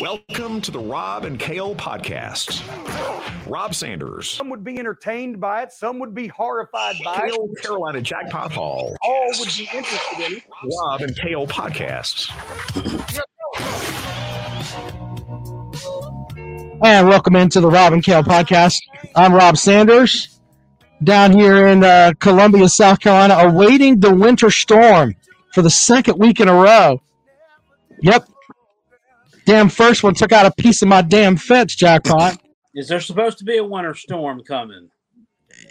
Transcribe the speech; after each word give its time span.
Welcome 0.00 0.60
to 0.60 0.70
the 0.70 0.78
Rob 0.78 1.24
and 1.24 1.40
Kale 1.40 1.74
podcast. 1.74 2.62
Rob 3.48 3.74
Sanders, 3.74 4.30
Some 4.30 4.48
would 4.50 4.62
be 4.62 4.78
entertained 4.78 5.40
by 5.40 5.62
it. 5.62 5.72
Some 5.72 5.98
would 5.98 6.14
be 6.14 6.28
horrified 6.28 6.96
by 7.04 7.30
it. 7.32 7.62
Carolina 7.62 8.00
Jackpot 8.00 8.52
Hall, 8.52 8.96
All 9.02 9.30
would 9.38 9.48
be 9.56 9.68
interested 9.74 10.20
in 10.24 10.32
it. 10.36 10.44
Rob 10.82 11.00
and 11.00 11.16
Kale 11.16 11.48
podcasts. 11.48 12.30
And 16.84 17.08
welcome 17.08 17.34
into 17.34 17.60
the 17.60 17.68
Rob 17.68 17.92
and 17.92 18.04
Kale 18.04 18.22
podcast. 18.22 18.80
I'm 19.16 19.34
Rob 19.34 19.56
Sanders, 19.56 20.38
down 21.02 21.32
here 21.32 21.66
in 21.66 21.82
uh, 21.82 22.12
Columbia, 22.20 22.68
South 22.68 23.00
Carolina, 23.00 23.34
awaiting 23.34 23.98
the 23.98 24.14
winter 24.14 24.50
storm 24.50 25.16
for 25.52 25.62
the 25.62 25.70
second 25.70 26.18
week 26.18 26.38
in 26.38 26.46
a 26.48 26.54
row. 26.54 27.02
Yep. 28.00 28.28
Damn 29.48 29.70
first 29.70 30.02
one 30.02 30.12
took 30.12 30.30
out 30.30 30.44
a 30.44 30.62
piece 30.62 30.82
of 30.82 30.88
my 30.88 31.00
damn 31.00 31.34
fence, 31.38 31.74
jackpot. 31.74 32.38
Is 32.74 32.86
there 32.86 33.00
supposed 33.00 33.38
to 33.38 33.44
be 33.44 33.56
a 33.56 33.64
winter 33.64 33.94
storm 33.94 34.42
coming? 34.44 34.90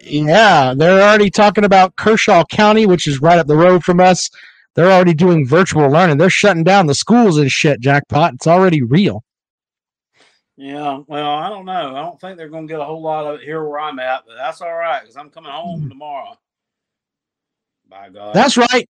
Yeah, 0.01 0.73
they're 0.75 0.99
already 0.99 1.29
talking 1.29 1.63
about 1.63 1.95
Kershaw 1.95 2.43
County, 2.45 2.87
which 2.87 3.05
is 3.05 3.21
right 3.21 3.37
up 3.37 3.45
the 3.45 3.55
road 3.55 3.83
from 3.83 3.99
us. 3.99 4.31
They're 4.73 4.91
already 4.91 5.13
doing 5.13 5.47
virtual 5.47 5.91
learning. 5.91 6.17
They're 6.17 6.31
shutting 6.31 6.63
down 6.63 6.87
the 6.87 6.95
schools 6.95 7.37
and 7.37 7.51
shit, 7.51 7.79
jackpot. 7.79 8.33
It's 8.33 8.47
already 8.47 8.81
real. 8.81 9.23
Yeah, 10.55 11.01
well, 11.05 11.35
I 11.35 11.47
don't 11.47 11.65
know. 11.65 11.95
I 11.95 12.01
don't 12.01 12.19
think 12.19 12.37
they're 12.37 12.49
going 12.49 12.67
to 12.67 12.73
get 12.73 12.81
a 12.81 12.83
whole 12.83 13.03
lot 13.03 13.27
of 13.27 13.41
it 13.41 13.45
here 13.45 13.63
where 13.63 13.79
I'm 13.79 13.99
at, 13.99 14.23
but 14.25 14.37
that's 14.37 14.59
all 14.59 14.73
right 14.73 15.01
because 15.01 15.17
I'm 15.17 15.29
coming 15.29 15.51
home 15.51 15.81
hmm. 15.81 15.89
tomorrow. 15.89 16.35
By 17.87 18.09
God. 18.09 18.33
That's 18.33 18.57
right. 18.57 18.89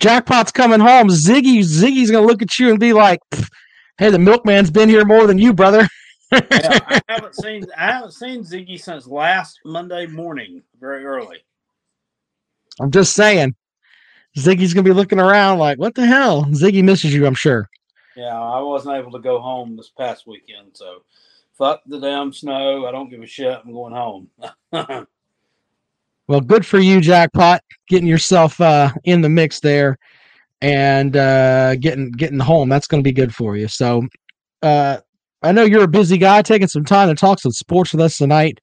Jackpot's 0.00 0.50
coming 0.50 0.80
home. 0.80 1.06
Ziggy, 1.06 1.60
Ziggy's 1.60 2.10
gonna 2.10 2.26
look 2.26 2.42
at 2.42 2.58
you 2.58 2.70
and 2.70 2.80
be 2.80 2.92
like, 2.92 3.20
"Pff, 3.32 3.48
"Hey, 3.98 4.10
the 4.10 4.18
milkman's 4.18 4.70
been 4.70 4.88
here 4.88 5.04
more 5.04 5.26
than 5.26 5.38
you, 5.38 5.52
brother." 5.52 5.88
yeah, 6.32 6.78
I 6.88 7.00
haven't 7.08 7.34
seen 7.34 7.66
I 7.76 7.92
haven't 7.92 8.12
seen 8.12 8.42
Ziggy 8.42 8.80
since 8.80 9.06
last 9.06 9.60
Monday 9.64 10.06
morning, 10.06 10.62
very 10.80 11.04
early. 11.04 11.38
I'm 12.80 12.90
just 12.90 13.14
saying. 13.14 13.54
Ziggy's 14.36 14.74
gonna 14.74 14.84
be 14.84 14.92
looking 14.92 15.20
around 15.20 15.58
like, 15.58 15.78
"What 15.78 15.94
the 15.94 16.06
hell?" 16.06 16.44
Ziggy 16.46 16.82
misses 16.82 17.14
you, 17.14 17.26
I'm 17.26 17.34
sure. 17.34 17.68
Yeah, 18.16 18.40
I 18.40 18.60
wasn't 18.60 18.96
able 18.96 19.12
to 19.12 19.20
go 19.20 19.40
home 19.40 19.76
this 19.76 19.90
past 19.96 20.26
weekend, 20.26 20.70
so 20.74 21.02
fuck 21.56 21.82
the 21.86 22.00
damn 22.00 22.32
snow. 22.32 22.86
I 22.86 22.92
don't 22.92 23.10
give 23.10 23.22
a 23.22 23.26
shit. 23.26 23.60
I'm 23.64 23.72
going 23.72 23.94
home. 23.94 24.28
Well, 26.26 26.40
good 26.40 26.64
for 26.64 26.78
you, 26.78 27.02
Jackpot, 27.02 27.60
getting 27.86 28.08
yourself 28.08 28.58
uh, 28.58 28.90
in 29.04 29.20
the 29.20 29.28
mix 29.28 29.60
there 29.60 29.98
and 30.64 31.14
uh, 31.14 31.76
getting 31.76 32.10
getting 32.12 32.38
home. 32.38 32.70
That's 32.70 32.86
going 32.86 33.02
to 33.02 33.06
be 33.06 33.12
good 33.12 33.34
for 33.34 33.54
you. 33.54 33.68
So, 33.68 34.06
uh, 34.62 34.98
I 35.42 35.52
know 35.52 35.64
you're 35.64 35.84
a 35.84 35.88
busy 35.88 36.16
guy, 36.16 36.40
taking 36.40 36.68
some 36.68 36.86
time 36.86 37.08
to 37.08 37.14
talk 37.14 37.38
some 37.38 37.52
sports 37.52 37.92
with 37.92 38.00
us 38.00 38.16
tonight 38.16 38.58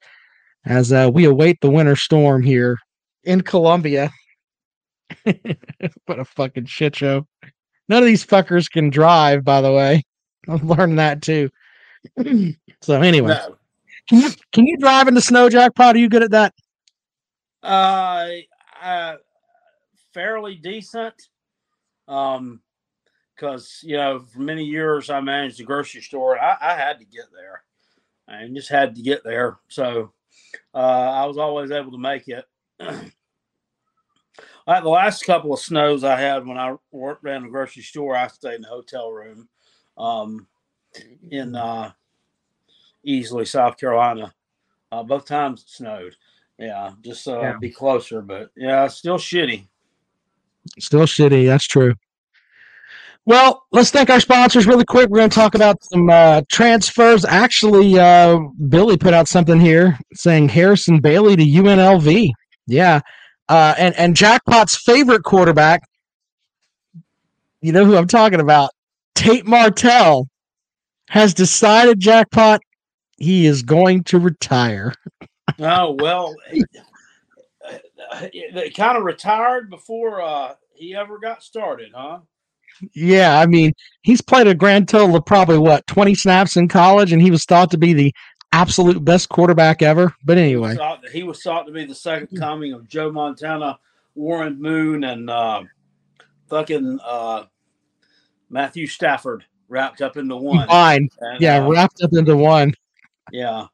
as 0.65 0.91
uh, 0.91 1.11
we 1.13 1.25
await 1.25 1.61
the 1.61 1.69
winter 1.69 1.95
storm 1.95 2.41
here 2.41 2.75
in 3.23 3.41
Columbia. 3.41 4.09
what 6.05 6.19
a 6.19 6.25
fucking 6.25 6.65
shit 6.65 6.95
show! 6.95 7.27
None 7.87 8.01
of 8.01 8.07
these 8.07 8.25
fuckers 8.25 8.67
can 8.67 8.89
drive, 8.89 9.43
by 9.43 9.61
the 9.61 9.71
way. 9.71 10.01
I'm 10.49 10.67
learning 10.67 10.95
that 10.95 11.21
too. 11.21 11.51
so, 12.81 12.99
anyway, 12.99 13.35
no. 13.35 13.57
can 14.09 14.21
you 14.21 14.29
can 14.51 14.65
you 14.65 14.75
drive 14.79 15.07
in 15.07 15.13
the 15.13 15.21
snow, 15.21 15.49
Jackpot? 15.49 15.95
Are 15.95 15.99
you 15.99 16.09
good 16.09 16.23
at 16.23 16.31
that? 16.31 16.55
Uh, 17.61 18.27
uh, 18.81 19.17
fairly 20.15 20.55
decent. 20.55 21.13
Um, 22.07 22.61
because 23.35 23.79
you 23.83 23.97
know, 23.97 24.19
for 24.19 24.39
many 24.39 24.63
years 24.63 25.09
I 25.09 25.19
managed 25.19 25.57
the 25.57 25.63
grocery 25.63 26.01
store. 26.01 26.39
I, 26.39 26.57
I 26.61 26.75
had 26.75 26.99
to 26.99 27.05
get 27.05 27.25
there, 27.33 27.63
and 28.27 28.55
just 28.55 28.69
had 28.69 28.95
to 28.95 29.01
get 29.01 29.23
there. 29.23 29.57
So, 29.67 30.13
uh, 30.73 30.77
I 30.77 31.25
was 31.25 31.37
always 31.37 31.71
able 31.71 31.91
to 31.91 31.97
make 31.97 32.27
it. 32.27 32.45
I 34.67 34.79
the 34.79 34.89
last 34.89 35.23
couple 35.25 35.53
of 35.53 35.59
snows 35.59 36.03
I 36.03 36.19
had 36.19 36.45
when 36.45 36.57
I 36.57 36.75
worked 36.91 37.25
around 37.25 37.43
the 37.43 37.49
grocery 37.49 37.83
store, 37.83 38.15
I 38.15 38.27
stayed 38.27 38.55
in 38.55 38.61
the 38.61 38.67
hotel 38.67 39.11
room, 39.11 39.49
um, 39.97 40.47
in 41.29 41.55
uh, 41.55 41.91
Easley, 43.05 43.47
South 43.47 43.77
Carolina. 43.77 44.33
Uh, 44.91 45.03
both 45.03 45.25
times 45.25 45.61
it 45.63 45.69
snowed. 45.69 46.15
Yeah, 46.59 46.91
just 47.01 47.23
so 47.23 47.41
Yeah. 47.41 47.53
I'd 47.53 47.59
be 47.59 47.71
closer, 47.71 48.21
but 48.21 48.51
yeah, 48.55 48.87
still 48.87 49.17
shitty. 49.17 49.67
Still 50.79 51.01
shitty. 51.01 51.45
That's 51.45 51.67
true. 51.67 51.93
Well, 53.25 53.63
let's 53.71 53.91
thank 53.91 54.09
our 54.09 54.19
sponsors 54.19 54.65
really 54.65 54.85
quick. 54.85 55.09
We're 55.09 55.19
going 55.19 55.29
to 55.29 55.35
talk 55.35 55.53
about 55.53 55.83
some 55.83 56.09
uh, 56.09 56.41
transfers. 56.51 57.23
Actually, 57.23 57.99
uh, 57.99 58.39
Billy 58.67 58.97
put 58.97 59.13
out 59.13 59.27
something 59.27 59.59
here 59.59 59.99
saying 60.13 60.49
Harrison 60.49 60.99
Bailey 60.99 61.35
to 61.35 61.43
UNLV. 61.43 62.31
Yeah, 62.65 63.01
uh, 63.47 63.75
and 63.77 63.95
and 63.95 64.15
Jackpot's 64.15 64.75
favorite 64.75 65.23
quarterback. 65.23 65.81
You 67.61 67.71
know 67.71 67.85
who 67.85 67.95
I'm 67.95 68.07
talking 68.07 68.39
about? 68.39 68.71
Tate 69.13 69.45
Martell 69.45 70.27
has 71.09 71.33
decided 71.35 71.99
Jackpot 71.99 72.61
he 73.17 73.45
is 73.45 73.61
going 73.61 74.03
to 74.05 74.17
retire. 74.19 74.93
Oh 75.59 75.95
well, 75.99 76.33
they 78.53 78.69
kind 78.69 78.97
of 78.97 79.03
retired 79.03 79.69
before 79.69 80.21
uh, 80.21 80.53
he 80.73 80.95
ever 80.95 81.19
got 81.19 81.43
started, 81.43 81.91
huh? 81.95 82.19
Yeah, 82.93 83.39
I 83.39 83.45
mean, 83.45 83.73
he's 84.01 84.21
played 84.21 84.47
a 84.47 84.55
grand 84.55 84.87
total 84.87 85.15
of 85.15 85.25
probably 85.25 85.57
what, 85.57 85.85
20 85.87 86.15
snaps 86.15 86.57
in 86.57 86.67
college, 86.67 87.11
and 87.11 87.21
he 87.21 87.29
was 87.29 87.43
thought 87.45 87.69
to 87.71 87.77
be 87.77 87.93
the 87.93 88.13
absolute 88.53 89.03
best 89.03 89.29
quarterback 89.29 89.81
ever. 89.81 90.15
But 90.25 90.37
anyway, 90.37 90.75
Thought 90.75 91.07
he 91.09 91.23
was 91.23 91.41
thought 91.43 91.63
to 91.67 91.71
be 91.71 91.85
the 91.85 91.93
second 91.95 92.37
coming 92.39 92.73
of 92.73 92.87
Joe 92.87 93.11
Montana, 93.11 93.77
Warren 94.15 94.59
Moon, 94.61 95.03
and 95.03 95.29
uh, 95.29 95.63
fucking 96.49 96.99
uh, 97.05 97.43
Matthew 98.49 98.87
Stafford 98.87 99.45
wrapped 99.67 100.01
up 100.01 100.17
into 100.17 100.35
one. 100.35 100.67
fine. 100.67 101.09
And, 101.19 101.41
Yeah, 101.41 101.63
uh, 101.65 101.69
wrapped 101.69 102.01
up 102.01 102.13
into 102.13 102.35
one. 102.35 102.73
yeah. 103.31 103.67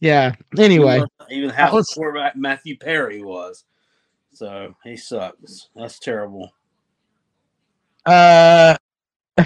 Yeah. 0.00 0.34
Anyway, 0.58 1.02
even 1.30 1.50
how 1.50 1.72
was- 1.74 1.88
quarterback 1.88 2.36
Matthew 2.36 2.76
Perry 2.78 3.22
was. 3.22 3.64
So 4.32 4.74
he 4.84 4.96
sucks. 4.96 5.68
That's 5.76 5.98
terrible. 5.98 6.50
uh, 8.06 8.76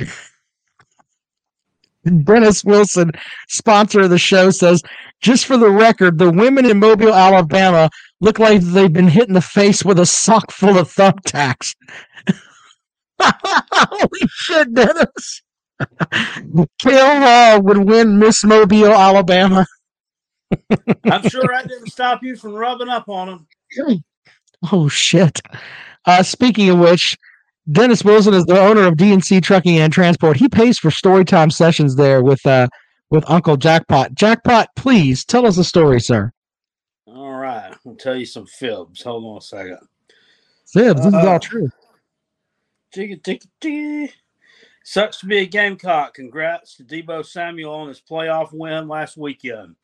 Dennis 2.24 2.64
Wilson, 2.64 3.10
sponsor 3.48 4.00
of 4.02 4.10
the 4.10 4.18
show, 4.18 4.50
says, 4.50 4.82
just 5.20 5.46
for 5.46 5.56
the 5.58 5.70
record, 5.70 6.18
the 6.18 6.30
women 6.30 6.64
in 6.64 6.78
Mobile, 6.78 7.12
Alabama 7.14 7.90
look 8.20 8.38
like 8.38 8.60
they've 8.62 8.92
been 8.92 9.08
hit 9.08 9.28
in 9.28 9.34
the 9.34 9.40
face 9.42 9.84
with 9.84 9.98
a 9.98 10.06
sock 10.06 10.50
full 10.52 10.78
of 10.78 10.88
thumbtacks. 10.92 11.74
Holy 13.20 14.28
shit, 14.30 14.72
Dennis. 14.74 15.42
Kale 16.78 17.20
Hall 17.20 17.62
would 17.62 17.78
win 17.88 18.18
Miss 18.18 18.44
Mobile, 18.44 18.92
Alabama. 18.94 19.66
I'm 21.04 21.28
sure 21.28 21.44
that 21.48 21.66
didn't 21.69 21.91
stop 21.91 22.22
you 22.22 22.36
from 22.36 22.54
rubbing 22.54 22.88
up 22.88 23.09
on 23.09 23.28
him. 23.28 24.03
Oh 24.72 24.88
shit. 24.88 25.41
Uh, 26.04 26.20
speaking 26.25 26.69
of 26.69 26.81
which, 26.81 27.16
Dennis 27.70 28.03
Wilson 28.04 28.34
is 28.34 28.44
the 28.47 28.58
owner 28.60 28.88
of 28.88 28.94
DNC 28.94 29.41
Trucking 29.41 29.78
and 29.78 29.92
Transport. 29.92 30.37
He 30.37 30.48
pays 30.48 30.81
for 30.81 30.88
storytime 30.91 31.53
sessions 31.53 31.94
there 31.94 32.25
with 32.25 32.44
uh 32.44 32.66
with 33.08 33.22
Uncle 33.31 33.56
Jackpot. 33.56 34.14
Jackpot, 34.16 34.69
please 34.75 35.25
tell 35.25 35.47
us 35.47 35.58
a 35.58 35.64
story, 35.64 36.00
sir. 36.00 36.32
All 37.06 37.34
right. 37.34 37.72
I'll 37.87 37.94
tell 37.94 38.16
you 38.16 38.26
some 38.26 38.47
fibs. 38.47 39.03
Hold 39.03 39.25
on 39.26 39.37
a 39.38 39.41
second. 39.41 39.78
Fibs, 40.66 41.03
this 41.04 41.06
is 41.06 41.14
Uh, 41.14 41.28
all 41.31 41.38
true. 41.38 41.69
Jigga, 42.92 43.22
jigga, 43.22 43.47
jigga. 43.60 44.10
Sucks 44.82 45.19
to 45.20 45.26
be 45.26 45.38
a 45.38 45.47
Gamecock. 45.47 46.14
Congrats 46.14 46.75
to 46.76 46.82
Deebo 46.84 47.25
Samuel 47.25 47.72
on 47.75 47.88
his 47.88 48.00
playoff 48.00 48.49
win 48.52 48.88
last 48.88 49.17
weekend. 49.17 49.76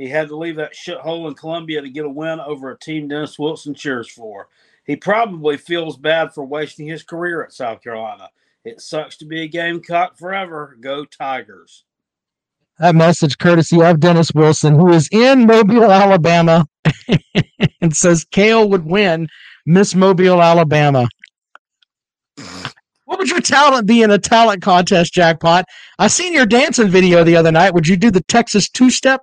He 0.00 0.08
had 0.08 0.28
to 0.28 0.36
leave 0.36 0.56
that 0.56 0.72
shithole 0.72 1.28
in 1.28 1.34
Columbia 1.34 1.82
to 1.82 1.90
get 1.90 2.06
a 2.06 2.08
win 2.08 2.40
over 2.40 2.70
a 2.70 2.78
team 2.78 3.06
Dennis 3.06 3.38
Wilson 3.38 3.74
cheers 3.74 4.08
for. 4.08 4.48
He 4.86 4.96
probably 4.96 5.58
feels 5.58 5.98
bad 5.98 6.32
for 6.32 6.42
wasting 6.42 6.86
his 6.86 7.02
career 7.02 7.44
at 7.44 7.52
South 7.52 7.82
Carolina. 7.82 8.30
It 8.64 8.80
sucks 8.80 9.18
to 9.18 9.26
be 9.26 9.42
a 9.42 9.46
Gamecock 9.46 10.16
forever. 10.16 10.78
Go 10.80 11.04
Tigers. 11.04 11.84
That 12.78 12.94
message 12.94 13.36
courtesy 13.36 13.82
of 13.82 14.00
Dennis 14.00 14.32
Wilson, 14.34 14.74
who 14.74 14.88
is 14.90 15.06
in 15.12 15.46
Mobile, 15.46 15.92
Alabama, 15.92 16.66
and 17.82 17.94
says 17.94 18.24
Kale 18.24 18.70
would 18.70 18.86
win 18.86 19.28
Miss 19.66 19.94
Mobile, 19.94 20.40
Alabama. 20.40 21.08
What 23.04 23.18
would 23.18 23.28
your 23.28 23.42
talent 23.42 23.86
be 23.86 24.00
in 24.00 24.10
a 24.10 24.18
talent 24.18 24.62
contest, 24.62 25.12
Jackpot? 25.12 25.66
I 25.98 26.06
seen 26.06 26.32
your 26.32 26.46
dancing 26.46 26.88
video 26.88 27.22
the 27.22 27.36
other 27.36 27.52
night. 27.52 27.74
Would 27.74 27.86
you 27.86 27.98
do 27.98 28.10
the 28.10 28.22
Texas 28.22 28.66
two 28.70 28.88
step? 28.88 29.20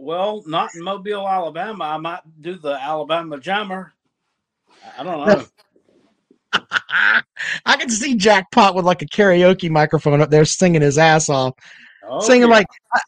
Well, 0.00 0.42
not 0.46 0.74
in 0.74 0.82
Mobile, 0.82 1.28
Alabama. 1.28 1.84
I 1.84 1.98
might 1.98 2.20
do 2.40 2.54
the 2.56 2.72
Alabama 2.72 3.38
Jammer. 3.38 3.92
I 4.98 5.02
don't 5.02 5.26
know. 5.26 5.44
I 7.66 7.76
can 7.76 7.90
see 7.90 8.14
Jackpot 8.16 8.74
with 8.74 8.86
like 8.86 9.02
a 9.02 9.06
karaoke 9.06 9.68
microphone 9.68 10.22
up 10.22 10.30
there 10.30 10.46
singing 10.46 10.80
his 10.80 10.96
ass 10.96 11.28
off, 11.28 11.52
Oh, 12.08 12.20
singing 12.20 12.48
yeah. 12.48 12.54
like, 12.54 12.66
I, 12.94 13.00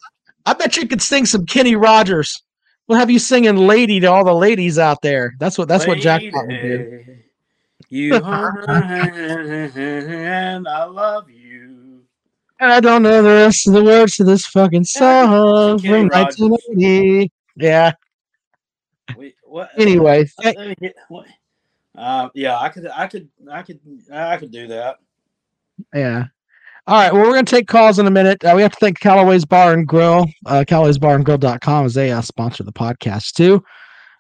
I 0.46 0.52
bet 0.52 0.76
you 0.76 0.86
could 0.86 1.00
sing 1.00 1.24
some 1.24 1.46
Kenny 1.46 1.76
Rogers. 1.76 2.42
We'll 2.86 2.98
have 2.98 3.10
you 3.10 3.18
singing 3.18 3.56
"Lady" 3.56 3.98
to 4.00 4.06
all 4.08 4.24
the 4.24 4.34
ladies 4.34 4.78
out 4.78 5.00
there. 5.00 5.32
That's 5.40 5.56
what 5.56 5.68
that's 5.68 5.86
what 5.86 5.96
Jackpot 5.98 6.46
would 6.46 6.60
do. 6.60 6.78
Lady, 6.78 7.22
You 7.88 8.16
and 8.16 8.26
I 10.68 10.84
love 10.84 11.30
you. 11.30 11.41
I 12.70 12.80
don't 12.80 13.02
know 13.02 13.22
the 13.22 13.28
rest 13.28 13.66
of 13.66 13.74
the 13.74 13.82
words 13.84 14.16
to 14.16 14.24
this 14.24 14.46
fucking 14.46 14.84
song 14.84 15.78
from 15.78 16.08
1980. 16.08 17.32
Yeah. 17.56 17.92
Wait, 19.16 19.34
what? 19.44 19.70
Anyway, 19.76 20.26
th- 20.40 20.78
get- 20.78 20.94
what? 21.08 21.26
Uh, 21.96 22.28
yeah, 22.34 22.58
I 22.58 22.68
could, 22.68 22.86
I 22.88 23.06
could, 23.06 23.28
I 23.50 23.62
could, 23.62 23.80
I 24.12 24.36
could 24.36 24.50
do 24.50 24.66
that. 24.68 24.96
Yeah. 25.94 26.24
All 26.86 26.96
right. 26.96 27.12
Well, 27.12 27.22
we're 27.22 27.32
going 27.32 27.44
to 27.44 27.50
take 27.54 27.68
calls 27.68 27.98
in 27.98 28.06
a 28.06 28.10
minute. 28.10 28.44
Uh, 28.44 28.54
we 28.56 28.62
have 28.62 28.72
to 28.72 28.78
thank 28.80 28.98
Callaway's 28.98 29.44
Bar 29.44 29.72
and 29.74 29.86
Grill. 29.86 30.26
Uh, 30.46 30.64
Callaway's 30.66 30.98
Bar 30.98 31.16
and 31.16 31.24
Grill.com 31.24 31.86
as 31.86 31.94
they 31.94 32.10
uh, 32.10 32.20
sponsor 32.22 32.62
of 32.62 32.66
the 32.66 32.72
podcast 32.72 33.32
too. 33.32 33.62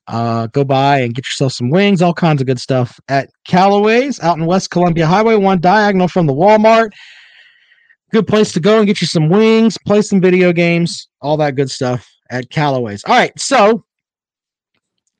Uh, 0.08 0.48
go 0.48 0.64
by 0.64 0.98
and 1.00 1.14
get 1.14 1.24
yourself 1.24 1.52
some 1.52 1.70
wings, 1.70 2.02
all 2.02 2.12
kinds 2.12 2.40
of 2.40 2.46
good 2.46 2.58
stuff 2.60 2.98
at 3.08 3.30
Callaway's 3.46 4.20
out 4.20 4.36
in 4.36 4.46
West 4.46 4.70
Columbia 4.70 5.06
Highway, 5.06 5.36
one 5.36 5.60
diagonal 5.60 6.08
from 6.08 6.26
the 6.26 6.34
Walmart. 6.34 6.90
Good 8.12 8.26
place 8.26 8.52
to 8.52 8.60
go 8.60 8.78
and 8.78 8.86
get 8.86 9.00
you 9.00 9.06
some 9.06 9.28
wings, 9.28 9.78
play 9.86 10.02
some 10.02 10.20
video 10.20 10.52
games, 10.52 11.08
all 11.20 11.36
that 11.38 11.56
good 11.56 11.70
stuff 11.70 12.06
at 12.30 12.50
Callaway's. 12.50 13.04
All 13.04 13.14
right. 13.14 13.38
So, 13.38 13.84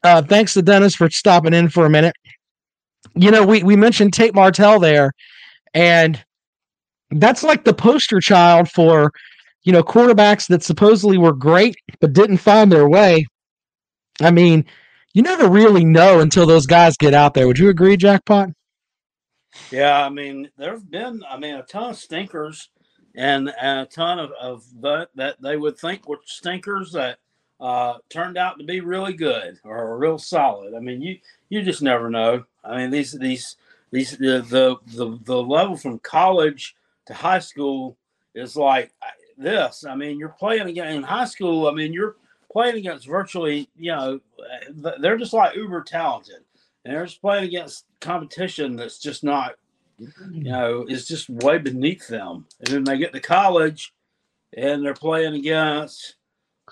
uh, 0.05 0.23
thanks 0.23 0.55
to 0.55 0.63
Dennis 0.63 0.95
for 0.95 1.09
stopping 1.09 1.55
in 1.55 1.69
for 1.69 1.87
a 1.87 1.91
minute. 1.91 2.15
You 3.15 3.31
know, 3.31 3.47
we, 3.47 3.63
we 3.63 3.77
mentioned 3.77 4.13
Tate 4.13 4.35
Martell 4.35 4.79
there, 4.79 5.13
and 5.75 6.23
that's 7.11 7.43
like 7.43 7.65
the 7.65 7.75
poster 7.75 8.21
child 8.21 8.71
for 8.71 9.13
you 9.65 9.73
know 9.73 9.83
quarterbacks 9.83 10.49
that 10.49 10.63
supposedly 10.63 11.19
were 11.19 11.33
great 11.33 11.77
but 12.01 12.13
didn't 12.13 12.39
find 12.39 12.73
their 12.73 12.89
way 12.89 13.27
i 14.21 14.31
mean 14.31 14.65
you 15.15 15.23
never 15.23 15.49
really 15.49 15.85
know 15.85 16.21
until 16.21 16.47
those 16.47 16.67
guys 16.67 16.97
get 16.97 17.15
out 17.15 17.35
there 17.35 17.47
would 17.47 17.59
you 17.59 17.69
agree 17.69 17.97
jackpot 17.97 18.49
Yeah, 19.71 20.03
I 20.05 20.09
mean, 20.09 20.49
there've 20.57 20.91
been, 20.91 21.23
I 21.29 21.37
mean, 21.37 21.57
a 21.57 21.63
ton 21.63 21.91
of 21.91 21.97
stinkers, 21.99 22.71
and, 23.15 23.49
a 23.49 23.87
ton 23.91 24.19
of 24.19 24.31
of 24.41 24.65
that 24.81 25.09
that 25.15 25.41
they 25.41 25.57
would 25.57 25.79
think 25.79 26.09
were 26.09 26.21
stinkers 26.25 26.93
that 26.93 27.19
uh, 27.61 27.99
turned 28.09 28.37
out 28.37 28.59
to 28.59 28.65
be 28.65 28.81
really 28.81 29.13
good 29.13 29.59
or 29.65 29.99
real 29.99 30.19
solid. 30.19 30.75
I 30.75 30.81
mean, 30.81 31.01
you 31.01 31.19
you 31.49 31.63
just 31.63 31.83
never 31.83 32.11
know. 32.11 32.45
I 32.65 32.77
mean, 32.77 32.91
these 32.91 33.13
these 33.13 33.57
these 33.91 34.17
the 34.17 34.45
the 34.49 34.77
the, 34.95 35.19
the 35.25 35.43
level 35.43 35.77
from 35.77 35.99
college 36.01 36.75
to 37.07 37.15
high 37.15 37.41
school 37.41 37.97
is 38.35 38.57
like 38.57 38.93
this. 39.37 39.85
I 39.85 39.95
mean, 39.95 40.19
you're 40.19 40.31
playing 40.31 40.69
again 40.69 40.97
in 40.97 41.03
high 41.03 41.27
school. 41.27 41.67
I 41.67 41.73
mean, 41.73 41.93
you're 41.93 42.17
playing 42.53 42.77
against 42.77 43.07
virtually, 43.07 43.69
you 43.77 43.91
know, 43.93 44.21
they're 45.01 45.17
just 45.17 45.33
like 45.33 45.57
uber 45.57 45.83
talented, 45.83 46.45
and 46.85 46.95
they're 46.95 47.07
just 47.07 47.21
playing 47.21 47.45
against 47.45 47.87
competition 48.01 48.77
that's 48.77 48.99
just 48.99 49.25
not, 49.25 49.55
you 49.99 50.45
know, 50.45 50.85
is 50.89 51.07
just 51.07 51.29
way 51.31 51.59
beneath 51.59 52.07
them. 52.09 52.47
And 52.61 52.69
then 52.69 52.85
they 52.85 52.99
get 52.99 53.13
to 53.13 53.21
college, 53.21 53.93
and 54.57 54.85
they're 54.85 54.95
playing 54.95 55.35
against 55.35 56.17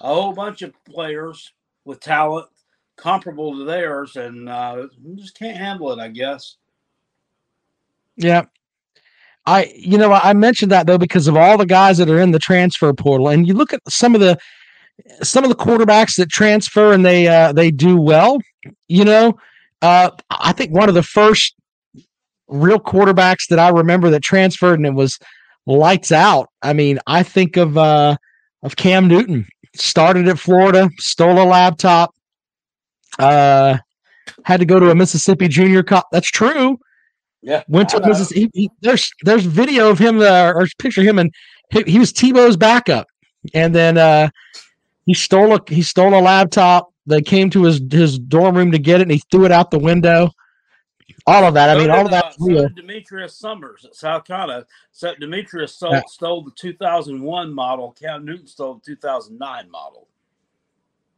a 0.00 0.06
whole 0.14 0.32
bunch 0.32 0.62
of 0.62 0.72
players 0.84 1.52
with 1.84 2.00
talent 2.00 2.48
comparable 2.96 3.56
to 3.56 3.64
theirs, 3.64 4.16
and 4.16 4.48
uh, 4.48 4.86
just 5.16 5.38
can't 5.38 5.56
handle 5.56 5.92
it. 5.92 5.98
I 5.98 6.08
guess. 6.08 6.56
yeah 8.16 8.42
i 9.46 9.72
you 9.74 9.96
know 9.96 10.12
i 10.12 10.32
mentioned 10.34 10.70
that 10.70 10.86
though 10.86 10.98
because 10.98 11.26
of 11.26 11.36
all 11.36 11.56
the 11.56 11.64
guys 11.64 11.96
that 11.98 12.10
are 12.10 12.20
in 12.20 12.32
the 12.32 12.38
transfer 12.38 12.92
portal 12.92 13.28
and 13.28 13.46
you 13.48 13.54
look 13.54 13.72
at 13.72 13.80
some 13.88 14.14
of 14.14 14.20
the 14.20 14.38
some 15.22 15.44
of 15.44 15.48
the 15.48 15.56
quarterbacks 15.56 16.16
that 16.16 16.28
transfer 16.28 16.92
and 16.92 17.06
they 17.06 17.26
uh 17.26 17.52
they 17.52 17.70
do 17.70 17.96
well 17.96 18.38
you 18.88 19.04
know 19.04 19.38
uh 19.80 20.10
i 20.30 20.52
think 20.52 20.72
one 20.72 20.88
of 20.90 20.94
the 20.94 21.02
first 21.02 21.54
real 22.50 22.78
quarterbacks 22.78 23.46
that 23.48 23.58
i 23.58 23.68
remember 23.68 24.10
that 24.10 24.22
transferred 24.22 24.78
and 24.78 24.86
it 24.86 24.94
was 24.94 25.18
lights 25.66 26.12
out 26.12 26.48
i 26.62 26.72
mean 26.72 26.98
i 27.06 27.22
think 27.22 27.56
of 27.56 27.78
uh 27.78 28.16
of 28.62 28.76
cam 28.76 29.08
newton 29.08 29.46
started 29.76 30.28
at 30.28 30.38
florida 30.38 30.90
stole 30.98 31.40
a 31.40 31.44
laptop 31.44 32.14
uh 33.18 33.76
had 34.44 34.58
to 34.60 34.66
go 34.66 34.78
to 34.78 34.90
a 34.90 34.94
mississippi 34.94 35.48
junior 35.48 35.82
college 35.82 36.04
that's 36.12 36.30
true 36.30 36.78
Yeah, 37.42 37.62
went 37.68 37.88
to 37.90 38.00
Mississippi. 38.06 38.50
He, 38.52 38.62
he, 38.62 38.70
there's 38.82 39.10
there's 39.22 39.46
video 39.46 39.90
of 39.90 39.98
him 39.98 40.18
there, 40.18 40.54
or 40.54 40.66
picture 40.78 41.02
him 41.02 41.18
and 41.18 41.32
he, 41.70 41.82
he 41.84 41.98
was 41.98 42.12
Tebow's 42.12 42.56
backup, 42.56 43.06
and 43.54 43.74
then 43.74 43.96
uh, 43.96 44.28
he 45.06 45.14
stole 45.14 45.54
a 45.54 45.60
he 45.68 45.82
stole 45.82 46.14
a 46.14 46.20
laptop. 46.20 46.92
They 47.06 47.22
came 47.22 47.48
to 47.50 47.64
his 47.64 47.80
his 47.90 48.18
dorm 48.18 48.56
room 48.56 48.72
to 48.72 48.78
get 48.78 49.00
it, 49.00 49.04
and 49.04 49.12
he 49.12 49.22
threw 49.30 49.46
it 49.46 49.52
out 49.52 49.70
the 49.70 49.78
window. 49.78 50.30
All 51.26 51.44
of 51.44 51.54
that. 51.54 51.70
I 51.70 51.74
So 51.74 51.78
mean, 51.78 51.88
did, 51.88 51.96
all 51.96 52.06
of 52.06 52.12
uh, 52.12 52.30
so 52.32 52.44
real. 52.46 52.68
Demetrius 52.70 53.36
Summers 53.36 53.84
at 53.84 53.94
South 53.94 54.24
Carolina. 54.24 54.66
So 54.92 55.14
Demetrius 55.16 55.74
stole, 55.74 55.92
Yeah. 55.92 56.02
stole 56.08 56.42
the 56.42 56.50
2001 56.52 57.52
model. 57.52 57.92
Cam 57.92 58.24
Newton 58.24 58.46
stole 58.46 58.74
the 58.74 58.80
2009 58.94 59.70
model. 59.70 60.08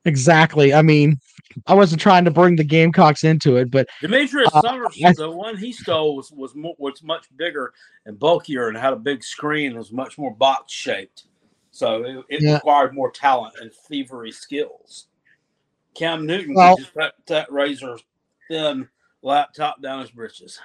Exactly. 0.04 0.74
I 0.74 0.82
mean, 0.82 1.20
I 1.66 1.74
wasn't 1.74 2.00
trying 2.00 2.24
to 2.24 2.30
bring 2.32 2.56
the 2.56 2.64
Gamecocks 2.64 3.22
into 3.22 3.56
it, 3.56 3.70
but 3.70 3.86
Demetrius 4.00 4.50
Uh, 4.52 4.60
Summers, 4.60 4.98
I- 5.04 5.12
the 5.16 5.30
one 5.30 5.56
he 5.56 5.70
stole 5.72 6.16
was 6.16 6.32
was, 6.32 6.56
more, 6.56 6.74
was 6.78 7.02
much 7.04 7.26
bigger 7.36 7.72
and 8.04 8.18
bulkier 8.18 8.68
and 8.68 8.76
had 8.76 8.92
a 8.92 8.96
big 8.96 9.22
screen. 9.22 9.70
and 9.70 9.78
was 9.78 9.92
much 9.92 10.18
more 10.18 10.34
box 10.34 10.72
shaped, 10.72 11.24
so 11.70 12.02
it, 12.04 12.24
it 12.28 12.42
Yeah. 12.42 12.54
required 12.54 12.94
more 12.94 13.12
talent 13.12 13.54
and 13.60 13.72
thievery 13.72 14.32
skills. 14.32 15.06
Cam 15.94 16.26
Newton 16.26 16.54
Well- 16.54 16.78
just 16.78 16.90
that 17.26 17.52
razor 17.52 17.96
thin 18.48 18.88
laptop 19.22 19.80
down 19.80 20.00
his 20.00 20.10
britches. 20.10 20.60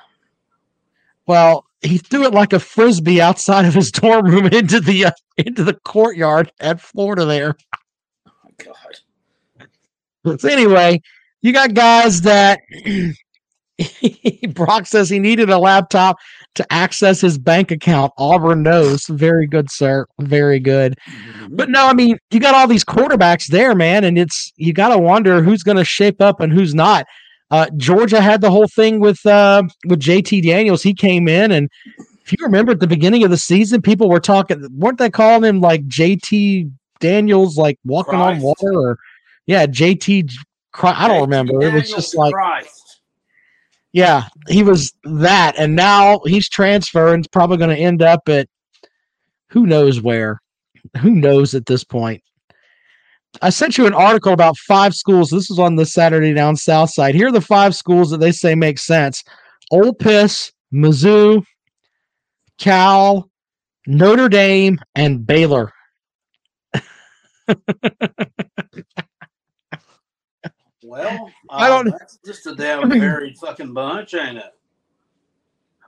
well, 1.25 1.65
he 1.81 1.97
threw 1.97 2.25
it 2.25 2.33
like 2.33 2.53
a 2.53 2.59
frisbee 2.59 3.21
outside 3.21 3.65
of 3.65 3.73
his 3.73 3.91
dorm 3.93 4.25
room 4.25 4.47
into 4.47 4.79
the 4.79 5.05
uh, 5.05 5.11
into 5.37 5.63
the 5.63 5.73
courtyard 5.73 6.51
at 6.59 6.81
Florida 6.81 7.25
there. 7.25 7.55
Oh 8.27 8.31
my 8.43 8.51
God. 8.57 10.39
So 10.39 10.49
anyway, 10.49 11.01
you 11.41 11.53
got 11.53 11.73
guys 11.73 12.21
that 12.21 12.59
Brock 14.53 14.85
says 14.85 15.09
he 15.09 15.19
needed 15.19 15.49
a 15.49 15.57
laptop 15.57 16.17
to 16.55 16.73
access 16.73 17.21
his 17.21 17.37
bank 17.37 17.71
account. 17.71 18.11
Auburn 18.17 18.63
knows. 18.63 19.05
Very 19.05 19.47
good, 19.47 19.71
sir. 19.71 20.05
Very 20.19 20.59
good. 20.59 20.95
But 21.49 21.69
no, 21.69 21.85
I 21.87 21.93
mean, 21.93 22.17
you 22.31 22.39
got 22.39 22.55
all 22.55 22.67
these 22.67 22.83
quarterbacks 22.83 23.47
there, 23.47 23.75
man, 23.75 24.03
and 24.03 24.17
it's 24.17 24.51
you 24.57 24.73
got 24.73 24.89
to 24.89 24.97
wonder 24.97 25.41
who's 25.41 25.63
going 25.63 25.77
to 25.77 25.85
shape 25.85 26.21
up 26.21 26.41
and 26.41 26.51
who's 26.51 26.73
not. 26.73 27.05
Uh, 27.49 27.67
Georgia 27.77 28.21
had 28.21 28.41
the 28.41 28.51
whole 28.51 28.67
thing 28.67 28.99
with 28.99 29.25
uh, 29.25 29.63
with 29.85 29.99
JT 29.99 30.43
Daniels. 30.43 30.83
He 30.83 30.93
came 30.93 31.27
in, 31.27 31.51
and 31.51 31.69
if 32.23 32.33
you 32.33 32.37
remember 32.41 32.73
at 32.73 32.81
the 32.81 32.87
beginning 32.87 33.23
of 33.23 33.29
the 33.29 33.37
season, 33.37 33.81
people 33.81 34.09
were 34.09 34.19
talking, 34.19 34.67
weren't 34.77 34.97
they 34.97 35.09
calling 35.09 35.47
him 35.47 35.61
like 35.61 35.87
JT 35.87 36.69
Daniels, 36.99 37.57
like 37.57 37.79
walking 37.85 38.19
on 38.19 38.41
water, 38.41 38.73
or 38.73 38.99
yeah, 39.45 39.65
JT. 39.65 40.31
I 40.83 41.07
don't 41.07 41.21
remember. 41.21 41.61
It 41.61 41.73
was 41.73 41.89
just 41.89 42.15
like 42.15 42.33
Christ. 42.33 42.99
yeah, 43.93 44.25
he 44.49 44.61
was 44.61 44.93
that, 45.05 45.55
and 45.57 45.75
now 45.75 46.19
he's 46.25 46.49
transferring. 46.49 47.19
It's 47.19 47.29
probably 47.29 47.57
going 47.57 47.75
to 47.75 47.81
end 47.81 48.01
up 48.01 48.27
at 48.27 48.49
who 49.49 49.65
knows 49.65 50.01
where. 50.01 50.41
Who 51.01 51.11
knows 51.11 51.53
at 51.55 51.65
this 51.65 51.83
point? 51.83 52.21
I 53.41 53.49
sent 53.49 53.77
you 53.77 53.85
an 53.85 53.93
article 53.93 54.33
about 54.33 54.57
five 54.57 54.95
schools. 54.95 55.29
This 55.29 55.49
is 55.51 55.59
on 55.59 55.75
the 55.75 55.85
Saturday 55.85 56.33
Down 56.33 56.55
South 56.55 56.89
side. 56.89 57.15
Here 57.15 57.27
are 57.27 57.31
the 57.31 57.41
five 57.41 57.75
schools 57.75 58.09
that 58.11 58.19
they 58.19 58.31
say 58.31 58.55
make 58.55 58.79
sense: 58.79 59.23
Ole 59.71 59.93
Piss, 59.93 60.51
Mizzou, 60.73 61.43
Cal, 62.57 63.29
Notre 63.85 64.29
Dame, 64.29 64.79
and 64.95 65.25
Baylor. 65.25 65.71
Well, 70.83 71.31
I 71.49 71.67
don't- 71.67 71.87
um, 71.87 71.93
That's 71.99 72.17
just 72.25 72.47
a 72.47 72.55
damn 72.55 72.89
varied 72.89 73.37
fucking 73.37 73.73
bunch, 73.73 74.13
ain't 74.13 74.37
it? 74.37 74.53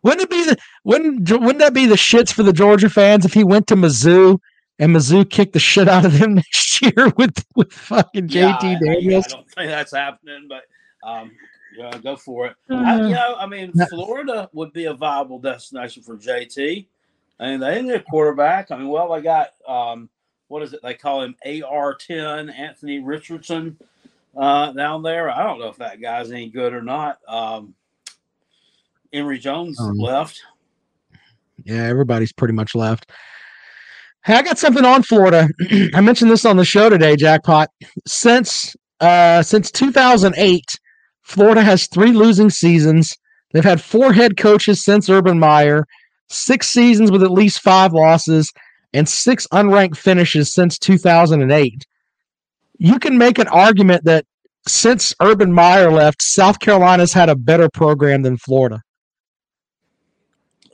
Wouldn't 0.04 0.22
it 0.24 0.30
be 0.30 0.44
the 0.46 0.58
wouldn't 0.86 1.30
wouldn't 1.30 1.60
that 1.60 1.74
be 1.74 1.86
the 1.86 1.96
shits 1.96 2.32
for 2.32 2.44
the 2.44 2.54
Georgia 2.54 2.90
fans 2.90 3.26
if 3.26 3.34
he 3.34 3.44
went 3.44 3.68
to 3.68 3.76
Mizzou 3.76 4.40
and 4.80 4.96
Mizzou 4.96 5.30
kicked 5.30 5.54
the 5.54 5.60
shit 5.60 5.88
out 5.88 6.06
of 6.06 6.18
them 6.18 6.34
next 6.36 6.82
year 6.82 7.10
with 7.18 7.46
with 7.56 7.72
fucking 7.74 8.30
Yeah, 8.30 8.58
JT 8.58 8.64
I- 8.64 8.76
I- 8.76 8.80
Daniels? 8.96 9.26
I, 9.28 9.30
don't 9.30 9.52
think 9.52 9.70
that's 9.70 9.94
happening, 9.96 10.48
but 10.48 10.64
um, 11.08 11.32
yeah, 11.78 11.98
go 12.00 12.16
for 12.16 12.48
it. 12.48 12.56
I, 12.70 12.96
you 13.02 13.10
know, 13.10 13.36
I 13.38 13.46
mean, 13.46 13.72
Florida 13.90 14.50
would 14.54 14.74
be 14.74 14.86
a 14.86 14.94
viable 14.94 15.40
destination 15.40 16.02
for 16.04 16.18
JT. 16.18 16.88
I 17.40 17.52
mean, 17.52 17.60
they 17.60 17.82
need 17.82 17.94
a 17.94 18.02
quarterback. 18.02 18.72
I 18.72 18.78
mean, 18.78 18.90
well, 18.90 19.14
they 19.14 19.22
got 19.22 19.50
um, 19.68 20.10
what 20.48 20.64
is 20.64 20.74
it? 20.74 20.82
They 20.84 20.94
call 20.96 21.22
him 21.22 21.36
AR10, 21.46 22.54
Anthony 22.54 23.00
Richardson, 23.00 23.78
uh, 24.36 24.72
down 24.74 25.04
there. 25.04 25.30
I 25.30 25.44
don't 25.44 25.60
know 25.60 25.68
if 25.70 25.78
that 25.78 26.02
guy's 26.02 26.32
any 26.32 26.50
good 26.50 26.74
or 26.74 26.82
not. 26.82 27.20
Um, 27.28 27.76
Emory 29.14 29.40
Jones 29.40 29.80
Um, 29.80 29.98
left. 29.98 30.42
Yeah, 31.64 31.84
everybody's 31.84 32.32
pretty 32.34 32.54
much 32.54 32.76
left. 32.76 33.12
Hey, 34.26 34.36
I 34.36 34.42
got 34.42 34.58
something 34.60 34.86
on 34.86 35.04
Florida. 35.04 35.48
I 35.94 36.02
mentioned 36.02 36.30
this 36.30 36.46
on 36.46 36.58
the 36.58 36.66
show 36.66 36.90
today, 36.90 37.16
Jackpot. 37.16 37.70
Since 38.08 38.76
uh 39.00 39.42
since 39.42 39.72
2008, 39.72 40.64
Florida 41.24 41.62
has 41.64 41.88
three 41.88 42.12
losing 42.12 42.50
seasons. 42.50 43.16
They've 43.52 43.64
had 43.64 43.82
four 43.82 44.14
head 44.14 44.38
coaches 44.38 44.84
since 44.84 45.10
Urban 45.10 45.40
Meyer, 45.40 45.86
six 46.30 46.68
seasons 46.68 47.12
with 47.12 47.24
at 47.24 47.32
least 47.32 47.62
five 47.62 47.94
losses, 47.94 48.52
and 48.94 49.08
six 49.08 49.48
unranked 49.54 49.98
finishes 49.98 50.54
since 50.54 50.78
2008. 50.78 51.86
You 52.78 53.00
can 53.00 53.18
make 53.18 53.40
an 53.40 53.48
argument 53.48 54.04
that 54.06 54.26
since 54.68 55.16
Urban 55.22 55.52
Meyer 55.54 55.92
left, 55.92 56.22
South 56.22 56.60
Carolina's 56.60 57.14
had 57.14 57.30
a 57.30 57.36
better 57.36 57.70
program 57.70 58.22
than 58.22 58.38
Florida. 58.38 58.82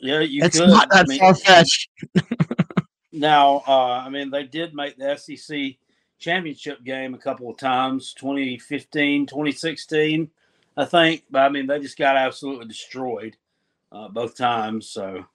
Yeah, 0.02 0.20
you 0.22 0.44
It's 0.44 0.60
could. 0.60 0.70
not 0.70 0.88
I 0.92 0.98
that 0.98 1.08
mean, 1.08 1.20
far 1.20 1.36
fetched. 1.36 1.90
Now, 3.16 3.64
uh, 3.68 4.04
I 4.06 4.10
mean, 4.10 4.30
they 4.30 4.44
did 4.44 4.76
make 4.76 4.98
the 4.98 5.16
SEC 5.16 5.78
championship 6.20 6.84
game 6.84 7.14
a 7.14 7.18
couple 7.18 7.50
of 7.50 7.58
times 7.58 8.14
2015, 8.14 9.26
2016, 9.26 10.30
I 10.78 10.86
think. 10.86 11.24
But 11.32 11.40
I 11.40 11.50
mean, 11.50 11.68
they 11.68 11.80
just 11.80 11.98
got 11.98 12.18
absolutely 12.18 12.68
destroyed 12.68 13.38
uh, 13.92 14.10
both 14.10 14.36
times. 14.38 14.90
So 14.90 15.26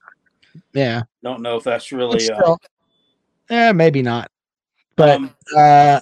Yeah. 0.74 1.02
don't 1.22 1.42
know 1.42 1.56
if 1.56 1.64
that's 1.64 1.90
really. 1.92 2.30
Uh, 2.30 2.34
still, 2.36 2.58
eh, 3.48 3.72
maybe 3.72 4.02
not. 4.02 4.30
But 4.96 5.08
um, 5.10 5.34
uh, 5.56 6.00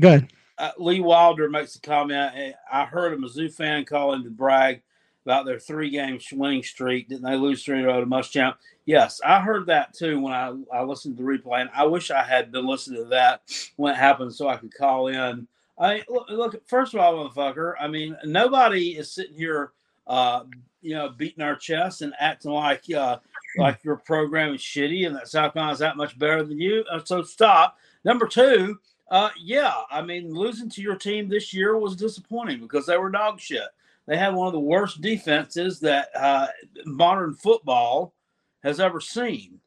good. 0.00 0.28
uh, 0.58 0.72
Lee 0.78 1.00
Wilder 1.00 1.48
makes 1.48 1.76
a 1.76 1.80
comment. 1.80 2.54
I 2.70 2.84
heard 2.84 3.12
a 3.12 3.16
Mizzou 3.16 3.52
fan 3.52 3.84
calling 3.84 4.24
to 4.24 4.30
brag 4.30 4.82
about 5.24 5.46
their 5.46 5.58
three 5.58 5.90
game 5.90 6.18
winning 6.32 6.62
streak. 6.62 7.08
Didn't 7.08 7.24
they 7.24 7.36
lose 7.36 7.62
three 7.62 7.78
in 7.78 7.84
a 7.84 7.88
row 7.88 8.00
to 8.00 8.06
Muschamp? 8.06 8.56
Yes, 8.84 9.20
I 9.24 9.40
heard 9.40 9.66
that 9.66 9.94
too 9.94 10.20
when 10.20 10.32
I, 10.32 10.54
I 10.72 10.82
listened 10.82 11.16
to 11.16 11.22
the 11.22 11.28
replay. 11.28 11.60
And 11.60 11.70
I 11.74 11.84
wish 11.84 12.10
I 12.10 12.22
had 12.22 12.50
been 12.50 12.66
listening 12.66 13.04
to 13.04 13.08
that 13.10 13.42
when 13.76 13.94
it 13.94 13.98
happened 13.98 14.34
so 14.34 14.48
I 14.48 14.56
could 14.56 14.74
call 14.74 15.08
in. 15.08 15.46
I 15.78 16.02
look, 16.08 16.28
look 16.30 16.68
first 16.68 16.94
of 16.94 17.00
all, 17.00 17.14
motherfucker. 17.14 17.74
I 17.80 17.88
mean, 17.88 18.16
nobody 18.24 18.90
is 18.90 19.10
sitting 19.10 19.36
here, 19.36 19.72
uh, 20.06 20.44
you 20.80 20.94
know, 20.94 21.10
beating 21.10 21.42
our 21.42 21.56
chests 21.56 22.02
and 22.02 22.12
acting 22.18 22.50
like 22.50 22.84
uh, 22.92 23.18
like 23.56 23.82
your 23.84 23.96
program 23.96 24.54
is 24.54 24.60
shitty 24.60 25.06
and 25.06 25.16
that 25.16 25.28
South 25.28 25.54
Carolina's 25.54 25.78
that 25.78 25.96
much 25.96 26.18
better 26.18 26.42
than 26.42 26.60
you. 26.60 26.84
Uh, 26.90 27.00
so 27.04 27.22
stop. 27.22 27.78
Number 28.04 28.26
two, 28.26 28.78
uh, 29.10 29.30
yeah, 29.38 29.74
I 29.90 30.02
mean, 30.02 30.34
losing 30.34 30.70
to 30.70 30.82
your 30.82 30.96
team 30.96 31.28
this 31.28 31.52
year 31.52 31.78
was 31.78 31.94
disappointing 31.96 32.60
because 32.60 32.86
they 32.86 32.96
were 32.96 33.10
dog 33.10 33.38
shit. 33.40 33.68
They 34.06 34.16
had 34.16 34.34
one 34.34 34.46
of 34.46 34.52
the 34.52 34.60
worst 34.60 35.00
defenses 35.00 35.80
that 35.80 36.08
uh, 36.14 36.48
modern 36.84 37.34
football 37.34 38.14
has 38.62 38.80
ever 38.80 39.00
seen. 39.00 39.60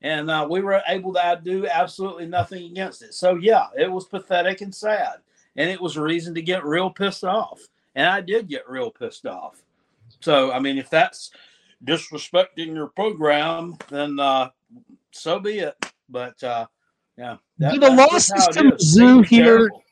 And 0.00 0.30
uh, 0.30 0.46
we 0.48 0.60
were 0.60 0.82
able 0.86 1.14
to 1.14 1.40
do 1.42 1.66
absolutely 1.66 2.26
nothing 2.26 2.66
against 2.66 3.02
it. 3.02 3.14
So, 3.14 3.36
yeah, 3.36 3.68
it 3.76 3.90
was 3.90 4.04
pathetic 4.04 4.60
and 4.60 4.74
sad. 4.74 5.14
And 5.56 5.70
it 5.70 5.80
was 5.80 5.96
a 5.96 6.02
reason 6.02 6.34
to 6.34 6.42
get 6.42 6.64
real 6.64 6.90
pissed 6.90 7.24
off. 7.24 7.60
And 7.94 8.06
I 8.06 8.20
did 8.20 8.48
get 8.48 8.68
real 8.68 8.90
pissed 8.90 9.24
off. 9.26 9.62
So, 10.20 10.52
I 10.52 10.58
mean, 10.58 10.78
if 10.78 10.90
that's 10.90 11.30
disrespecting 11.84 12.74
your 12.74 12.88
program, 12.88 13.76
then 13.88 14.18
uh, 14.20 14.50
so 15.10 15.38
be 15.38 15.60
it. 15.60 15.74
But, 16.08 16.42
uh, 16.42 16.66
yeah. 17.16 17.36
Do 17.58 17.78
the 17.78 17.90
losses 17.90 18.48
to. 18.52 18.62
Mizzou 18.64 19.24
here- 19.24 19.44
terrible. 19.44 19.83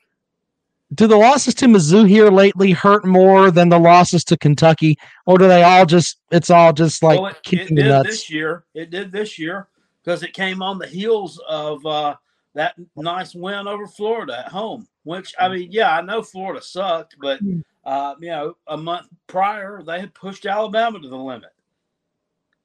Do 0.93 1.07
the 1.07 1.17
losses 1.17 1.55
to 1.55 1.65
Mizzou 1.65 2.07
here 2.07 2.29
lately 2.29 2.71
hurt 2.71 3.05
more 3.05 3.51
than 3.51 3.69
the 3.69 3.79
losses 3.79 4.23
to 4.25 4.37
Kentucky, 4.37 4.97
or 5.25 5.37
do 5.37 5.47
they 5.47 5.63
all 5.63 5.85
just? 5.85 6.19
It's 6.31 6.49
all 6.49 6.73
just 6.73 7.01
like 7.01 7.19
well, 7.19 7.31
it, 7.31 7.53
it 7.53 7.69
the 7.69 7.75
did 7.75 7.85
nuts. 7.87 8.09
this 8.09 8.29
year. 8.29 8.65
It 8.73 8.89
did 8.89 9.11
this 9.11 9.39
year 9.39 9.69
because 10.03 10.23
it 10.23 10.33
came 10.33 10.61
on 10.61 10.77
the 10.77 10.87
heels 10.87 11.41
of 11.47 11.85
uh, 11.85 12.15
that 12.53 12.75
nice 12.95 13.33
win 13.33 13.67
over 13.67 13.87
Florida 13.87 14.39
at 14.39 14.51
home. 14.51 14.87
Which 15.03 15.33
I 15.39 15.49
mean, 15.49 15.69
yeah, 15.71 15.95
I 15.95 16.01
know 16.01 16.21
Florida 16.21 16.61
sucked, 16.61 17.15
but 17.19 17.39
uh, 17.85 18.15
you 18.19 18.29
know, 18.29 18.57
a 18.67 18.77
month 18.77 19.07
prior 19.27 19.83
they 19.83 19.99
had 19.99 20.13
pushed 20.13 20.45
Alabama 20.45 20.99
to 20.99 21.07
the 21.07 21.17
limit. 21.17 21.51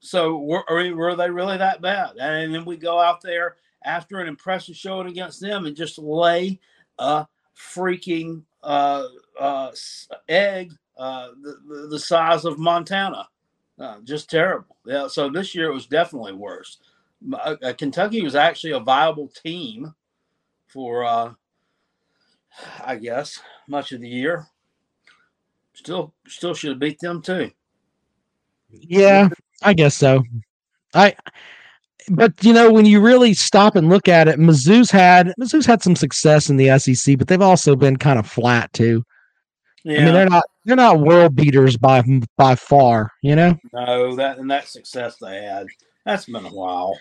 So 0.01 0.39
were, 0.39 0.65
were 0.95 1.17
they 1.17 1.31
really 1.31 1.57
that 1.59 1.81
bad? 1.81 2.17
And 2.19 2.55
then 2.55 2.65
we 2.65 2.77
go 2.77 3.01
out 3.01 3.21
there 3.21 3.57
after 3.85 4.21
an 4.21 4.29
impressive 4.29 4.77
showing 4.77 5.09
against 5.09 5.41
them 5.41 5.67
and 5.67 5.77
just 5.77 5.99
lay 5.99 6.61
a 6.99 7.27
freaking 7.59 8.43
uh, 8.62 9.05
uh, 9.38 9.71
egg 10.29 10.73
uh, 10.97 11.29
the, 11.43 11.88
the, 11.91 11.99
size 11.99 12.45
of 12.45 12.59
Montana. 12.59 13.29
Uh, 13.79 13.99
just 14.03 14.31
terrible. 14.31 14.77
Yeah. 14.85 15.07
So 15.09 15.31
this 15.31 15.55
year 15.55 15.71
it 15.71 15.75
was 15.75 15.87
definitely 15.87 16.33
worse. 16.33 16.79
Uh, 17.33 17.57
uh, 17.62 17.73
Kentucky 17.73 18.23
was 18.23 18.35
actually 18.35 18.73
a 18.73 18.81
viable 18.81 19.29
team 19.29 19.95
for, 20.67 21.05
uh, 21.05 21.33
I 22.85 22.97
guess, 22.97 23.41
much 23.69 23.93
of 23.93 24.00
the 24.00 24.09
year. 24.09 24.47
Still, 25.75 26.12
still 26.27 26.55
should 26.55 26.71
have 26.71 26.81
beat 26.81 26.99
them 26.99 27.23
too. 27.23 27.50
Yeah, 28.71 29.29
I 29.62 29.73
guess 29.73 29.95
so. 29.95 30.25
I, 30.95 31.15
but 32.11 32.33
you 32.43 32.53
know, 32.53 32.73
when 32.73 32.87
you 32.87 33.00
really 33.00 33.35
stop 33.35 33.77
and 33.77 33.88
look 33.88 34.09
at 34.09 34.29
it, 34.29 34.38
Mizzou's 34.38 34.91
had 34.91 35.33
Mizzou's 35.41 35.67
had 35.67 35.83
some 35.83 35.97
success 35.97 36.50
in 36.50 36.57
the 36.57 36.79
SEC, 36.79 37.19
but 37.19 37.29
they've 37.29 37.41
also 37.41 37.77
been 37.77 37.97
kind 37.97 38.19
of 38.19 38.29
flat 38.29 38.73
too. 38.73 39.05
Yeah. 39.85 40.00
I 40.00 40.05
mean, 40.05 40.15
they're 40.15 40.29
not 40.29 40.45
they're 40.65 40.77
not 40.77 41.00
world 41.00 41.35
beaters 41.35 41.77
by 41.77 42.03
by 42.37 42.55
far. 42.55 43.12
You 43.23 43.37
know, 43.37 43.59
no, 43.73 44.17
that 44.17 44.38
and 44.38 44.50
that 44.50 44.69
success 44.69 45.17
they 45.21 45.43
had. 45.43 45.67
That's 46.05 46.27
been 46.27 46.45
a 46.45 46.50
while. 46.50 46.99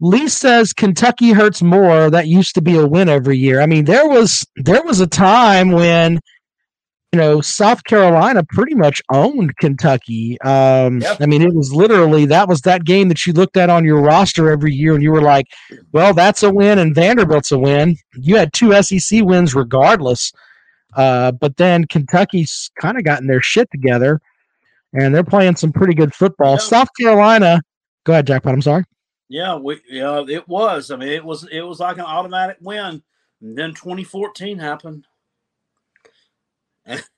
Lee 0.00 0.28
says 0.28 0.72
Kentucky 0.72 1.32
hurts 1.32 1.62
more. 1.62 2.10
That 2.10 2.26
used 2.26 2.54
to 2.54 2.62
be 2.62 2.76
a 2.76 2.86
win 2.86 3.08
every 3.08 3.36
year. 3.36 3.60
I 3.60 3.66
mean, 3.66 3.84
there 3.84 4.08
was 4.08 4.46
there 4.56 4.82
was 4.82 5.00
a 5.00 5.06
time 5.06 5.72
when 5.72 6.20
you 7.12 7.18
know 7.18 7.40
South 7.40 7.82
Carolina 7.84 8.44
pretty 8.44 8.74
much 8.74 9.02
owned 9.10 9.56
Kentucky. 9.56 10.40
Um, 10.42 11.00
Yep. 11.00 11.18
I 11.20 11.26
mean, 11.26 11.42
it 11.42 11.54
was 11.54 11.72
literally 11.72 12.26
that 12.26 12.48
was 12.48 12.60
that 12.62 12.84
game 12.84 13.08
that 13.08 13.26
you 13.26 13.32
looked 13.32 13.56
at 13.56 13.70
on 13.70 13.84
your 13.84 14.00
roster 14.00 14.50
every 14.50 14.72
year, 14.72 14.94
and 14.94 15.02
you 15.02 15.10
were 15.10 15.22
like, 15.22 15.46
"Well, 15.92 16.14
that's 16.14 16.42
a 16.42 16.52
win, 16.52 16.78
and 16.78 16.94
Vanderbilt's 16.94 17.52
a 17.52 17.58
win." 17.58 17.96
You 18.14 18.36
had 18.36 18.52
two 18.52 18.72
SEC 18.82 19.22
wins 19.22 19.54
regardless. 19.54 20.32
Uh, 20.96 21.30
but 21.32 21.56
then 21.56 21.86
Kentucky's 21.86 22.70
kind 22.80 22.98
of 22.98 23.04
gotten 23.04 23.28
their 23.28 23.40
shit 23.40 23.70
together, 23.70 24.20
and 24.92 25.14
they're 25.14 25.22
playing 25.22 25.56
some 25.56 25.72
pretty 25.72 25.94
good 25.94 26.14
football. 26.14 26.52
Yep. 26.52 26.60
South 26.62 26.88
Carolina, 26.98 27.60
go 28.04 28.12
ahead, 28.12 28.26
Jackpot. 28.26 28.54
I'm 28.54 28.62
sorry. 28.62 28.84
Yeah, 29.28 29.54
we 29.56 29.80
yeah, 29.88 30.24
it 30.28 30.48
was. 30.48 30.90
I 30.90 30.96
mean, 30.96 31.10
it 31.10 31.24
was 31.24 31.46
it 31.50 31.60
was 31.62 31.80
like 31.80 31.98
an 31.98 32.04
automatic 32.04 32.56
win. 32.60 33.02
And 33.40 33.56
then 33.56 33.70
2014 33.70 34.58
happened. 34.58 35.06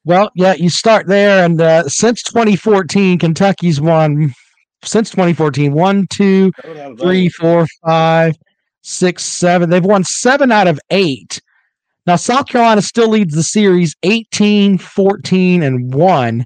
Well, 0.05 0.31
yeah, 0.35 0.55
you 0.55 0.69
start 0.69 1.07
there, 1.07 1.45
and 1.45 1.61
uh, 1.61 1.89
since 1.89 2.23
2014, 2.23 3.19
Kentucky's 3.19 3.81
won. 3.81 4.35
Since 4.85 5.11
2014, 5.11 5.73
one, 5.73 6.09
two, 6.11 6.51
three, 6.99 7.29
four, 7.29 7.67
five, 7.87 8.35
six, 8.83 9.25
seven. 9.25 9.71
They've 9.71 9.85
won 9.85 10.03
seven 10.03 10.51
out 10.51 10.67
of 10.67 10.81
eight. 10.91 11.41
Now, 12.05 12.17
South 12.17 12.49
Carolina 12.49 12.83
still 12.83 13.09
leads 13.09 13.35
the 13.35 13.45
series 13.45 13.95
18, 14.03 14.79
14, 14.79 15.63
and 15.63 15.95
one, 15.95 16.45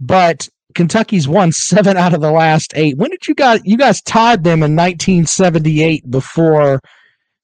but 0.00 0.48
Kentucky's 0.74 1.28
won 1.28 1.52
seven 1.52 1.96
out 1.96 2.12
of 2.12 2.20
the 2.20 2.32
last 2.32 2.72
eight. 2.74 2.98
When 2.98 3.10
did 3.10 3.28
you 3.28 3.34
guys, 3.36 3.60
you 3.64 3.76
guys 3.76 4.02
tied 4.02 4.42
them 4.42 4.64
in 4.64 4.74
1978 4.74 6.10
before 6.10 6.80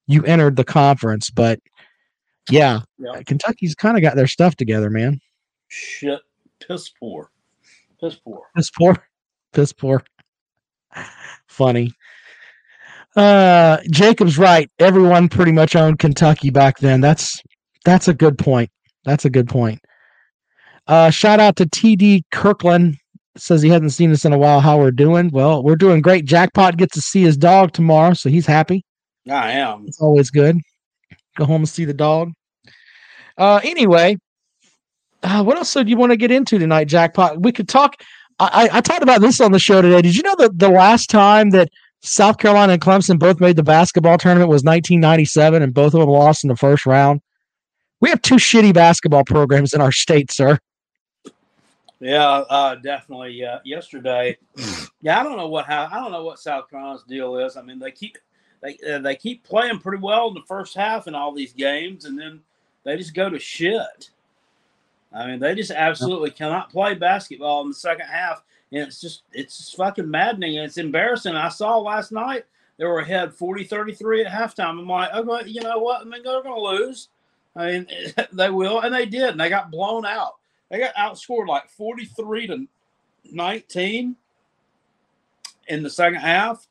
you 0.08 0.24
entered 0.24 0.56
the 0.56 0.64
conference? 0.64 1.30
But 1.30 1.60
yeah, 2.48 2.80
Yeah. 2.98 3.22
Kentucky's 3.26 3.74
kind 3.74 3.96
of 3.96 4.02
got 4.02 4.16
their 4.16 4.26
stuff 4.26 4.56
together, 4.56 4.90
man. 4.90 5.20
Shit, 5.68 6.20
piss 6.66 6.88
poor, 6.98 7.30
piss 8.00 8.16
poor. 8.16 8.42
Piss 8.56 8.70
poor. 8.70 8.96
Piss 9.52 9.72
poor. 9.72 10.02
Funny. 11.48 11.92
Uh 13.16 13.78
Jacob's 13.90 14.38
right. 14.38 14.70
Everyone 14.78 15.28
pretty 15.28 15.52
much 15.52 15.74
owned 15.74 15.98
Kentucky 15.98 16.50
back 16.50 16.78
then. 16.78 17.00
That's 17.00 17.40
that's 17.84 18.08
a 18.08 18.14
good 18.14 18.38
point. 18.38 18.70
That's 19.04 19.24
a 19.24 19.30
good 19.30 19.48
point. 19.48 19.80
Uh 20.86 21.10
shout 21.10 21.40
out 21.40 21.56
to 21.56 21.66
TD 21.66 22.22
Kirkland. 22.30 22.96
Says 23.36 23.62
he 23.62 23.68
hasn't 23.68 23.92
seen 23.92 24.10
us 24.12 24.24
in 24.24 24.32
a 24.32 24.38
while. 24.38 24.60
How 24.60 24.78
we're 24.78 24.90
doing? 24.90 25.30
Well, 25.32 25.62
we're 25.62 25.76
doing 25.76 26.02
great. 26.02 26.24
Jackpot 26.24 26.76
gets 26.76 26.94
to 26.94 27.00
see 27.00 27.22
his 27.22 27.36
dog 27.36 27.72
tomorrow, 27.72 28.12
so 28.12 28.28
he's 28.28 28.46
happy. 28.46 28.84
I 29.30 29.52
am. 29.52 29.84
It's 29.86 30.00
always 30.00 30.30
good. 30.30 30.58
Go 31.36 31.44
home 31.44 31.62
and 31.62 31.68
see 31.68 31.84
the 31.84 31.94
dog. 31.94 32.32
Uh, 33.38 33.60
anyway, 33.62 34.16
uh, 35.22 35.42
what 35.42 35.56
else 35.56 35.72
do 35.72 35.82
you 35.84 35.96
want 35.96 36.12
to 36.12 36.16
get 36.16 36.30
into 36.30 36.58
tonight, 36.58 36.84
Jackpot? 36.84 37.42
We 37.42 37.52
could 37.52 37.68
talk. 37.68 38.02
I, 38.38 38.68
I, 38.72 38.78
I 38.78 38.80
talked 38.80 39.02
about 39.02 39.20
this 39.20 39.40
on 39.40 39.52
the 39.52 39.58
show 39.58 39.82
today. 39.82 40.02
Did 40.02 40.16
you 40.16 40.22
know 40.22 40.34
that 40.36 40.58
the 40.58 40.68
last 40.68 41.10
time 41.10 41.50
that 41.50 41.68
South 42.02 42.38
Carolina 42.38 42.74
and 42.74 42.82
Clemson 42.82 43.18
both 43.18 43.40
made 43.40 43.56
the 43.56 43.62
basketball 43.62 44.18
tournament 44.18 44.48
was 44.48 44.62
1997, 44.62 45.62
and 45.62 45.74
both 45.74 45.94
of 45.94 46.00
them 46.00 46.08
lost 46.08 46.44
in 46.44 46.48
the 46.48 46.56
first 46.56 46.86
round? 46.86 47.20
We 48.00 48.08
have 48.08 48.22
two 48.22 48.36
shitty 48.36 48.72
basketball 48.72 49.24
programs 49.24 49.74
in 49.74 49.80
our 49.80 49.92
state, 49.92 50.30
sir. 50.30 50.58
Yeah, 52.00 52.26
uh, 52.26 52.76
definitely. 52.76 53.32
Yeah, 53.32 53.58
yesterday. 53.64 54.38
Yeah, 55.02 55.18
I 55.18 55.22
don't 55.22 55.38
know 55.38 55.48
what 55.48 55.64
how 55.64 55.88
I 55.90 55.94
don't 55.94 56.12
know 56.12 56.24
what 56.24 56.38
South 56.38 56.68
Carolina's 56.68 57.04
deal 57.04 57.38
is. 57.38 57.56
I 57.56 57.62
mean, 57.62 57.78
they 57.78 57.90
keep 57.90 58.18
they 58.62 58.78
uh, 58.88 58.98
they 58.98 59.16
keep 59.16 59.44
playing 59.44 59.78
pretty 59.78 60.02
well 60.02 60.28
in 60.28 60.34
the 60.34 60.42
first 60.42 60.74
half 60.74 61.06
in 61.06 61.14
all 61.14 61.32
these 61.32 61.52
games, 61.52 62.04
and 62.04 62.18
then 62.18 62.40
they 62.84 62.96
just 62.96 63.14
go 63.14 63.30
to 63.30 63.38
shit. 63.38 64.10
I 65.12 65.26
mean, 65.26 65.40
they 65.40 65.54
just 65.54 65.70
absolutely 65.70 66.30
cannot 66.30 66.70
play 66.70 66.94
basketball 66.94 67.62
in 67.62 67.68
the 67.68 67.74
second 67.74 68.06
half, 68.06 68.42
and 68.72 68.82
it's 68.82 69.00
just 69.00 69.22
it's 69.32 69.58
just 69.58 69.76
fucking 69.76 70.10
maddening 70.10 70.58
and 70.58 70.66
it's 70.66 70.78
embarrassing. 70.78 71.34
I 71.34 71.48
saw 71.48 71.78
last 71.78 72.12
night 72.12 72.44
they 72.76 72.86
were 72.86 73.00
ahead 73.00 73.36
40-33 73.36 74.24
at 74.24 74.32
halftime. 74.32 74.78
I'm 74.78 74.88
like, 74.88 75.12
okay, 75.12 75.50
you 75.50 75.60
know 75.60 75.78
what? 75.80 76.00
I 76.00 76.04
mean, 76.04 76.22
they're 76.22 76.42
to 76.42 76.58
lose. 76.58 77.08
I 77.54 77.72
mean, 77.72 77.86
they 78.32 78.48
will, 78.48 78.80
and 78.80 78.94
they 78.94 79.04
did, 79.04 79.30
and 79.30 79.40
they 79.40 79.50
got 79.50 79.70
blown 79.70 80.06
out. 80.06 80.36
They 80.70 80.78
got 80.78 80.94
outscored 80.94 81.48
like 81.48 81.68
43 81.68 82.46
to 82.46 82.66
19 83.32 84.16
in 85.68 85.82
the 85.82 85.90
second 85.90 86.20
half. 86.20 86.66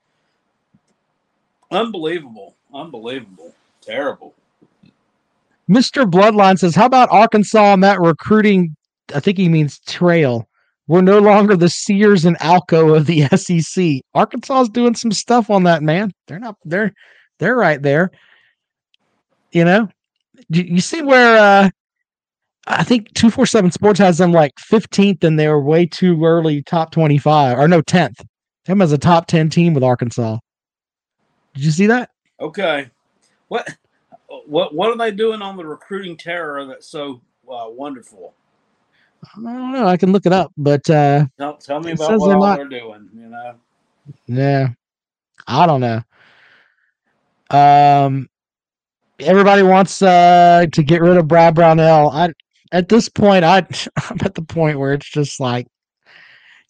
Unbelievable. 1.71 2.55
Unbelievable. 2.73 3.53
Terrible. 3.81 4.33
Mr. 5.69 6.09
Bloodline 6.09 6.57
says, 6.57 6.75
How 6.75 6.85
about 6.85 7.09
Arkansas 7.11 7.63
on 7.63 7.81
that 7.81 7.99
recruiting? 7.99 8.75
I 9.13 9.19
think 9.19 9.37
he 9.37 9.49
means 9.49 9.79
trail. 9.79 10.47
We're 10.87 11.01
no 11.01 11.19
longer 11.19 11.55
the 11.55 11.69
Sears 11.69 12.25
and 12.25 12.37
Alco 12.39 12.97
of 12.97 13.05
the 13.05 13.27
SEC. 13.37 14.01
Arkansas 14.15 14.61
is 14.61 14.69
doing 14.69 14.95
some 14.95 15.11
stuff 15.11 15.51
on 15.51 15.63
that, 15.63 15.83
man. 15.83 16.11
They're 16.27 16.39
not, 16.39 16.55
they're, 16.65 16.93
they're 17.37 17.55
right 17.55 17.81
there. 17.81 18.09
You 19.51 19.65
know, 19.65 19.89
you, 20.49 20.63
you 20.63 20.81
see 20.81 21.03
where, 21.03 21.37
uh, 21.37 21.69
I 22.65 22.83
think 22.83 23.13
247 23.13 23.71
Sports 23.71 23.99
has 23.99 24.17
them 24.17 24.31
like 24.31 24.53
15th 24.55 25.23
and 25.23 25.39
they 25.39 25.47
were 25.47 25.61
way 25.61 25.85
too 25.85 26.23
early 26.23 26.63
top 26.63 26.91
25 26.91 27.57
or 27.57 27.67
no 27.67 27.81
10th. 27.81 28.25
Them 28.65 28.81
as 28.81 28.91
a 28.91 28.97
top 28.97 29.27
10 29.27 29.49
team 29.49 29.73
with 29.73 29.83
Arkansas. 29.83 30.37
Did 31.59 31.65
you 31.65 31.71
see 31.71 31.87
that? 31.87 32.11
Okay. 32.39 32.89
What 33.49 33.67
what 34.45 34.73
what 34.73 34.89
are 34.89 34.97
they 34.97 35.11
doing 35.11 35.41
on 35.41 35.57
the 35.57 35.65
recruiting 35.65 36.15
terror 36.15 36.65
that's 36.65 36.87
so 36.87 37.19
uh, 37.51 37.65
wonderful? 37.67 38.33
I 39.35 39.41
don't 39.41 39.73
know. 39.73 39.85
I 39.85 39.97
can 39.97 40.13
look 40.13 40.25
it 40.25 40.31
up, 40.31 40.53
but 40.55 40.89
uh 40.89 41.25
Tell, 41.37 41.57
tell 41.57 41.81
me 41.81 41.91
about 41.91 42.17
what 42.17 42.27
they're 42.29 42.39
not- 42.39 42.55
they're 42.55 42.79
doing. 42.79 43.09
You 43.13 43.27
know, 43.27 43.55
yeah. 44.27 44.69
I 45.47 45.65
don't 45.65 45.81
know. 45.81 46.01
Um 47.51 48.29
everybody 49.19 49.61
wants 49.61 50.01
uh 50.01 50.65
to 50.71 50.81
get 50.81 51.01
rid 51.01 51.17
of 51.17 51.27
Brad 51.27 51.55
Brownell. 51.55 52.09
I 52.11 52.31
at 52.71 52.87
this 52.87 53.09
point 53.09 53.43
I 53.43 53.57
I'm 54.09 54.17
at 54.21 54.33
the 54.33 54.43
point 54.43 54.79
where 54.79 54.93
it's 54.93 55.09
just 55.09 55.41
like 55.41 55.67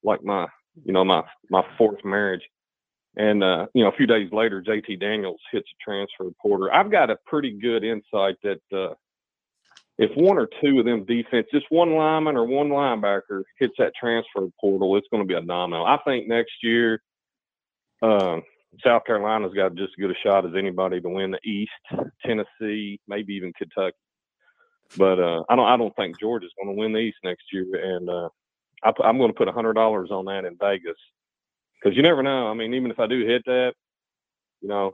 like 0.04 0.24
my, 0.24 0.48
you 0.84 0.94
know, 0.94 1.04
my 1.04 1.24
my 1.50 1.64
fourth 1.78 2.04
marriage. 2.04 2.44
And 3.18 3.44
uh, 3.44 3.68
you 3.74 3.84
know, 3.84 3.90
a 3.90 3.96
few 3.96 4.08
days 4.08 4.30
later, 4.32 4.62
JT 4.62 5.00
Daniels 5.00 5.40
hits 5.52 5.68
a 5.70 5.84
transfer 5.84 6.30
portal. 6.42 6.70
I've 6.74 6.92
got 6.92 7.10
a 7.10 7.18
pretty 7.26 7.58
good 7.58 7.84
insight 7.84 8.36
that 8.44 8.62
uh, 8.74 8.94
if 9.98 10.12
one 10.16 10.38
or 10.38 10.50
two 10.62 10.80
of 10.80 10.86
them 10.86 11.06
defense, 11.06 11.48
just 11.54 11.66
one 11.70 11.96
lineman 11.96 12.36
or 12.36 12.46
one 12.46 12.70
linebacker 12.70 13.44
hits 13.58 13.76
that 13.78 13.94
transfer 14.00 14.48
portal, 14.60 14.98
it's 14.98 15.08
going 15.10 15.24
to 15.24 15.28
be 15.28 15.34
a 15.34 15.42
domino. 15.42 15.84
I 15.86 15.98
think 16.06 16.28
next 16.28 16.52
year, 16.62 17.02
um, 18.02 18.44
South 18.84 19.06
Carolina's 19.06 19.54
got 19.54 19.76
just 19.76 19.94
as 19.98 20.02
good 20.02 20.12
a 20.12 20.16
shot 20.22 20.46
as 20.46 20.52
anybody 20.58 21.00
to 21.00 21.10
win 21.10 21.32
the 21.32 21.50
East. 21.50 21.72
Tennessee, 22.26 23.00
maybe 23.08 23.34
even 23.36 23.54
Kentucky. 23.54 23.96
But 24.98 25.20
uh, 25.20 25.44
I 25.50 25.56
don't. 25.56 25.68
I 25.68 25.78
don't 25.78 25.96
think 25.96 26.20
Georgia's 26.20 26.52
going 26.62 26.76
to 26.76 26.80
win 26.80 26.92
the 26.92 27.00
East 27.00 27.18
next 27.24 27.46
year, 27.52 27.66
and 27.74 28.10
uh, 28.10 28.30
I, 28.84 29.10
am 29.10 29.18
going 29.18 29.32
to 29.32 29.38
put 29.38 29.48
hundred 29.48 29.74
dollars 29.74 30.10
on 30.12 30.26
that 30.26 30.46
in 30.46 30.58
Vegas 30.60 30.98
because 31.82 31.96
you 31.96 32.04
never 32.04 32.24
know. 32.24 32.48
I 32.50 32.54
mean, 32.54 32.74
even 32.74 32.92
if 32.92 33.00
I 33.00 33.08
do 33.08 33.26
hit 33.26 33.44
that, 33.46 33.74
you 34.62 34.68
know, 34.70 34.92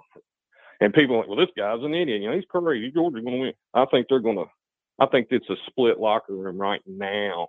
and 0.80 0.94
people 0.94 1.15
are 1.15 1.20
like, 1.20 1.28
well, 1.28 1.38
this 1.38 1.50
guy's 1.58 1.84
an 1.84 1.94
idiot. 1.94 2.22
You 2.22 2.30
know, 2.30 2.36
he's 2.36 2.46
crazy. 2.50 2.91
Georgia's 2.91 3.24
going 3.24 3.36
to 3.36 3.41
win. 3.41 3.54
I 3.74 3.86
think 3.86 4.08
they're 4.10 4.20
going 4.20 4.38
to. 4.38 4.46
I 5.00 5.06
think 5.08 5.28
it's 5.32 5.50
a 5.50 5.56
split 5.67 6.00
locker 6.00 6.34
room 6.36 6.58
right 6.58 6.82
now, 6.86 7.48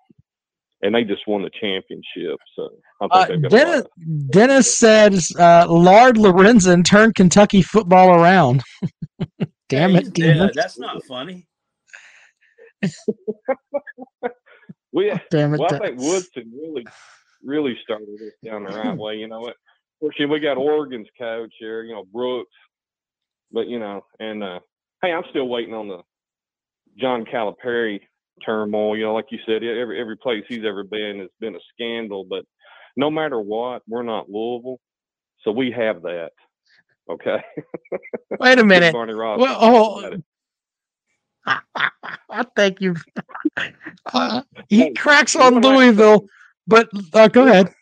and 0.83 0.95
they 0.95 1.05
just 1.05 1.27
won 1.27 1.42
the 1.42 1.51
championship. 1.61 2.38
So 2.57 2.71
I 3.01 3.27
think 3.27 3.45
Uh, 3.45 3.49
they've 3.49 3.51
got 3.51 3.53
a 3.53 3.57
Dennis, 3.64 3.81
of- 3.83 4.31
Dennis 4.31 4.77
says 4.77 5.33
uh, 5.38 5.66
Lard 5.68 6.16
Lorenzen 6.16 6.85
turned 6.85 7.14
Kentucky 7.14 7.62
football 7.62 8.11
around. 8.14 8.62
Damn 9.68 9.90
He's 9.90 10.09
it, 10.09 10.14
dead. 10.14 10.35
Dennis. 10.35 10.53
That's 10.55 10.79
not 10.79 11.03
funny. 11.05 11.47
we 14.92 15.12
Damn 15.31 15.55
it. 15.55 15.61
Well, 15.61 15.68
I 15.75 15.79
Dennis. 15.79 15.88
think 15.88 16.01
Woodson 16.01 16.53
really, 16.55 16.87
really 17.44 17.76
started 17.83 18.09
this 18.18 18.33
down 18.44 18.64
the 18.64 18.70
right 18.70 18.96
way. 18.96 19.16
You 19.16 19.28
know 19.28 19.40
what? 19.40 19.57
Course, 20.00 20.16
we 20.18 20.40
got 20.40 20.57
Oregon's 20.57 21.07
coach 21.16 21.55
here, 21.61 21.85
you 21.85 21.94
know, 21.94 22.05
Brooks. 22.12 22.50
But, 23.52 23.68
you 23.68 23.78
know, 23.78 24.05
and 24.18 24.42
uh, 24.42 24.59
hey, 25.00 25.12
I'm 25.12 25.22
still 25.31 25.46
waiting 25.48 25.74
on 25.74 25.87
the 25.87 26.00
John 26.98 27.24
Calipari 27.24 28.00
turmoil. 28.44 28.96
You 28.96 29.05
know, 29.05 29.14
like 29.14 29.26
you 29.31 29.38
said, 29.46 29.62
every 29.62 30.00
every 30.00 30.16
place 30.16 30.42
he's 30.48 30.64
ever 30.64 30.83
been 30.83 31.20
has 31.20 31.28
been 31.38 31.55
a 31.55 31.61
scandal. 31.72 32.24
But 32.28 32.44
no 32.96 33.11
matter 33.11 33.40
what, 33.40 33.83
we're 33.87 34.02
not 34.02 34.28
Louisville. 34.28 34.81
So 35.44 35.52
we 35.52 35.70
have 35.70 36.02
that. 36.02 36.31
Okay. 37.11 37.42
Wait 38.40 38.59
a 38.59 38.64
minute. 38.64 38.92
Barney 38.92 39.14
Ross. 39.14 39.38
Well, 39.38 39.59
oh, 39.61 40.16
I 41.46 42.44
thank 42.57 42.81
you. 42.81 42.96
Uh, 44.12 44.42
he 44.68 44.92
cracks 44.94 45.37
on 45.37 45.61
Louisville, 45.61 46.26
but 46.66 46.88
uh, 47.12 47.29
go 47.29 47.46
ahead. 47.46 47.72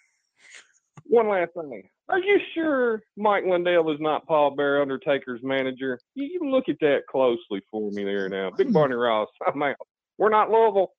One 1.05 1.29
last 1.29 1.53
thing. 1.55 1.83
Are 2.09 2.19
you 2.19 2.39
sure 2.55 3.03
Mike 3.17 3.45
Lindell 3.47 3.93
is 3.93 4.01
not 4.01 4.27
Paul 4.27 4.57
Bearer 4.57 4.83
Undertaker's 4.83 5.41
manager? 5.45 5.99
You, 6.15 6.25
you 6.25 6.51
look 6.51 6.69
at 6.69 6.77
that 6.81 7.03
closely 7.09 7.61
for 7.71 7.91
me 7.93 8.03
there 8.03 8.29
now. 8.29 8.51
Big 8.51 8.73
Barney 8.73 8.97
Ross, 8.97 9.29
I'm 9.47 9.63
out. 9.63 9.77
We're 10.19 10.29
not 10.29 10.51
Louisville. 10.51 10.93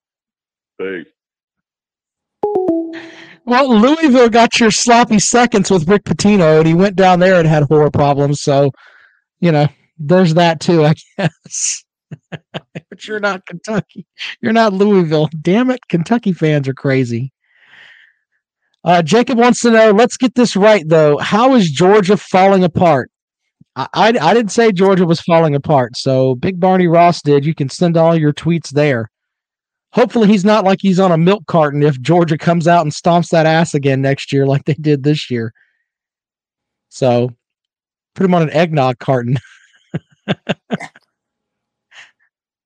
Peace. 0.79 1.07
Well, 3.45 3.77
Louisville 3.77 4.29
got 4.29 4.59
your 4.59 4.71
sloppy 4.71 5.19
seconds 5.19 5.69
with 5.69 5.87
Rick 5.87 6.05
Pitino, 6.05 6.59
and 6.59 6.67
he 6.67 6.73
went 6.73 6.95
down 6.95 7.19
there 7.19 7.39
and 7.39 7.47
had 7.47 7.63
horror 7.63 7.91
problems. 7.91 8.41
So, 8.41 8.71
you 9.39 9.51
know, 9.51 9.67
there's 9.97 10.35
that 10.35 10.59
too, 10.59 10.85
I 10.85 10.93
guess. 11.17 11.83
but 12.31 13.07
you're 13.07 13.19
not 13.19 13.45
Kentucky. 13.45 14.05
You're 14.41 14.53
not 14.53 14.73
Louisville. 14.73 15.29
Damn 15.41 15.71
it, 15.71 15.87
Kentucky 15.87 16.33
fans 16.33 16.67
are 16.67 16.73
crazy. 16.73 17.31
Uh, 18.83 19.01
Jacob 19.01 19.37
wants 19.37 19.61
to 19.61 19.71
know. 19.71 19.91
Let's 19.91 20.17
get 20.17 20.33
this 20.35 20.55
right, 20.55 20.83
though. 20.87 21.17
How 21.17 21.55
is 21.55 21.69
Georgia 21.69 22.17
falling 22.17 22.63
apart? 22.63 23.11
I, 23.75 23.87
I, 23.93 24.07
I 24.19 24.33
didn't 24.33 24.51
say 24.51 24.71
Georgia 24.71 25.05
was 25.05 25.21
falling 25.21 25.55
apart. 25.55 25.95
So 25.95 26.35
Big 26.35 26.59
Barney 26.59 26.87
Ross 26.87 27.21
did. 27.21 27.45
You 27.45 27.53
can 27.53 27.69
send 27.69 27.95
all 27.95 28.15
your 28.15 28.33
tweets 28.33 28.69
there. 28.69 29.09
Hopefully, 29.93 30.27
he's 30.27 30.45
not 30.45 30.63
like 30.63 30.79
he's 30.81 30.99
on 30.99 31.11
a 31.11 31.17
milk 31.17 31.45
carton 31.47 31.83
if 31.83 31.99
Georgia 32.01 32.37
comes 32.37 32.67
out 32.67 32.83
and 32.83 32.93
stomps 32.93 33.29
that 33.29 33.45
ass 33.45 33.73
again 33.73 34.01
next 34.01 34.31
year, 34.31 34.47
like 34.47 34.63
they 34.65 34.73
did 34.73 35.03
this 35.03 35.29
year. 35.29 35.53
So 36.89 37.31
put 38.15 38.25
him 38.25 38.33
on 38.33 38.41
an 38.41 38.51
eggnog 38.51 38.99
carton. 38.99 39.37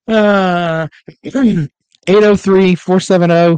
uh, 0.08 0.88
803 2.08 2.76
470 2.76 3.58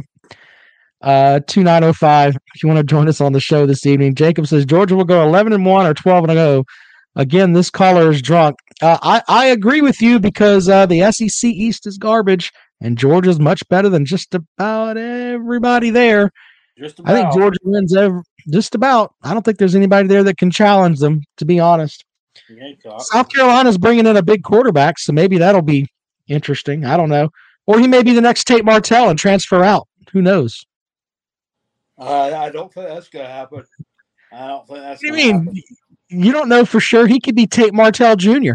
uh 1.02 1.40
2905 1.46 2.36
if 2.54 2.62
you 2.62 2.68
want 2.68 2.78
to 2.78 2.84
join 2.84 3.08
us 3.08 3.20
on 3.20 3.32
the 3.32 3.40
show 3.40 3.66
this 3.66 3.86
evening 3.86 4.14
jacob 4.14 4.46
says 4.46 4.64
georgia 4.64 4.96
will 4.96 5.04
go 5.04 5.22
11 5.22 5.52
and 5.52 5.64
1 5.64 5.86
or 5.86 5.94
12 5.94 6.24
and 6.24 6.32
0 6.32 6.64
again 7.14 7.52
this 7.52 7.70
caller 7.70 8.10
is 8.10 8.20
drunk. 8.20 8.56
Uh, 8.82 8.98
i 9.02 9.22
i 9.28 9.46
agree 9.46 9.80
with 9.80 10.02
you 10.02 10.18
because 10.18 10.68
uh 10.68 10.86
the 10.86 11.00
sec 11.12 11.50
east 11.50 11.86
is 11.86 11.98
garbage 11.98 12.50
and 12.80 12.98
georgia's 12.98 13.38
much 13.38 13.62
better 13.68 13.88
than 13.88 14.04
just 14.04 14.34
about 14.34 14.96
everybody 14.96 15.90
there. 15.90 16.30
Just 16.78 17.00
i 17.04 17.12
think 17.12 17.32
georgia 17.32 17.58
wins 17.64 17.96
every, 17.96 18.22
just 18.50 18.74
about. 18.74 19.14
I 19.22 19.34
don't 19.34 19.42
think 19.42 19.58
there's 19.58 19.74
anybody 19.74 20.08
there 20.08 20.22
that 20.24 20.38
can 20.38 20.50
challenge 20.50 20.98
them 21.00 21.22
to 21.36 21.44
be 21.44 21.60
honest. 21.60 22.04
South 22.98 23.28
carolina's 23.28 23.78
bringing 23.78 24.06
in 24.06 24.16
a 24.16 24.22
big 24.22 24.42
quarterback 24.42 24.98
so 24.98 25.12
maybe 25.12 25.38
that'll 25.38 25.62
be 25.62 25.86
interesting. 26.28 26.84
I 26.84 26.96
don't 26.96 27.08
know. 27.08 27.30
Or 27.66 27.78
he 27.78 27.86
may 27.86 28.02
be 28.02 28.12
the 28.12 28.20
next 28.20 28.44
tate 28.44 28.64
martell 28.64 29.10
and 29.10 29.18
transfer 29.18 29.62
out. 29.62 29.86
Who 30.12 30.22
knows 30.22 30.64
Uh, 31.98 32.36
I 32.36 32.50
don't 32.50 32.72
think 32.72 32.88
that's 32.88 33.08
going 33.08 33.24
to 33.24 33.30
happen. 33.30 33.64
I 34.32 34.46
don't 34.46 34.66
think 34.66 34.80
that's. 34.80 35.02
What 35.02 35.14
do 35.14 35.20
you 35.20 35.32
mean? 35.32 35.44
happen. 35.46 35.62
You 36.10 36.32
don't 36.32 36.48
know 36.48 36.64
for 36.64 36.80
sure. 36.80 37.06
He 37.06 37.20
could 37.20 37.34
be 37.34 37.46
Tate 37.46 37.74
Martell 37.74 38.16
Jr. 38.16 38.54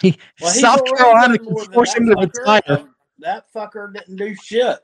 He, 0.00 0.18
Well, 0.40 0.50
South 0.50 0.84
Carolina 0.84 1.38
can 1.38 1.56
force 1.72 1.94
that 1.94 2.02
him 2.02 2.08
to 2.10 2.16
fucker, 2.16 2.38
retire. 2.38 2.88
That 3.18 3.52
fucker 3.52 3.92
didn't 3.92 4.16
do 4.16 4.34
shit. 4.34 4.78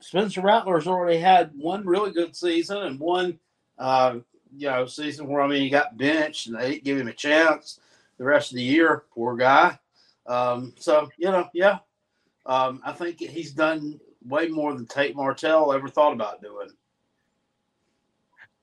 Spencer 0.00 0.40
Rattler's 0.40 0.86
already 0.86 1.18
had 1.18 1.50
one 1.54 1.84
really 1.84 2.12
good 2.12 2.34
season 2.34 2.78
and 2.78 3.00
one, 3.00 3.38
uh, 3.78 4.16
you 4.56 4.68
know, 4.68 4.86
season 4.86 5.26
where 5.26 5.42
I 5.42 5.48
mean 5.48 5.62
he 5.62 5.68
got 5.68 5.96
benched 5.98 6.46
and 6.46 6.56
they 6.56 6.72
didn't 6.72 6.84
give 6.84 6.98
him 6.98 7.08
a 7.08 7.12
chance 7.12 7.80
the 8.16 8.24
rest 8.24 8.52
of 8.52 8.56
the 8.56 8.62
year. 8.62 9.04
Poor 9.12 9.36
guy. 9.36 9.78
Um, 10.26 10.74
so 10.78 11.08
you 11.18 11.30
know, 11.30 11.48
yeah, 11.52 11.78
um, 12.46 12.80
I 12.84 12.92
think 12.92 13.18
he's 13.20 13.52
done 13.52 14.00
way 14.24 14.48
more 14.48 14.74
than 14.74 14.86
Tate 14.86 15.16
Martell 15.16 15.72
ever 15.72 15.88
thought 15.88 16.12
about 16.12 16.42
doing. 16.42 16.70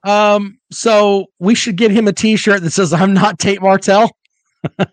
Um, 0.06 0.60
so 0.72 1.26
we 1.40 1.56
should 1.56 1.76
get 1.76 1.92
him 1.92 2.08
a 2.08 2.14
T-shirt 2.14 2.62
that 2.62 2.72
says 2.72 2.94
"I'm 2.94 3.14
not 3.14 3.40
Tate 3.40 3.62
Martell." 3.62 4.10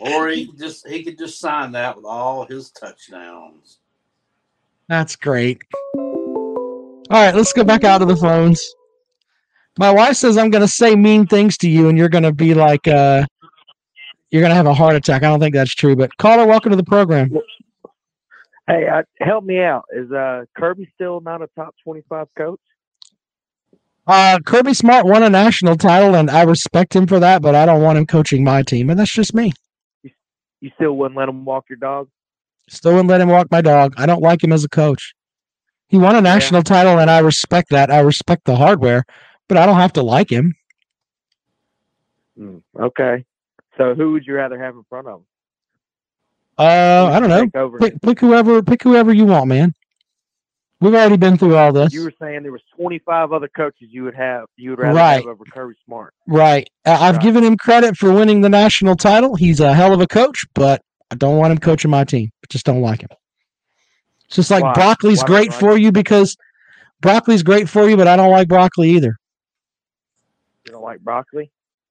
Or 0.00 0.28
he 0.28 0.46
could 0.46 0.58
just 0.58 0.88
he 0.88 1.04
could 1.04 1.18
just 1.18 1.38
sign 1.38 1.72
that 1.72 1.94
with 1.94 2.06
all 2.06 2.46
his 2.46 2.70
touchdowns. 2.70 3.78
That's 4.88 5.14
great. 5.14 5.62
All 5.94 7.06
right, 7.10 7.34
let's 7.34 7.52
go 7.52 7.64
back 7.64 7.84
out 7.84 7.98
to 7.98 8.06
the 8.06 8.16
phones. 8.16 8.74
My 9.78 9.90
wife 9.90 10.16
says 10.16 10.38
I'm 10.38 10.50
going 10.50 10.62
to 10.62 10.68
say 10.68 10.96
mean 10.96 11.26
things 11.26 11.56
to 11.58 11.68
you, 11.68 11.88
and 11.88 11.98
you're 11.98 12.08
going 12.08 12.24
to 12.24 12.32
be 12.32 12.54
like, 12.54 12.88
uh, 12.88 13.24
you're 14.30 14.40
going 14.40 14.50
to 14.50 14.56
have 14.56 14.66
a 14.66 14.74
heart 14.74 14.96
attack. 14.96 15.22
I 15.22 15.26
don't 15.26 15.40
think 15.40 15.54
that's 15.54 15.74
true, 15.74 15.94
but 15.94 16.16
caller, 16.16 16.46
welcome 16.46 16.70
to 16.70 16.76
the 16.76 16.84
program. 16.84 17.30
Hey, 18.70 18.86
uh, 18.86 19.02
help 19.18 19.42
me 19.42 19.58
out. 19.58 19.86
Is 19.92 20.12
uh, 20.12 20.44
Kirby 20.56 20.88
still 20.94 21.20
not 21.20 21.42
a 21.42 21.48
top 21.56 21.74
25 21.82 22.28
coach? 22.38 22.60
Uh, 24.06 24.38
Kirby 24.46 24.74
Smart 24.74 25.06
won 25.06 25.24
a 25.24 25.30
national 25.30 25.74
title, 25.74 26.14
and 26.14 26.30
I 26.30 26.42
respect 26.42 26.94
him 26.94 27.08
for 27.08 27.18
that, 27.18 27.42
but 27.42 27.56
I 27.56 27.66
don't 27.66 27.82
want 27.82 27.98
him 27.98 28.06
coaching 28.06 28.44
my 28.44 28.62
team, 28.62 28.88
and 28.88 28.98
that's 28.98 29.12
just 29.12 29.34
me. 29.34 29.52
You 30.60 30.70
still 30.76 30.92
wouldn't 30.92 31.18
let 31.18 31.28
him 31.28 31.44
walk 31.44 31.64
your 31.68 31.78
dog? 31.78 32.08
Still 32.68 32.92
wouldn't 32.92 33.08
let 33.08 33.20
him 33.20 33.28
walk 33.28 33.48
my 33.50 33.60
dog. 33.60 33.94
I 33.96 34.06
don't 34.06 34.22
like 34.22 34.44
him 34.44 34.52
as 34.52 34.62
a 34.62 34.68
coach. 34.68 35.14
He 35.88 35.98
won 35.98 36.14
a 36.14 36.20
national 36.20 36.62
title, 36.62 37.00
and 37.00 37.10
I 37.10 37.18
respect 37.18 37.70
that. 37.70 37.90
I 37.90 37.98
respect 37.98 38.44
the 38.44 38.54
hardware, 38.54 39.04
but 39.48 39.58
I 39.58 39.66
don't 39.66 39.76
have 39.76 39.94
to 39.94 40.02
like 40.02 40.30
him. 40.30 40.54
Mm, 42.38 42.62
okay. 42.78 43.24
So 43.76 43.94
who 43.96 44.12
would 44.12 44.26
you 44.26 44.34
rather 44.34 44.62
have 44.62 44.76
in 44.76 44.84
front 44.88 45.08
of 45.08 45.20
him? 45.20 45.26
Uh, 46.60 47.10
I 47.12 47.20
don't 47.20 47.28
know. 47.30 47.40
should 47.40 47.52
take 47.54 47.60
over? 47.60 47.78
Pick, 47.78 48.00
pick 48.02 48.20
whoever, 48.20 48.62
pick 48.62 48.82
whoever 48.82 49.12
you 49.12 49.24
want, 49.26 49.48
man. 49.48 49.72
We've 50.80 50.94
already 50.94 51.16
been 51.18 51.36
through 51.36 51.56
all 51.56 51.72
this, 51.72 51.92
You 51.92 52.04
were 52.04 52.12
saying 52.20 52.42
there 52.42 52.52
was 52.52 52.62
25 52.76 53.32
other 53.32 53.48
coaches 53.48 53.88
you 53.90 54.02
would 54.04 54.14
have 54.14 54.46
you 54.56 54.70
would 54.70 54.78
rather 54.78 54.98
Right. 54.98 55.16
have 55.16 55.26
over 55.26 55.44
Kirby 55.44 55.74
Smart. 55.84 56.14
right? 56.26 56.66
I've 56.86 57.16
Right. 57.16 57.22
given 57.22 57.44
him 57.44 57.56
credit 57.58 57.96
for 57.98 58.12
winning 58.12 58.40
the 58.40 58.48
national 58.48 58.96
title. 58.96 59.36
He's 59.36 59.60
a 59.60 59.74
hell 59.74 59.92
of 59.92 60.00
a 60.00 60.06
coach, 60.06 60.44
but 60.54 60.80
I 61.10 61.16
don't 61.16 61.36
want 61.36 61.52
him 61.52 61.58
coaching 61.58 61.90
my 61.90 62.04
team. 62.04 62.30
I 62.42 62.46
just 62.48 62.64
don't 62.64 62.80
like 62.80 63.02
him. 63.02 63.08
It's 64.26 64.36
just 64.36 64.50
like 64.50 64.62
Why? 64.62 64.72
broccoli's 64.72 65.20
Why 65.20 65.26
great 65.26 65.50
like 65.50 65.60
for 65.60 65.76
you 65.76 65.92
because 65.92 66.36
broccoli's 67.02 67.42
great 67.42 67.68
for 67.68 67.88
you, 67.88 67.96
but 67.98 68.08
I 68.08 68.16
don't 68.16 68.30
like 68.30 68.48
broccoli 68.48 68.90
either. 68.90 69.16
You 70.64 70.72
don't 70.72 70.82
like 70.82 71.00
broccoli? 71.00 71.50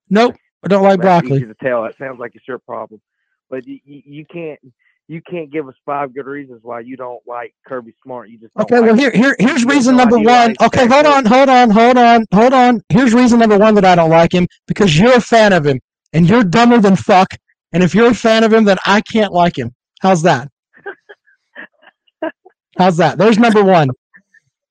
Nope, 0.10 0.36
I 0.64 0.68
don't 0.68 0.84
like 0.84 1.00
That's 1.00 1.22
broccoli. 1.22 1.38
easy 1.38 1.46
to 1.48 1.56
tell. 1.56 1.84
That 1.84 1.98
sounds 2.00 2.20
like 2.20 2.32
it's 2.36 2.48
your 2.48 2.60
problem. 2.60 3.02
But 3.50 3.66
you, 3.68 3.80
you, 3.86 4.26
can't 4.32 4.60
you 5.08 5.22
can't 5.30 5.52
give 5.52 5.68
us 5.68 5.74
five 5.86 6.14
good 6.14 6.28
reasons 6.28 6.60
why 6.64 6.82
you 6.82 6.96
don't 6.98 7.22
like 7.28 7.54
Kirby 7.68 7.94
Smart. 8.04 8.30
You 8.30 8.38
just 8.40 8.54
Okay, 8.60 8.80
well 8.80 8.96
here 8.96 9.12
here 9.12 9.36
here's 9.40 9.66
reason 9.66 9.96
number 9.98 10.20
one. 10.20 10.56
Okay, 10.62 10.86
hold 10.88 11.06
on, 11.06 11.26
hold 11.26 11.50
on, 11.50 11.70
hold 11.72 11.98
on, 11.98 12.26
hold 12.34 12.54
on. 12.54 12.82
Here's 12.90 13.14
reason 13.14 13.40
number 13.40 13.58
one 13.58 13.76
that 13.76 13.86
I 13.86 13.96
don't 13.96 14.12
like 14.12 14.34
him 14.34 14.48
because 14.68 14.98
you're 15.00 15.16
a 15.16 15.22
fan 15.22 15.54
of 15.54 15.66
him 15.66 15.80
and 16.14 16.30
you're 16.30 16.44
dumber 16.44 16.80
than 16.80 16.96
fuck. 16.96 17.36
And 17.74 17.84
if 17.84 17.96
you're 17.96 18.12
a 18.12 18.16
fan 18.16 18.44
of 18.44 18.54
him, 18.54 18.66
then 18.66 18.78
I 18.86 19.02
can't 19.02 19.34
like 19.34 19.58
him. 19.58 19.74
How's 20.02 20.22
that? 20.24 20.50
How's 22.78 22.98
that? 22.98 23.18
There's 23.18 23.40
number 23.40 23.64
one. 23.64 23.90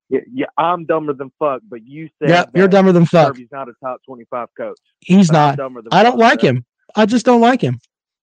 Yeah, 0.09 0.21
yeah, 0.33 0.47
I'm 0.57 0.87
dumber 0.87 1.13
than 1.13 1.31
fuck, 1.39 1.63
but 1.69 1.85
you 1.85 2.09
said 2.19 2.29
Yep, 2.31 2.51
you're 2.55 2.69
dumber 2.69 2.93
than 2.93 3.07
fuck. 3.07 3.35
Kirby's 3.35 3.49
not 3.53 3.69
a 3.69 3.73
top 3.85 4.01
25 4.07 4.49
coach. 4.57 4.79
He's 5.01 5.29
But 5.29 5.33
not. 5.33 5.57
dumber 5.57 5.83
than 5.83 5.93
I 5.93 6.03
don't 6.03 6.19
fuck, 6.19 6.21
like 6.21 6.41
so 6.41 6.47
him. 6.49 6.65
I 6.97 7.07
just 7.07 7.27
don't 7.27 7.41
like 7.41 7.61
him. 7.61 7.79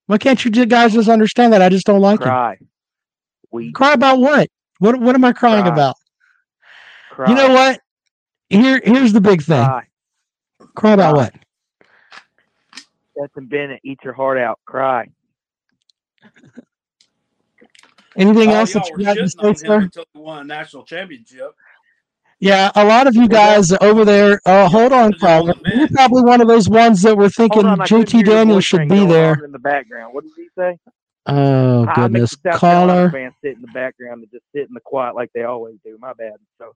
Why 0.08 0.18
can't 0.18 0.44
you 0.44 0.52
guys 0.68 0.94
just 0.94 1.10
understand 1.10 1.54
that? 1.54 1.62
I 1.62 1.70
just 1.70 1.86
don't 1.86 2.02
like 2.02 2.26
him. 2.26 2.26
Cry. 2.26 2.58
We 3.52 3.74
Cry 3.74 3.94
about 3.94 4.20
what? 4.20 4.50
What 4.80 5.00
what 5.00 5.15
am 5.15 5.26
I 5.26 5.34
crying 5.34 5.68
Cry. 5.68 5.68
about? 5.68 5.96
cry. 7.10 7.26
You 7.26 7.36
know 7.36 7.50
what? 7.50 7.82
Here 8.50 8.82
here's 8.84 9.13
the 9.13 9.22
big 9.22 9.44
thing. 9.44 9.65
Cry. 9.65 9.88
Cry 10.76 10.94
about 10.94 11.15
Cry. 11.15 11.15
what? 11.15 11.36
Stetson 13.18 13.48
Bennett, 13.48 13.82
eat 13.84 14.00
your 14.04 14.13
heart 14.13 14.38
out. 14.38 14.60
Cry. 14.65 15.08
Anything 18.18 18.54
All 18.54 18.56
else 18.56 18.74
that 18.74 18.89
y'all 18.89 18.91
were 18.91 19.00
got 19.00 19.20
to 19.20 19.26
shitting 19.26 19.39
on 19.39 19.56
say, 19.56 19.56
him 19.56 19.56
sir? 19.56 19.80
until 19.80 20.06
he 20.13 20.20
won 20.20 20.39
a 20.41 20.44
national 20.46 20.84
championship. 20.86 21.52
Yeah, 22.39 22.71
a 22.76 22.84
lot 22.86 23.08
of 23.08 23.15
you 23.15 23.28
guys 23.28 23.71
over 23.82 24.04
there. 24.06 24.39
Uh, 24.45 24.67
hold 24.67 24.91
on, 24.91 25.13
Put 25.13 25.24
it 25.24 25.24
on 25.24 25.30
caller. 25.39 25.54
the 25.54 25.60
bench. 25.62 25.76
You're 25.78 25.88
probably 25.89 26.21
one 26.24 26.41
of 26.41 26.48
those 26.48 26.67
ones 26.69 27.02
that 27.04 27.17
were 27.17 27.30
thinking 27.30 27.65
on, 27.65 27.80
JT 27.80 28.26
Daniels 28.26 28.65
should 28.65 28.89
be 28.89 29.06
there. 29.06 29.43
in 29.43 29.52
the 29.52 29.60
background. 29.60 30.13
What 30.13 30.24
did 30.26 30.34
he 30.36 30.48
say? 30.58 30.78
Oh 31.28 31.86
I- 31.86 31.91
I 31.91 31.95
goodness, 31.95 32.36
Carolina 32.36 32.60
caller. 32.60 33.12
fans 33.12 33.34
sit 33.43 33.56
in 33.56 33.62
the 33.62 33.67
background 33.74 34.21
and 34.21 34.32
just 34.32 34.43
sit 34.54 34.67
in 34.67 34.74
the 34.74 34.82
quiet 34.82 35.15
like 35.15 35.32
they 35.34 35.43
always 35.43 35.76
do. 35.84 35.98
My 36.00 36.13
bad. 36.13 36.34
So 36.60 36.74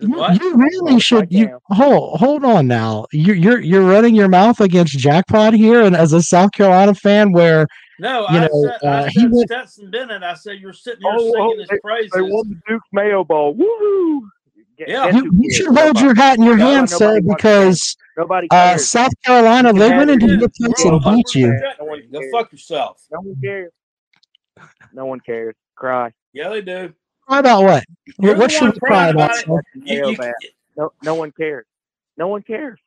What? 0.00 0.40
you 0.40 0.56
really 0.56 0.98
should. 0.98 1.30
You 1.32 1.58
hold 1.66 2.18
hold 2.18 2.44
on 2.44 2.66
now. 2.66 3.06
You're 3.12 3.36
you're 3.36 3.60
you're 3.60 3.84
running 3.88 4.14
your 4.16 4.28
mouth 4.28 4.60
against 4.60 4.98
Jackpot 4.98 5.52
here, 5.54 5.82
and 5.82 5.94
as 5.94 6.12
a 6.12 6.22
South 6.22 6.50
Carolina 6.52 6.94
fan, 6.94 7.30
where 7.32 7.68
No, 8.02 8.22
You 8.22 8.26
I 8.26 8.48
know, 8.48 8.62
said, 8.64 8.78
uh, 8.82 8.88
I 9.04 9.08
he 9.10 9.20
said 9.20 9.30
went- 9.30 9.48
Stetson 9.48 9.90
Bennett. 9.92 10.22
I 10.24 10.34
said 10.34 10.58
you're 10.58 10.72
sitting 10.72 11.02
here 11.02 11.12
Oh, 11.14 11.18
singing 11.18 11.36
oh, 11.40 11.56
his 11.58 11.68
they 11.68 11.78
praises. 11.78 12.10
the 12.10 12.60
Duke's 12.68 12.88
Mayo 12.92 13.22
Bowl. 13.22 13.54
Woo! 13.54 14.28
Yeah. 14.76 15.08
you, 15.12 15.30
you 15.38 15.52
should 15.54 15.68
hold 15.76 16.00
your 16.00 16.12
hat 16.16 16.38
in 16.38 16.44
your 16.44 16.56
No, 16.56 16.66
hand, 16.66 16.90
sir, 16.90 17.20
because 17.20 17.96
Nobody 18.16 18.48
uh, 18.50 18.70
cares. 18.70 18.88
South 18.88 19.12
Carolina 19.24 19.72
You 19.72 19.78
they 19.78 19.88
can 19.90 19.98
went 19.98 20.10
into 20.10 20.26
it. 20.26 20.40
your 20.40 20.48
place 20.48 20.84
and 20.84 21.00
beat 21.16 21.34
you. 21.36 21.46
No 21.78 21.84
one 21.84 22.00
Go 22.10 22.18
cares. 22.18 22.32
fuck 22.32 22.50
yourself. 22.52 23.02
no 23.12 23.20
one 23.20 23.36
cares. 23.40 23.72
No 24.92 25.06
one 25.06 25.20
cares. 25.20 25.54
Cry. 25.76 26.12
Yeah, 26.32 26.48
they 26.48 26.60
do. 26.62 26.92
Cry 27.28 27.38
about 27.38 27.62
what? 27.62 27.84
You're 28.18 28.32
What, 28.32 28.38
what 28.40 28.50
should 28.50 28.62
one 28.62 28.72
we 28.72 28.80
cry 28.80 29.08
about? 29.10 29.44
about 29.44 29.60
it. 29.60 29.64
You, 29.88 30.10
you. 30.10 30.32
No, 30.76 30.92
no 31.04 31.14
one 31.14 31.30
cares. 31.30 31.66
No 32.16 32.26
one 32.26 32.42
cares. 32.42 32.80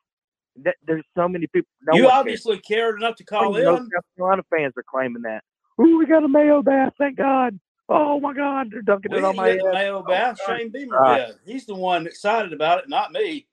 Th- 0.62 0.76
There's 0.86 1.04
so 1.16 1.28
many 1.28 1.46
people. 1.48 1.68
No 1.82 1.96
you 1.96 2.04
one 2.04 2.12
cares. 2.12 2.20
obviously 2.20 2.58
cared 2.58 2.96
enough 3.00 3.16
to 3.16 3.24
call 3.24 3.54
No 3.54 3.76
in. 3.76 3.90
South 3.94 4.04
Carolina 4.16 4.42
fans 4.50 4.72
are 4.76 4.84
claiming 4.88 5.22
that. 5.22 5.42
Ooh, 5.80 5.98
we 5.98 6.06
got 6.06 6.24
a 6.24 6.28
Mayo 6.28 6.62
bath. 6.62 6.94
Thank 6.98 7.18
God. 7.18 7.58
Oh 7.88 8.18
my 8.18 8.34
God, 8.34 8.68
they're 8.72 8.82
dunking 8.82 9.12
We 9.12 9.18
it 9.18 9.24
on 9.24 9.36
didn't 9.36 9.36
my 9.36 9.48
get 9.54 9.58
the 9.62 9.64
head. 9.66 9.74
Mayo 9.74 9.98
Oh, 9.98 10.02
Bath. 10.02 10.40
Shane 10.44 10.70
Beamer 10.70 10.98
Right. 10.98 11.26
did. 11.28 11.36
He's 11.44 11.66
the 11.66 11.74
one 11.74 12.06
excited 12.06 12.52
about 12.52 12.80
it, 12.80 12.88
not 12.88 13.12
me. 13.12 13.46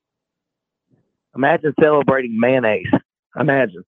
Imagine 1.35 1.73
celebrating 1.79 2.39
mayonnaise. 2.39 2.87
Imagine. 3.39 3.83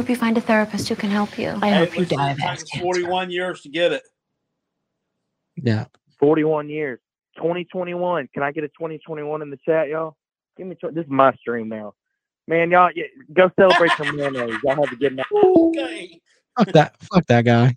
hope 0.00 0.08
you 0.08 0.16
find 0.16 0.36
a 0.38 0.40
therapist 0.40 0.88
who 0.88 0.96
can 0.96 1.10
help 1.10 1.38
you. 1.38 1.50
I 1.62 1.68
Hey, 1.70 1.74
hope 1.86 1.98
you 1.98 2.06
die 2.06 2.30
it 2.30 2.32
of 2.32 2.38
took 2.38 2.46
ass 2.46 2.62
us 2.62 2.70
cancer. 2.70 2.84
41 2.84 3.30
years 3.30 3.60
to 3.62 3.68
get 3.68 3.92
it. 3.92 4.02
Yeah. 5.56 5.84
41 6.18 6.68
years. 6.70 7.00
2021. 7.36 8.28
Can 8.34 8.42
I 8.42 8.52
get 8.52 8.64
a 8.64 8.68
2021 8.68 9.42
in 9.42 9.50
the 9.50 9.58
chat, 9.64 9.88
y'all? 9.88 10.16
Give 10.56 10.66
me. 10.66 10.74
Tw- 10.74 10.94
this 10.94 11.04
is 11.04 11.10
my 11.10 11.32
stream 11.34 11.68
now. 11.68 11.94
Man, 12.48 12.70
y'all 12.70 12.90
yeah, 12.94 13.04
go 13.32 13.50
celebrate 13.58 13.92
some 13.92 14.16
mayonnaise. 14.16 14.56
Y'all 14.64 14.74
have 14.74 14.92
a 14.92 14.96
good 14.96 15.16
night. 15.16 15.26
Okay. 15.32 16.20
Fuck 16.58 16.72
that. 16.72 16.96
Fuck 17.02 17.26
that 17.26 17.44
guy. 17.44 17.74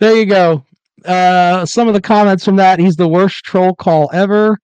there 0.00 0.16
you 0.16 0.26
go. 0.26 0.64
Uh, 1.04 1.64
some 1.64 1.88
of 1.88 1.94
the 1.94 2.00
comments 2.00 2.44
from 2.44 2.56
that. 2.56 2.78
He's 2.78 2.96
the 2.96 3.08
worst 3.08 3.44
troll 3.44 3.74
call 3.74 4.10
ever. 4.12 4.58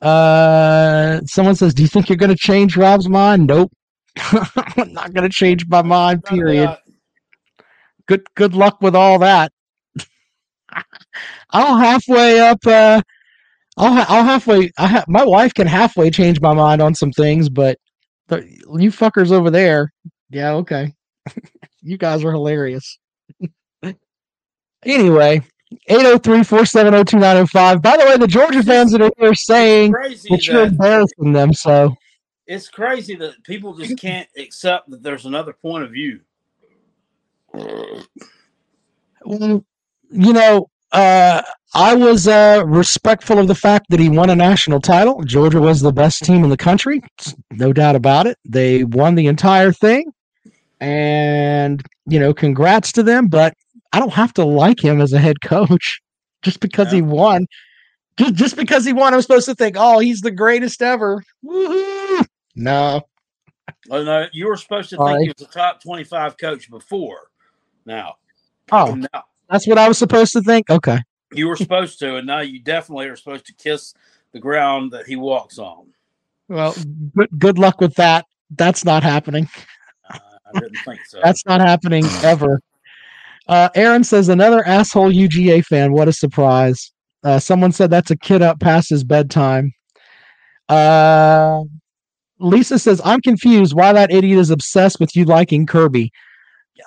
Uh, 0.00 1.20
someone 1.26 1.54
says, 1.54 1.74
"Do 1.74 1.82
you 1.82 1.88
think 1.88 2.08
you're 2.08 2.16
going 2.16 2.30
to 2.30 2.36
change 2.36 2.76
Rob's 2.76 3.08
mind?" 3.08 3.46
Nope. 3.46 3.72
I'm 4.16 4.92
not 4.92 5.12
going 5.12 5.28
to 5.28 5.34
change 5.34 5.66
my 5.68 5.82
mind. 5.82 6.24
Period. 6.24 6.76
Good. 8.06 8.22
Good 8.34 8.54
luck 8.54 8.78
with 8.80 8.96
all 8.96 9.18
that. 9.20 9.52
I'll 11.52 11.76
halfway 11.76 12.40
up. 12.40 12.66
Uh, 12.66 13.02
I'll 13.76 13.92
ha- 13.92 14.06
I'll 14.08 14.24
halfway. 14.24 14.70
I 14.78 14.86
ha- 14.86 15.04
my 15.08 15.24
wife 15.24 15.54
can 15.54 15.66
halfway 15.66 16.10
change 16.10 16.40
my 16.40 16.54
mind 16.54 16.82
on 16.82 16.94
some 16.94 17.12
things, 17.12 17.48
but 17.48 17.78
the, 18.28 18.46
you 18.78 18.90
fuckers 18.90 19.32
over 19.32 19.50
there, 19.50 19.92
yeah, 20.30 20.52
okay. 20.54 20.94
you 21.82 21.96
guys 21.96 22.24
are 22.24 22.32
hilarious. 22.32 22.98
anyway, 24.84 25.42
803-470-2905. 25.88 27.82
By 27.82 27.96
the 27.96 28.04
way, 28.04 28.16
the 28.16 28.26
Georgia 28.26 28.62
fans 28.62 28.92
that 28.92 29.00
are 29.00 29.10
here 29.18 29.34
saying 29.34 29.92
that 29.92 30.46
you're 30.46 30.62
that 30.62 30.72
embarrassing 30.72 31.32
them, 31.32 31.52
so 31.52 31.94
it's 32.46 32.68
crazy 32.68 33.14
that 33.16 33.42
people 33.44 33.74
just 33.74 33.98
can't 33.98 34.28
accept 34.36 34.90
that 34.90 35.02
there's 35.02 35.26
another 35.26 35.52
point 35.52 35.84
of 35.84 35.90
view. 35.90 36.20
well, 37.54 38.04
you 40.10 40.32
know, 40.32 40.68
uh, 40.92 41.42
I 41.74 41.94
was 41.94 42.28
uh, 42.28 42.62
respectful 42.66 43.38
of 43.38 43.48
the 43.48 43.54
fact 43.54 43.86
that 43.90 44.00
he 44.00 44.08
won 44.08 44.30
a 44.30 44.36
national 44.36 44.80
title. 44.80 45.22
Georgia 45.24 45.60
was 45.60 45.80
the 45.80 45.92
best 45.92 46.22
team 46.22 46.44
in 46.44 46.50
the 46.50 46.56
country, 46.56 47.00
no 47.50 47.72
doubt 47.72 47.96
about 47.96 48.26
it. 48.26 48.38
They 48.44 48.84
won 48.84 49.14
the 49.14 49.26
entire 49.26 49.72
thing, 49.72 50.12
and 50.80 51.82
you 52.06 52.18
know, 52.18 52.34
congrats 52.34 52.92
to 52.92 53.02
them. 53.02 53.28
But 53.28 53.54
I 53.92 53.98
don't 53.98 54.12
have 54.12 54.34
to 54.34 54.44
like 54.44 54.82
him 54.82 55.00
as 55.00 55.12
a 55.12 55.18
head 55.18 55.40
coach 55.42 56.00
just 56.42 56.60
because 56.60 56.92
he 56.92 57.02
won. 57.02 57.46
Just, 58.18 58.34
just 58.34 58.56
because 58.56 58.84
he 58.84 58.92
won, 58.92 59.14
I'm 59.14 59.22
supposed 59.22 59.46
to 59.46 59.54
think, 59.54 59.76
oh, 59.78 59.98
he's 59.98 60.20
the 60.20 60.30
greatest 60.30 60.82
ever. 60.82 61.22
Woohoo! 61.42 62.26
No, 62.54 63.00
Oh, 63.90 64.02
no, 64.02 64.26
you 64.32 64.46
were 64.46 64.56
supposed 64.56 64.90
to 64.90 64.96
think 64.96 65.20
he 65.22 65.28
was 65.36 65.46
a 65.48 65.50
top 65.50 65.82
25 65.82 66.36
coach 66.38 66.70
before. 66.70 67.28
Now, 67.84 68.16
oh, 68.70 68.94
now 68.94 69.24
that's 69.52 69.66
what 69.66 69.78
I 69.78 69.86
was 69.86 69.98
supposed 69.98 70.32
to 70.32 70.40
think. 70.40 70.70
Okay, 70.70 71.00
you 71.32 71.46
were 71.46 71.56
supposed 71.56 71.98
to, 72.00 72.16
and 72.16 72.26
now 72.26 72.40
you 72.40 72.60
definitely 72.60 73.06
are 73.06 73.16
supposed 73.16 73.46
to 73.46 73.54
kiss 73.54 73.94
the 74.32 74.40
ground 74.40 74.92
that 74.92 75.06
he 75.06 75.16
walks 75.16 75.58
on. 75.58 75.86
well, 76.48 76.74
good, 77.14 77.28
good 77.38 77.58
luck 77.58 77.80
with 77.80 77.94
that. 77.96 78.24
That's 78.50 78.84
not 78.84 79.02
happening. 79.02 79.48
Uh, 80.12 80.18
I 80.54 80.60
didn't 80.60 80.78
think 80.84 81.00
so. 81.06 81.20
That's 81.22 81.44
not 81.46 81.60
happening 81.60 82.04
ever. 82.22 82.60
Uh, 83.46 83.68
Aaron 83.74 84.04
says 84.04 84.28
another 84.28 84.66
asshole 84.66 85.12
UGA 85.12 85.64
fan. 85.64 85.92
What 85.92 86.08
a 86.08 86.12
surprise! 86.12 86.92
Uh, 87.22 87.38
someone 87.38 87.72
said 87.72 87.90
that's 87.90 88.10
a 88.10 88.16
kid 88.16 88.42
up 88.42 88.60
past 88.60 88.90
his 88.90 89.04
bedtime. 89.04 89.72
Uh, 90.68 91.62
Lisa 92.38 92.78
says 92.78 93.00
I'm 93.04 93.20
confused 93.20 93.74
why 93.74 93.92
that 93.92 94.10
idiot 94.10 94.38
is 94.38 94.50
obsessed 94.50 94.98
with 95.00 95.14
you 95.14 95.24
liking 95.24 95.66
Kirby. 95.66 96.10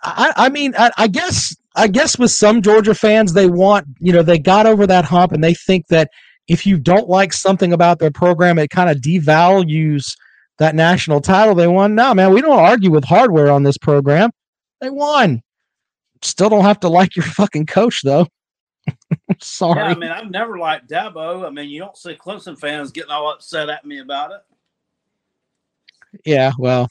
I, 0.04 0.34
I 0.36 0.50
mean, 0.50 0.74
I, 0.78 0.92
I 0.98 1.08
guess 1.08 1.56
I 1.76 1.88
guess 1.88 2.18
with 2.18 2.32
some 2.32 2.62
Georgia 2.62 2.96
fans, 2.96 3.34
they 3.34 3.48
want 3.48 3.88
you 4.00 4.14
know 4.14 4.24
they 4.24 4.40
got 4.40 4.66
over 4.66 4.88
that 4.88 5.06
hump 5.06 5.32
and 5.32 5.44
they 5.44 5.54
think 5.54 5.88
that 5.88 6.10
if 6.48 6.66
you 6.66 6.78
don't 6.78 7.10
like 7.10 7.34
something 7.34 7.74
about 7.74 8.00
their 8.00 8.12
program, 8.12 8.60
it 8.60 8.70
kind 8.70 8.90
of 8.90 8.98
devalues 8.98 10.16
that 10.58 10.76
national 10.76 11.22
title 11.22 11.56
they 11.56 11.68
won. 11.68 11.96
No, 11.96 12.14
man, 12.14 12.34
we 12.34 12.42
don't 12.42 12.60
argue 12.60 12.92
with 12.92 13.04
hardware 13.04 13.52
on 13.52 13.64
this 13.64 13.78
program. 13.78 14.32
They 14.82 14.90
won. 14.90 15.42
Still 16.22 16.50
don't 16.50 16.64
have 16.64 16.80
to 16.82 16.90
like 16.90 17.16
your 17.16 17.26
fucking 17.26 17.66
coach 17.66 18.02
though. 18.04 18.28
Sorry. 19.40 19.80
Yeah, 19.80 19.88
I 19.88 19.96
mean, 19.96 20.12
I've 20.12 20.30
never 20.30 20.58
liked 20.58 20.90
Dabo. 20.90 21.46
I 21.46 21.50
mean, 21.50 21.70
you 21.70 21.80
don't 21.80 21.98
see 21.98 22.16
Clemson 22.16 22.58
fans 22.58 22.92
getting 22.92 23.12
all 23.12 23.32
upset 23.32 23.70
at 23.70 23.86
me 23.86 24.00
about 24.00 24.32
it. 24.32 24.42
Yeah, 26.26 26.52
well. 26.58 26.88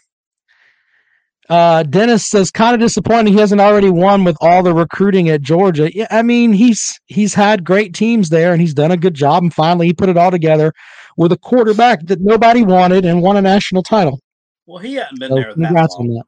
Uh, 1.50 1.82
Dennis 1.82 2.26
says 2.26 2.50
kind 2.50 2.74
of 2.74 2.80
disappointed 2.80 3.30
he 3.32 3.38
hasn't 3.38 3.60
already 3.60 3.90
won 3.90 4.24
with 4.24 4.36
all 4.40 4.62
the 4.62 4.72
recruiting 4.74 5.28
at 5.28 5.42
Georgia. 5.42 5.94
Yeah, 5.94 6.06
I 6.10 6.22
mean 6.22 6.52
he's 6.54 6.98
he's 7.06 7.34
had 7.34 7.64
great 7.64 7.92
teams 7.94 8.30
there 8.30 8.52
and 8.52 8.60
he's 8.62 8.72
done 8.74 8.90
a 8.90 8.96
good 8.96 9.14
job 9.14 9.42
and 9.42 9.52
finally 9.52 9.86
he 9.86 9.92
put 9.92 10.08
it 10.08 10.16
all 10.16 10.30
together 10.30 10.72
with 11.18 11.32
a 11.32 11.36
quarterback 11.38 12.06
that 12.06 12.20
nobody 12.20 12.62
wanted 12.62 13.04
and 13.04 13.20
won 13.20 13.36
a 13.36 13.42
national 13.42 13.82
title. 13.82 14.20
Well, 14.66 14.78
he 14.78 14.94
hadn't 14.94 15.18
been 15.18 15.30
So 15.30 15.34
there 15.34 15.54
that 15.54 15.54
congrats 15.54 15.94
on 15.96 16.06
that. 16.08 16.24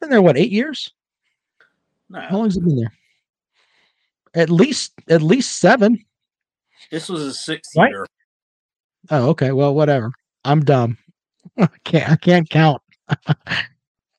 Been 0.00 0.10
there 0.10 0.22
what 0.22 0.36
eight 0.38 0.52
years? 0.52 0.92
How 2.12 2.20
No, 2.30 2.36
long 2.38 2.44
has 2.46 2.54
he 2.54 2.60
been 2.60 2.76
there? 2.76 2.92
At 4.34 4.48
least 4.50 4.92
at 5.08 5.22
least 5.22 5.58
seven. 5.58 5.98
this 6.92 7.08
was 7.08 7.22
his 7.22 7.40
sixth 7.44 7.72
Right. 7.76 7.90
year. 7.90 8.06
Oh, 9.10 9.30
okay. 9.30 9.50
Well, 9.50 9.74
whatever. 9.74 10.12
I'm 10.44 10.64
dumb. 10.64 10.98
I 11.58 11.68
can't 11.84 12.10
I 12.10 12.16
can't 12.16 12.48
count. 12.48 12.80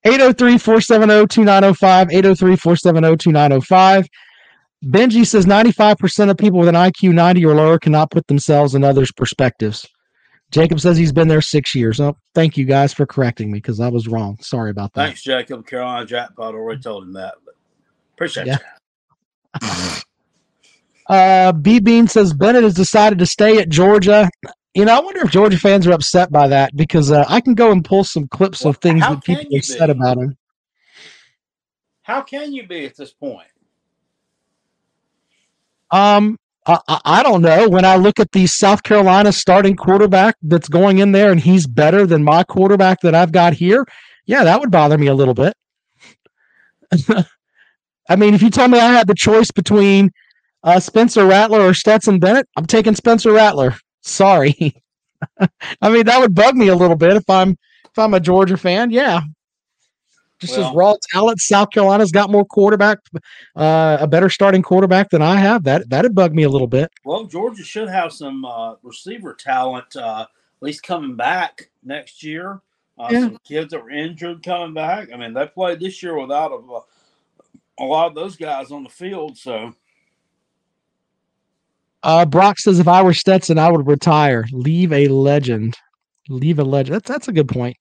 803-470-2905, 0.06 2.12
803-470-2905. 2.12 4.06
Benji 4.84 5.28
says 5.28 5.46
95% 5.46 6.32
of 6.32 6.38
people 6.38 6.60
with 6.60 6.70
an 6.70 6.76
IQ 6.76 7.14
90 7.14 7.46
or 7.46 7.54
lower 7.56 7.78
cannot 7.78 8.10
put 8.10 8.26
themselves 8.28 8.74
in 8.74 8.84
others' 8.84 9.12
perspectives. 9.12 9.86
Jacob 10.50 10.80
says 10.80 10.98
he's 10.98 11.14
been 11.14 11.28
there 11.28 11.42
six 11.42 11.76
years. 11.76 12.00
Oh, 12.00 12.18
thank 12.34 12.58
you 12.58 12.66
guys 12.66 12.92
for 12.94 13.06
correcting 13.06 13.52
me 13.52 13.60
because 13.60 13.80
I 13.80 13.90
was 13.90 14.08
wrong. 14.08 14.38
Sorry 14.42 14.72
about 14.72 14.92
that. 14.94 15.06
Thanks, 15.06 15.22
Jacob. 15.24 15.68
Carolina 15.68 16.06
Jackpot 16.06 16.56
already 16.56 16.82
told 16.82 17.04
him 17.04 17.14
that. 17.14 17.36
But 17.46 17.54
appreciate 18.16 18.48
Yeah. 18.48 18.58
you. 19.62 19.68
Uh, 21.10 21.52
B 21.52 21.80
Bean 21.82 22.08
says 22.08 22.34
Bennett 22.34 22.64
has 22.64 22.74
decided 22.74 23.20
to 23.20 23.26
stay 23.26 23.58
at 23.58 23.68
Georgia. 23.68 24.30
You 24.74 24.86
know, 24.86 24.96
I 24.96 25.00
wonder 25.02 25.22
if 25.22 25.32
Georgia 25.32 25.60
fans 25.60 25.86
are 25.86 25.92
upset 25.92 26.32
by 26.32 26.48
that 26.48 26.76
because 26.76 27.12
uh, 27.12 27.26
I 27.28 27.42
can 27.42 27.56
go 27.56 27.72
and 27.72 27.84
pull 27.84 28.06
some 28.06 28.28
clips 28.30 28.64
Well, 28.64 28.70
of 28.70 28.78
things 28.78 29.02
that 29.02 29.24
people 29.24 29.46
have 29.54 29.66
said 29.66 29.90
about 29.90 30.18
him. 30.18 30.38
How 32.04 32.22
can 32.22 32.54
you 32.54 32.66
be 32.66 32.86
at 32.86 32.96
this 32.96 33.12
point? 33.12 33.48
Um, 35.92 36.38
I, 36.66 36.80
I 36.88 37.24
don't 37.24 37.42
know. 37.42 37.68
When 37.68 37.86
I 37.86 37.98
look 37.98 38.20
at 38.20 38.32
the 38.32 38.48
South 38.48 38.84
Carolina 38.84 39.32
starting 39.32 39.76
quarterback 39.76 40.36
that's 40.42 40.70
going 40.70 41.00
in 41.00 41.12
there 41.12 41.32
and 41.32 41.40
he's 41.40 41.68
better 41.68 42.06
than 42.06 42.24
my 42.24 42.44
quarterback 42.44 43.02
that 43.02 43.14
I've 43.14 43.32
got 43.32 43.54
here, 43.54 43.86
yeah, 44.26 44.44
that 44.44 44.60
would 44.60 44.72
bother 44.72 44.98
me 44.98 45.08
a 45.08 45.14
little 45.14 45.34
bit. 45.34 45.54
I 48.10 48.16
mean, 48.16 48.34
if 48.34 48.42
you 48.42 48.50
told 48.50 48.72
me 48.72 48.80
I 48.80 48.92
had 48.92 49.08
the 49.08 49.16
choice 49.16 49.52
between 49.52 50.12
uh, 50.64 50.80
Spencer 50.80 51.26
Rattler 51.26 51.62
or 51.62 51.74
Stetson 51.74 52.20
Bennett, 52.20 52.48
I'm 52.56 52.66
taking 52.66 52.96
Spencer 52.96 53.32
Rattler. 53.32 53.76
Sorry. 54.02 54.76
I 55.82 55.90
mean, 55.90 56.06
that 56.06 56.20
would 56.20 56.36
bug 56.36 56.56
me 56.56 56.68
a 56.68 56.76
little 56.76 56.96
bit 56.96 57.16
if 57.16 57.30
I'm 57.30 57.58
if 57.86 57.98
I'm 57.98 58.14
a 58.14 58.20
Georgia 58.20 58.58
fan. 58.58 58.92
Yeah. 58.92 59.22
Just 60.40 60.58
as 60.58 60.74
raw 60.74 60.96
talent, 61.12 61.40
South 61.40 61.70
Carolina's 61.70 62.12
got 62.12 62.32
more 62.32 62.44
quarterback, 62.44 62.98
uh, 63.56 63.98
a 64.02 64.08
better 64.08 64.28
starting 64.28 64.64
quarterback 64.64 65.12
than 65.12 65.22
I 65.22 65.36
have. 65.36 65.64
That 65.66 65.88
that'd 65.88 66.16
bug 66.16 66.34
me 66.34 66.44
a 66.44 66.50
little 66.50 66.66
bit. 66.68 66.92
Well, 67.06 67.26
Georgia 67.26 67.64
should 67.64 67.88
have 67.90 68.12
some 68.12 68.44
uh, 68.44 68.74
receiver 68.82 69.36
talent, 69.36 69.96
uh, 69.96 70.26
at 70.28 70.66
least 70.66 70.82
coming 70.82 71.16
back 71.16 71.70
next 71.84 72.24
year. 72.24 72.62
Uh, 72.98 73.10
Yeah. 73.12 73.20
Some 73.20 73.38
kids 73.44 73.70
that 73.72 73.84
were 73.84 73.92
injured 73.92 74.42
coming 74.42 74.74
back. 74.74 75.10
I 75.14 75.18
mean, 75.18 75.36
they 75.36 75.46
played 75.46 75.80
this 75.80 76.02
year 76.02 76.20
without 76.20 76.52
a, 76.52 77.84
a 77.84 77.86
lot 77.86 78.08
of 78.08 78.16
those 78.16 78.36
guys 78.36 78.72
on 78.72 78.82
the 78.82 78.90
field. 78.90 79.38
So, 79.38 79.76
Uh, 82.04 82.26
Brock 82.26 82.60
says 82.60 82.80
if 82.80 82.88
I 82.88 83.02
were 83.02 83.14
Stetson, 83.14 83.60
I 83.60 83.72
would 83.72 83.88
retire. 83.88 84.46
Leave 84.52 84.92
a 84.92 85.08
legend. 85.08 85.78
Leave 86.30 86.60
a 86.60 86.64
legend. 86.64 86.96
That's 86.96 87.10
that's 87.10 87.28
a 87.28 87.34
good 87.34 87.48
point. 87.48 87.78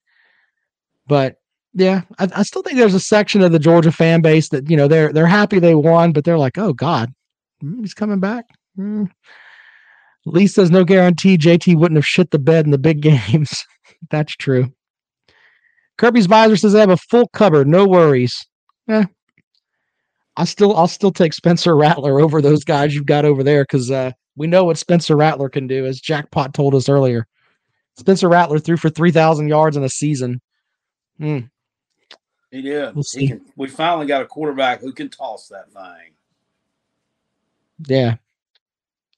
But 1.07 1.35
Yeah, 1.73 2.01
I, 2.19 2.27
I 2.35 2.43
still 2.43 2.61
think 2.61 2.77
there's 2.77 2.93
a 2.93 2.99
section 2.99 3.41
of 3.41 3.51
the 3.51 3.59
Georgia 3.59 3.91
fan 3.91 4.21
base 4.21 4.49
that 4.49 4.69
you 4.69 4.77
know 4.77 4.87
they're 4.87 5.11
they're 5.11 5.27
happy 5.27 5.59
they 5.59 5.75
won, 5.75 6.11
but 6.11 6.23
they're 6.23 6.37
like, 6.37 6.57
oh 6.57 6.73
God, 6.73 7.11
mm, 7.63 7.79
he's 7.79 7.93
coming 7.93 8.19
back. 8.19 8.45
Mm. 8.77 9.09
Lee 10.25 10.47
says 10.47 10.69
no 10.69 10.83
guarantee 10.83 11.37
JT 11.37 11.77
wouldn't 11.77 11.97
have 11.97 12.05
shit 12.05 12.31
the 12.31 12.39
bed 12.39 12.65
in 12.65 12.71
the 12.71 12.77
big 12.77 13.01
games. 13.01 13.65
That's 14.09 14.35
true. 14.35 14.71
Kirby's 15.97 16.25
visor 16.25 16.57
says 16.57 16.75
I 16.75 16.79
have 16.79 16.89
a 16.89 16.97
full 16.97 17.27
cupboard, 17.29 17.67
no 17.67 17.85
worries. 17.85 18.35
Eh, 18.89 19.05
I 20.41 20.43
still 20.45 20.75
I'll 20.75 20.87
still 20.87 21.11
take 21.11 21.33
Spencer 21.33 21.75
Rattler 21.75 22.19
over 22.19 22.41
those 22.41 22.63
guys 22.63 22.95
you've 22.95 23.05
got 23.05 23.25
over 23.25 23.43
there 23.43 23.61
because 23.61 23.91
uh, 23.91 24.09
we 24.35 24.47
know 24.47 24.63
what 24.63 24.79
Spencer 24.79 25.15
Rattler 25.15 25.49
can 25.49 25.67
do, 25.67 25.85
as 25.85 25.99
Jackpot 25.99 26.55
told 26.55 26.73
us 26.73 26.89
earlier. 26.89 27.27
Spencer 27.95 28.27
Rattler 28.27 28.57
threw 28.57 28.75
for 28.75 28.89
three 28.89 29.11
thousand 29.11 29.49
yards 29.49 29.77
in 29.77 29.83
a 29.83 29.89
season. 29.89 30.41
Hmm. 31.19 31.41
He 32.49 32.63
did. 32.63 32.95
We'll 32.95 33.03
He 33.13 33.27
can, 33.27 33.41
we 33.55 33.67
finally 33.67 34.07
got 34.07 34.23
a 34.23 34.25
quarterback 34.25 34.81
who 34.81 34.93
can 34.93 35.09
toss 35.09 35.47
that 35.49 35.71
thing. 35.71 36.15
Yeah. 37.85 38.15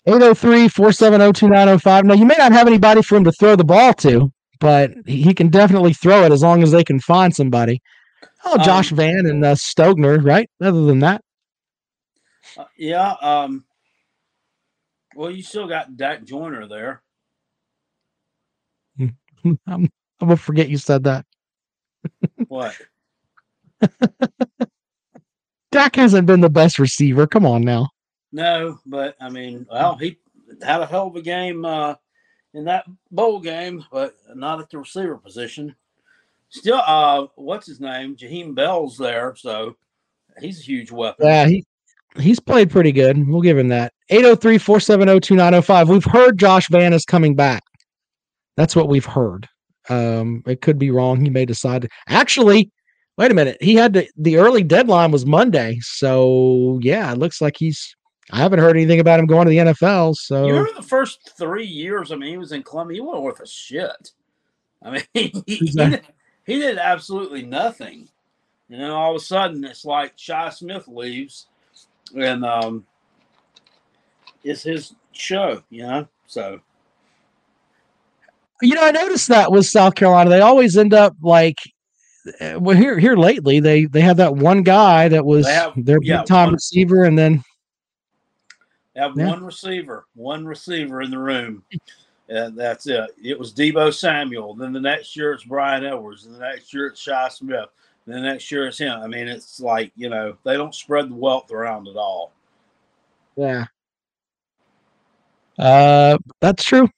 803-470-2905. 0.05 2.03
Now 2.03 2.15
you 2.15 2.25
may 2.25 2.36
not 2.38 2.51
have 2.51 2.67
anybody 2.67 3.01
for 3.01 3.15
him 3.15 3.23
to 3.23 3.31
throw 3.31 3.55
the 3.55 3.63
ball 3.63 3.93
to, 3.93 4.29
but 4.59 4.91
he 5.05 5.21
he 5.21 5.33
can 5.33 5.47
definitely 5.47 5.93
throw 5.93 6.25
it 6.25 6.33
as 6.33 6.43
long 6.43 6.63
as 6.63 6.71
they 6.71 6.83
can 6.83 6.99
find 6.99 7.33
somebody. 7.33 7.81
Oh, 8.45 8.58
Josh 8.63 8.91
Um, 8.91 8.97
Vann 8.97 9.25
and 9.25 9.43
uh, 9.45 9.56
Stogner, 9.56 10.23
right? 10.23 10.49
Other 10.62 10.84
than 10.86 10.99
that, 10.99 11.21
Uh, 12.58 12.65
yeah. 12.77 13.13
Um. 13.21 13.65
Well, 15.15 15.32
you 15.32 15.43
still 15.43 15.67
got 15.67 15.95
Dak 15.95 16.23
Joyner 16.25 16.67
there. 16.67 17.01
I'm, 18.99 19.58
I'm 19.67 19.89
gonna 20.19 20.38
forget 20.38 20.69
you 20.69 20.77
said 20.77 21.03
that. 21.03 21.25
What? 22.47 22.75
Dak 25.71 25.95
hasn't 25.95 26.27
been 26.27 26.41
the 26.41 26.49
best 26.49 26.79
receiver. 26.79 27.27
Come 27.27 27.45
on 27.45 27.62
now. 27.63 27.89
No, 28.32 28.79
but 28.86 29.15
I 29.21 29.29
mean, 29.29 29.65
well, 29.71 29.95
he 29.95 30.19
had 30.62 30.82
a 30.82 30.86
hell 30.86 31.08
of 31.08 31.15
a 31.15 31.21
game 31.21 31.65
uh, 31.65 31.95
in 32.53 32.65
that 32.65 32.86
bowl 33.12 33.39
game, 33.39 33.84
but 33.91 34.15
not 34.36 34.60
at 34.60 34.69
the 34.69 34.79
receiver 34.79 35.17
position. 35.17 35.75
Still, 36.53 36.81
uh, 36.85 37.25
what's 37.35 37.65
his 37.65 37.79
name? 37.79 38.15
Jaheim 38.15 38.53
Bell's 38.53 38.95
there, 38.95 39.35
so 39.35 39.75
he's 40.39 40.59
a 40.59 40.63
huge 40.63 40.91
weapon. 40.91 41.25
Yeah, 41.25 41.47
he 41.47 41.65
he's 42.19 42.39
played 42.39 42.69
pretty 42.69 42.91
good. 42.91 43.27
We'll 43.27 43.41
give 43.41 43.57
him 43.57 43.69
that. 43.69 43.91
803-470-2905. 44.11 45.87
We've 45.87 46.05
heard 46.05 46.37
Josh 46.37 46.69
Vann 46.69 46.93
is 46.93 47.05
coming 47.05 47.35
back. 47.35 47.63
That's 48.55 48.75
what 48.75 48.87
we've 48.87 49.05
heard. 49.05 49.49
Um, 49.89 50.43
it 50.45 50.61
could 50.61 50.77
be 50.77 50.91
wrong. 50.91 51.19
He 51.23 51.31
may 51.31 51.45
decide 51.45 51.81
to 51.81 51.89
actually 52.07 52.71
wait 53.17 53.31
a 53.31 53.33
minute. 53.33 53.57
He 53.59 53.73
had 53.73 53.95
to, 53.95 54.07
the 54.15 54.37
early 54.37 54.61
deadline 54.61 55.09
was 55.09 55.25
Monday. 55.25 55.79
So 55.81 56.79
yeah, 56.83 57.11
it 57.11 57.17
looks 57.17 57.41
like 57.41 57.57
he's 57.57 57.95
I 58.31 58.37
haven't 58.37 58.59
heard 58.59 58.77
anything 58.77 58.99
about 58.99 59.19
him 59.19 59.25
going 59.25 59.45
to 59.45 59.49
the 59.49 59.73
NFL. 59.73 60.15
So 60.15 60.45
You 60.45 60.53
remember 60.53 60.79
the 60.79 60.87
first 60.87 61.31
three 61.35 61.65
years? 61.65 62.11
I 62.11 62.15
mean, 62.15 62.29
he 62.29 62.37
was 62.37 62.51
in 62.51 62.61
Columbia. 62.61 62.97
He 62.97 63.01
wasn't 63.01 63.23
worth 63.23 63.39
a 63.39 63.47
shit. 63.47 64.11
I 64.83 64.91
mean, 64.91 65.03
he, 65.13 65.33
Exactly. 65.47 66.13
He 66.45 66.60
did 66.60 66.77
absolutely 66.77 67.43
nothing. 67.43 68.10
And 68.69 68.82
then 68.82 68.91
all 68.91 69.15
of 69.15 69.21
a 69.21 69.23
sudden, 69.23 69.63
it's 69.63 69.86
like 69.86 70.13
Shi 70.15 70.49
Smith 70.51 70.88
leaves, 70.88 71.47
and 72.15 72.43
um, 72.45 72.86
it's 74.43 74.63
his 74.63 74.95
show, 75.12 75.63
you 75.69 75.84
know. 75.84 76.08
So 76.27 76.60
you 78.62 78.75
know, 78.75 78.84
I 78.86 78.91
noticed 78.91 79.27
that 79.27 79.51
with 79.51 79.65
South 79.65 79.95
Carolina, 79.95 80.29
they 80.29 80.39
always 80.39 80.77
end 80.77 80.93
up 80.93 81.15
like 81.21 81.58
uh, 82.39 82.58
well 82.60 82.75
here 82.75 82.97
here 82.97 83.17
lately 83.17 83.60
they 83.60 83.86
they 83.86 83.99
have 83.99 84.15
that 84.17 84.36
one 84.36 84.63
guy 84.63 85.10
that 85.10 85.25
was 85.25 85.45
have- 85.45 85.73
their 85.75 85.99
yeah, 86.01 86.19
big 86.19 86.27
time 86.27 86.53
receiver 86.53 87.03
and 87.03 87.17
then 87.19 87.43
they 88.95 89.01
have 89.01 89.17
Yeah. 89.17 89.27
one 89.27 89.43
receiver, 89.43 90.06
one 90.15 90.45
receiver 90.45 91.01
in 91.01 91.12
the 91.12 91.19
room. 91.19 91.63
And 92.33 92.57
that's 92.57 92.87
it. 92.87 93.11
It 93.23 93.37
was 93.37 93.53
Deebo 93.53 93.93
Samuel. 93.93 94.55
Then 94.55 94.73
the 94.73 94.81
next 94.81 95.15
year 95.15 95.33
it's 95.33 95.43
Bryan 95.43 95.85
Edwards. 95.85 96.25
And 96.25 96.33
the 96.33 96.39
next 96.39 96.73
year 96.73 96.87
it's 96.87 96.99
Shi 96.99 97.13
Smith. 97.29 97.69
And 98.07 98.15
the 98.15 98.21
next 98.21 98.51
year 98.51 98.65
it's 98.65 98.79
him. 98.79 98.99
I 98.99 99.05
mean, 99.05 99.27
it's 99.27 99.59
like, 99.59 99.91
you 99.95 100.09
know, 100.09 100.35
they 100.43 100.57
don't 100.57 100.73
spread 100.73 101.11
the 101.11 101.15
wealth 101.15 101.51
around 101.51 101.87
at 101.87 101.95
all. 101.95 102.33
Yeah. 103.35 103.65
Uh, 105.59 106.17
that's 106.41 106.63
true. 106.63 106.89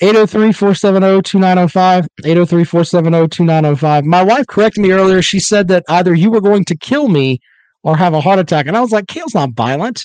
803-470-2905, 0.00 2.06
803-470-2905. 2.22 4.04
My 4.04 4.22
wife 4.22 4.46
corrected 4.46 4.84
me 4.84 4.92
earlier. 4.92 5.22
She 5.22 5.40
said 5.40 5.66
that 5.68 5.82
either 5.88 6.14
you 6.14 6.30
were 6.30 6.40
going 6.40 6.64
to 6.66 6.76
kill 6.76 7.08
me 7.08 7.40
or 7.82 7.96
have 7.96 8.14
a 8.14 8.20
heart 8.20 8.38
attack. 8.38 8.66
And 8.66 8.76
I 8.76 8.80
was 8.80 8.92
like, 8.92 9.08
Kale's 9.08 9.34
not 9.34 9.54
violent. 9.54 10.04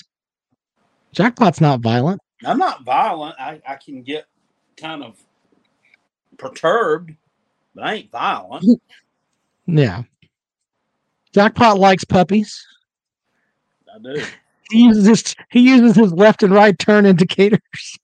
Jackpot's 1.12 1.60
not 1.60 1.78
violent. 1.80 2.20
I'm 2.44 2.58
not 2.58 2.84
violent. 2.84 3.36
I, 3.38 3.62
I 3.68 3.76
can 3.76 4.02
get 4.02 4.26
kind 4.80 5.02
of 5.04 5.16
perturbed, 6.38 7.14
but 7.74 7.84
I 7.84 7.94
ain't 7.94 8.10
violent. 8.10 8.64
Yeah. 9.66 10.02
Jackpot 11.32 11.78
likes 11.78 12.04
puppies. 12.04 12.66
I 13.94 13.98
do. 14.02 14.24
He 14.72 14.84
uses 14.84 15.06
his 15.06 15.34
he 15.50 15.60
uses 15.60 15.96
his 15.96 16.12
left 16.12 16.44
and 16.44 16.52
right 16.52 16.78
turn 16.78 17.04
indicators. 17.04 17.60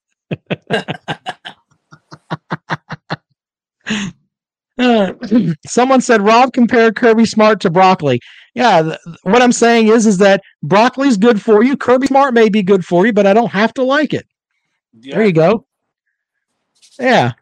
Uh, 4.79 5.15
someone 5.67 6.03
said 6.03 6.21
Rob 6.21 6.53
compared 6.53 6.97
Kirby 6.97 7.25
Smart 7.25 7.61
to 7.61 7.71
broccoli. 7.71 8.21
Yeah, 8.55 8.83
th- 8.83 8.99
what 9.23 9.41
I'm 9.41 9.53
saying 9.53 9.89
is 9.89 10.07
is 10.07 10.19
that 10.19 10.43
broccoli's 10.62 11.17
good 11.17 11.41
for 11.41 11.65
you. 11.65 11.79
Kirby 11.79 12.09
Smart 12.09 12.35
may 12.35 12.51
be 12.51 12.62
good 12.62 12.85
for 12.85 13.07
you, 13.07 13.12
but 13.15 13.27
I 13.27 13.33
don't 13.33 13.51
have 13.53 13.73
to 13.75 13.83
like 13.83 14.12
it. 14.12 14.27
There 14.93 15.25
you 15.25 15.33
go. 15.33 15.67
Yeah. 16.99 17.33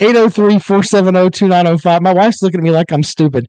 803-470-2905. 0.00 2.00
My 2.02 2.12
wife's 2.12 2.42
looking 2.42 2.60
at 2.60 2.64
me 2.64 2.70
like 2.70 2.92
I'm 2.92 3.02
stupid. 3.02 3.46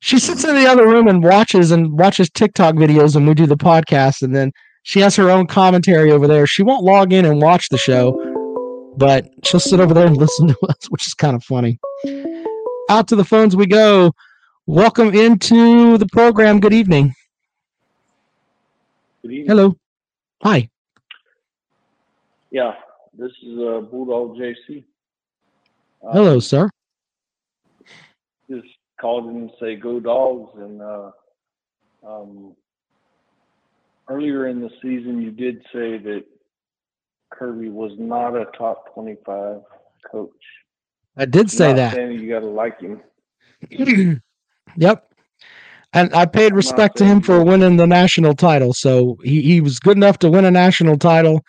She 0.00 0.18
sits 0.18 0.44
in 0.44 0.54
the 0.54 0.66
other 0.66 0.86
room 0.86 1.08
and 1.08 1.22
watches 1.22 1.70
and 1.70 1.98
watches 1.98 2.28
TikTok 2.30 2.74
videos 2.74 3.14
when 3.14 3.26
we 3.26 3.34
do 3.34 3.46
the 3.46 3.56
podcast, 3.56 4.22
and 4.22 4.34
then 4.34 4.52
she 4.82 5.00
has 5.00 5.16
her 5.16 5.30
own 5.30 5.46
commentary 5.46 6.10
over 6.10 6.26
there. 6.26 6.46
She 6.46 6.62
won't 6.62 6.84
log 6.84 7.12
in 7.12 7.24
and 7.24 7.40
watch 7.40 7.68
the 7.70 7.78
show, 7.78 8.12
but 8.98 9.26
she'll 9.44 9.60
sit 9.60 9.80
over 9.80 9.94
there 9.94 10.06
and 10.06 10.16
listen 10.16 10.48
to 10.48 10.58
us, 10.68 10.76
which 10.90 11.06
is 11.06 11.14
kind 11.14 11.36
of 11.36 11.44
funny. 11.44 11.78
Out 12.90 13.08
to 13.08 13.16
the 13.16 13.24
phones 13.24 13.56
we 13.56 13.66
go. 13.66 14.12
Welcome 14.66 15.14
into 15.14 15.96
the 15.98 16.06
program. 16.12 16.60
Good 16.60 16.74
evening. 16.74 17.14
Good 19.22 19.32
evening. 19.32 19.46
Hello. 19.46 19.76
Hi. 20.42 20.68
Yeah, 22.50 22.74
this 23.18 23.32
is 23.42 23.58
uh, 23.58 23.80
Bulldog 23.80 24.36
JC. 24.36 24.84
Uh, 26.06 26.12
Hello, 26.12 26.40
sir. 26.40 26.68
Just 28.50 28.66
called 29.00 29.28
in 29.28 29.48
to 29.48 29.54
say 29.60 29.76
go 29.76 30.00
dogs. 30.00 30.50
And 30.56 30.82
uh, 30.82 31.10
um, 32.06 32.54
earlier 34.08 34.48
in 34.48 34.60
the 34.60 34.70
season, 34.82 35.22
you 35.22 35.30
did 35.30 35.58
say 35.72 35.98
that 35.98 36.24
Kirby 37.30 37.68
was 37.68 37.92
not 37.98 38.36
a 38.36 38.46
top 38.56 38.92
25 38.94 39.60
coach. 40.10 40.30
I 41.16 41.24
did 41.24 41.50
say 41.50 41.68
Not 41.68 41.76
that. 41.76 42.12
you 42.12 42.28
got 42.28 42.40
to 42.40 42.46
like 42.46 42.80
him. 42.80 43.00
yep. 44.76 45.10
And 45.92 46.12
I 46.12 46.26
paid 46.26 46.54
respect 46.54 46.96
to 46.96 47.04
him 47.04 47.20
for 47.20 47.44
winning 47.44 47.76
the 47.76 47.86
national 47.86 48.34
title. 48.34 48.74
So 48.74 49.16
he, 49.22 49.42
he 49.42 49.60
was 49.60 49.78
good 49.78 49.96
enough 49.96 50.18
to 50.20 50.30
win 50.30 50.44
a 50.44 50.50
national 50.50 50.98
title. 50.98 51.44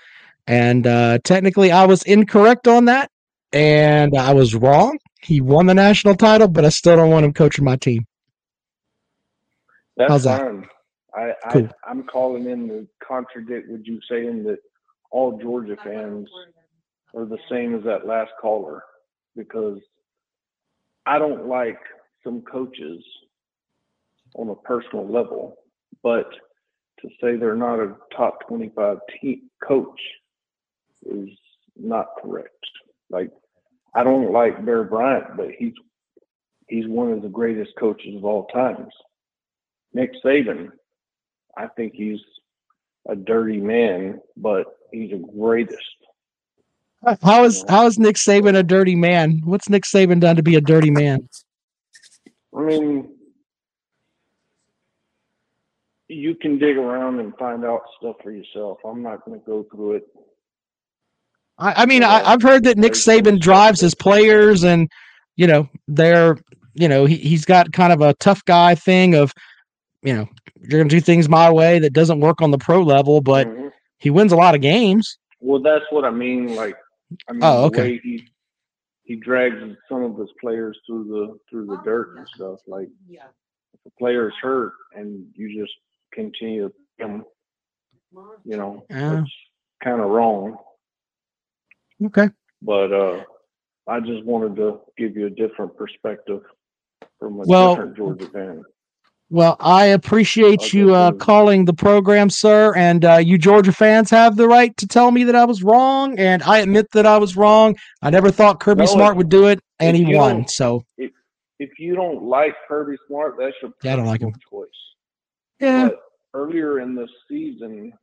And 0.48 0.86
uh, 0.88 1.20
technically, 1.24 1.72
I 1.72 1.86
was 1.86 2.04
incorrect 2.04 2.68
on 2.68 2.86
that. 2.86 3.10
And 3.54 4.18
I 4.18 4.34
was 4.34 4.54
wrong. 4.56 5.00
He 5.22 5.42
won 5.42 5.66
the 5.68 5.74
national 5.74 6.16
title, 6.16 6.48
but 6.48 6.66
I 6.66 6.70
still 6.70 6.98
don't 6.98 7.10
want 7.10 7.26
him 7.26 7.34
coaching 7.34 7.66
my 7.66 7.78
team. 7.78 8.06
That's 9.98 10.10
How's 10.10 10.24
that? 10.24 10.42
fine. 10.42 10.66
I, 11.16 11.32
Cool. 11.50 11.70
I, 11.86 11.90
I'm 11.90 12.04
calling 12.04 12.50
in 12.50 12.68
to 12.68 12.88
contradict 13.06 13.70
what 13.70 13.86
you 13.86 14.00
saying 14.10 14.44
that 14.44 14.58
all 15.12 15.40
Georgia 15.42 15.78
fans 15.84 16.28
are 17.16 17.26
the 17.26 17.38
same 17.50 17.76
as 17.76 17.84
that 17.86 18.06
last 18.06 18.32
caller 18.42 18.84
because 19.36 19.80
I 21.06 21.20
don't 21.20 21.48
like 21.48 21.80
some 22.24 22.42
coaches 22.42 23.04
on 24.36 24.50
a 24.50 24.56
personal 24.56 25.08
level, 25.10 25.56
but 26.04 26.30
to 27.02 27.10
say 27.22 27.38
they're 27.38 27.56
not 27.56 27.80
a 27.80 27.96
top 28.16 28.40
25 28.48 28.98
team 29.22 29.50
coach 29.66 30.00
is 31.06 31.30
not 31.76 32.08
correct. 32.22 32.50
Like, 33.10 33.32
I 33.94 34.04
don't 34.04 34.32
like 34.32 34.66
Bear 34.66 34.84
Bryant, 34.84 35.38
but 35.38 35.50
he's 35.58 35.74
he's 36.68 36.88
one 36.88 37.12
of 37.12 37.22
the 37.22 37.30
greatest 37.30 37.72
coaches 37.80 38.16
of 38.16 38.26
all 38.26 38.46
times. 38.48 38.92
Nick 39.94 40.12
Saban, 40.24 40.72
I 41.58 41.68
think 41.68 41.94
he's 41.94 42.20
a 43.08 43.16
dirty 43.16 43.58
man, 43.58 44.20
but 44.36 44.66
he's 44.92 45.12
the 45.12 45.26
greatest. 45.38 45.80
How 47.22 47.44
is 47.44 47.64
how 47.70 47.86
is 47.86 48.00
Nick 48.00 48.16
Saban 48.16 48.58
a 48.58 48.64
dirty 48.64 48.96
man? 48.96 49.42
What's 49.44 49.70
Nick 49.70 49.84
Saban 49.84 50.20
done 50.20 50.38
to 50.38 50.44
be 50.44 50.56
a 50.56 50.62
dirty 50.62 50.90
man? 50.90 51.30
I 52.56 52.62
mean, 52.62 53.16
you 56.08 56.36
can 56.36 56.58
dig 56.58 56.78
around 56.78 57.20
and 57.20 57.36
find 57.38 57.64
out 57.64 57.82
stuff 58.00 58.16
for 58.24 58.32
yourself. 58.32 58.80
I'm 58.86 59.04
not 59.04 59.26
going 59.26 59.40
to 59.40 59.46
go 59.46 59.66
through 59.72 59.94
it. 59.94 60.08
I, 61.58 61.84
I 61.84 61.86
mean, 61.86 62.04
I. 62.04 62.22
I've 62.34 62.42
heard 62.42 62.64
that 62.66 62.78
Nick 62.78 62.94
Saban 62.94 63.40
drives 63.40 63.80
his 63.80 63.96
players, 63.96 64.64
and 64.64 64.90
you 65.36 65.48
know 65.48 65.70
they're 65.88 66.38
you 66.74 66.88
know 66.88 67.06
he 67.06 67.16
he's 67.18 67.46
got 67.46 67.72
kind 67.72 67.94
of 67.94 68.02
a 68.02 68.14
tough 68.16 68.44
guy 68.46 68.76
thing 68.76 69.16
of 69.16 69.32
you 70.04 70.14
know 70.14 70.28
you're 70.62 70.80
gonna 70.82 70.90
do 70.90 71.00
things 71.02 71.30
my 71.30 71.50
way 71.52 71.80
that 71.80 71.94
doesn't 71.94 72.20
work 72.20 72.42
on 72.42 72.52
the 72.52 72.58
pro 72.58 72.82
level, 72.82 73.22
but 73.22 73.48
Mhm. 73.48 73.72
he 74.00 74.10
wins 74.10 74.32
a 74.32 74.36
lot 74.36 74.56
of 74.56 74.62
games. 74.62 75.18
Well, 75.40 75.62
that's 75.62 75.86
what 75.92 76.04
I 76.06 76.10
mean. 76.12 76.56
Like, 76.56 76.76
I 77.30 77.34
mean, 77.34 77.42
Oh, 77.44 77.66
okay. 77.66 78.00
he 78.04 78.28
he 79.04 79.16
drags 79.16 79.56
some 79.88 80.02
of 80.04 80.18
his 80.18 80.30
players 80.42 80.78
through 80.88 81.06
the 81.06 81.38
through 81.50 81.68
the 81.68 81.78
dirt 81.86 82.18
and 82.18 82.28
stuff. 82.36 82.60
Like, 82.68 82.90
yeah. 83.08 83.28
if 83.74 83.80
a 83.86 83.90
player's 84.00 84.34
hurt 84.42 84.74
and 84.94 85.26
you 85.36 85.62
just 85.62 85.74
continue 86.12 86.70
to 86.70 86.74
him, 87.06 87.24
you 88.44 88.58
know, 88.58 88.86
Yeah. 88.90 89.16
that's 89.18 89.32
kind 89.84 90.02
of 90.02 90.10
wrong. 90.10 90.58
Okay. 92.06 92.30
But 92.62 92.92
uh, 92.94 93.24
I 93.88 94.00
just 94.00 94.24
wanted 94.26 94.56
to 94.58 94.82
give 94.98 95.16
you 95.16 95.28
a 95.28 95.30
different 95.30 95.76
perspective 95.78 96.42
from 97.20 97.40
a 97.42 97.44
Well- 97.46 97.76
different 97.76 97.98
Georgia 97.98 98.28
fan. 98.28 98.64
Well, 99.32 99.58
I 99.60 99.86
appreciate 99.88 100.72
you 100.72 100.94
uh, 100.94 101.12
calling 101.14 101.66
the 101.66 101.74
program, 101.74 102.30
sir. 102.30 102.76
And 102.76 103.04
uh, 103.04 103.16
you 103.18 103.40
Georgia 103.40 103.72
fans 103.72 104.12
have 104.12 104.38
the 104.38 104.48
right 104.48 104.78
to 104.78 104.88
tell 104.88 105.10
me 105.10 105.24
that 105.24 105.36
I 105.36 105.46
was 105.46 105.64
wrong, 105.64 106.20
and 106.20 106.44
I 106.44 106.60
admit 106.60 106.92
that 106.92 107.08
I 107.08 107.18
was 107.18 107.36
wrong. 107.36 107.76
I 108.04 108.12
never 108.12 108.30
thought 108.30 108.60
Kirby 108.60 108.82
No, 108.82 108.86
Smart 108.86 109.14
if- 109.14 109.18
would 109.18 109.30
do 109.30 109.48
it, 109.48 109.60
and 109.80 109.98
he 109.98 110.16
won. 110.16 110.48
So 110.48 110.84
If 111.00 111.12
if 111.60 111.72
you 111.80 111.96
don't 111.96 112.22
like 112.24 112.54
Kirby 112.68 112.98
Smart, 113.08 113.36
that's 113.40 113.56
your 113.64 113.72
Yeah, 113.84 113.94
I 113.94 113.96
don't 113.96 114.06
like 114.06 114.22
him. 114.22 114.32
choice. 114.52 114.68
yeah, 115.60 115.90
But 115.90 116.02
earlier 116.36 116.80
in 116.82 116.94
the 116.94 117.08
season, 117.28 117.94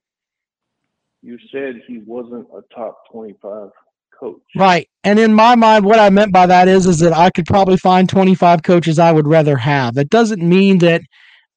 you 1.22 1.38
said 1.53 1.82
he 1.86 1.98
wasn't 1.98 2.48
a 2.53 2.62
top 2.74 2.98
25 3.12 3.70
coach. 4.23 4.41
right. 4.57 4.89
And 5.05 5.18
in 5.18 5.35
my 5.35 5.55
mind, 5.55 5.85
what 5.85 5.99
I 5.99 6.11
meant 6.11 6.33
by 6.33 6.47
that 6.47 6.68
is, 6.68 6.87
is 6.87 7.01
that 7.01 7.12
I 7.12 7.31
could 7.31 7.47
probably 7.47 7.77
find 7.77 8.09
25 8.09 8.62
coaches 8.62 8.99
I 8.99 9.12
would 9.12 9.27
rather 9.27 9.57
have. 9.57 9.95
That 9.95 10.11
doesn't 10.11 10.43
mean 10.43 10.79
that 10.79 11.03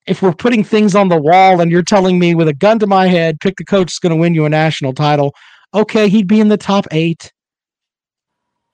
if 0.07 0.22
we're 0.22 0.34
putting 0.34 0.63
things 0.63 0.95
on 0.95 1.09
the 1.09 1.20
wall 1.20 1.61
and 1.61 1.72
you're 1.72 1.84
telling 1.84 2.20
me 2.20 2.36
with 2.36 2.47
a 2.47 2.53
gun 2.53 2.80
to 2.80 2.88
my 2.88 3.07
head, 3.07 3.39
pick 3.39 3.55
the 3.57 3.66
coach 3.66 3.88
that's 3.88 3.99
going 3.99 4.11
to 4.11 4.20
win 4.20 4.36
you 4.36 4.45
a 4.45 4.49
national 4.49 4.93
title, 4.93 5.34
okay, 5.74 6.09
he'd 6.09 6.28
be 6.28 6.39
in 6.39 6.49
the 6.49 6.57
top 6.57 6.88
eight. 6.91 7.32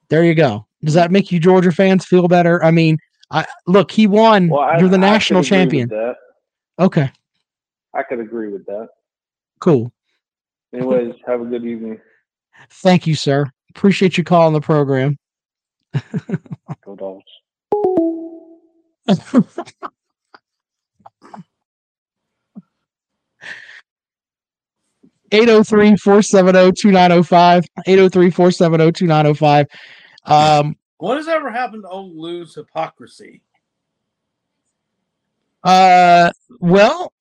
There 0.10 0.24
you 0.24 0.36
go. 0.36 0.66
Does 0.84 0.94
that 0.96 1.12
make 1.12 1.32
you 1.32 1.40
Georgia 1.40 1.72
fans 1.72 2.06
feel 2.06 2.28
better? 2.28 2.64
I 2.64 2.72
mean, 2.72 2.98
I 3.30 3.46
look, 3.68 3.92
he 3.92 4.08
won. 4.08 4.50
Well, 4.50 4.62
I, 4.62 4.80
you're 4.80 4.90
the 4.90 4.98
I 4.98 5.02
national 5.02 5.44
champion. 5.44 5.90
Okay, 6.80 7.10
I 7.94 8.04
could 8.04 8.20
agree 8.20 8.50
with 8.50 8.66
that. 8.66 8.90
cool. 9.60 9.92
Anyways, 10.74 11.14
have 11.28 11.42
a 11.42 11.46
good 11.46 11.66
evening. 11.66 12.00
Thank 12.70 13.08
you, 13.08 13.16
sir. 13.16 13.46
Appreciate 13.76 14.18
you 14.18 14.24
calling 14.24 14.54
the 14.54 14.62
program. 14.62 15.18
Go 16.86 16.96
dogs. 16.96 17.24
803-470-2905 25.32 27.64
803-470-2905 27.88 29.66
um 30.26 30.76
What 30.98 31.18
has 31.18 31.28
ever 31.28 31.52
happened 31.52 31.84
to 31.84 31.90
old 31.90 32.16
Lou's 32.16 32.56
hypocrisy? 32.56 33.42
uh 35.64 36.32
well 36.60 37.14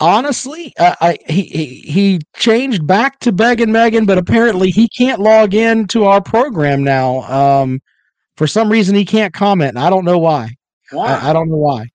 honestly 0.00 0.72
uh, 0.78 0.96
I 1.00 1.18
he, 1.28 1.42
he 1.42 1.66
he 1.80 2.20
changed 2.36 2.86
back 2.86 3.20
to 3.20 3.32
begging 3.32 3.72
Megan 3.72 4.06
but 4.06 4.18
apparently 4.18 4.70
he 4.70 4.88
can't 4.88 5.20
log 5.20 5.54
in 5.54 5.86
to 5.88 6.04
our 6.04 6.20
program 6.20 6.82
now 6.82 7.22
um 7.22 7.80
for 8.36 8.46
some 8.46 8.70
reason 8.70 8.94
he 8.94 9.04
can't 9.04 9.32
comment 9.32 9.76
and 9.76 9.78
I 9.78 9.90
don't 9.90 10.04
know 10.04 10.18
why 10.18 10.50
Why? 10.90 11.06
I, 11.06 11.30
I 11.30 11.32
don't 11.32 11.48
know 11.48 11.56
why 11.56 11.86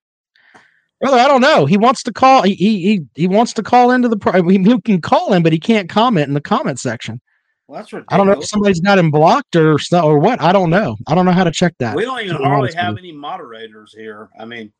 Brother, 1.00 1.18
I 1.18 1.28
don't 1.28 1.40
know. 1.40 1.64
He 1.64 1.76
wants 1.76 2.02
to 2.04 2.12
call. 2.12 2.42
He 2.42 2.54
he 2.54 3.00
he, 3.14 3.28
wants 3.28 3.52
to 3.54 3.62
call 3.62 3.92
into 3.92 4.08
the. 4.08 4.16
Pro, 4.16 4.42
he, 4.42 4.58
he 4.58 4.80
can 4.80 5.00
call 5.00 5.32
in, 5.32 5.44
but 5.44 5.52
he 5.52 5.60
can't 5.60 5.88
comment 5.88 6.26
in 6.26 6.34
the 6.34 6.40
comment 6.40 6.80
section. 6.80 7.20
well, 7.68 7.78
that's 7.78 7.92
ridiculous. 7.92 8.12
I 8.12 8.16
don't 8.16 8.26
know 8.26 8.42
if 8.42 8.48
somebody's 8.48 8.80
got 8.80 8.98
him 8.98 9.12
blocked 9.12 9.54
or 9.54 9.78
or 9.92 10.18
what. 10.18 10.42
I 10.42 10.50
don't 10.50 10.70
know. 10.70 10.96
I 11.06 11.14
don't 11.14 11.24
know 11.24 11.32
how 11.32 11.44
to 11.44 11.52
check 11.52 11.74
that. 11.78 11.94
We 11.94 12.04
don't 12.04 12.20
even 12.22 12.42
hardly 12.42 12.74
have 12.74 12.98
any 12.98 13.12
moderators 13.12 13.94
here. 13.96 14.28
I 14.40 14.44
mean, 14.44 14.72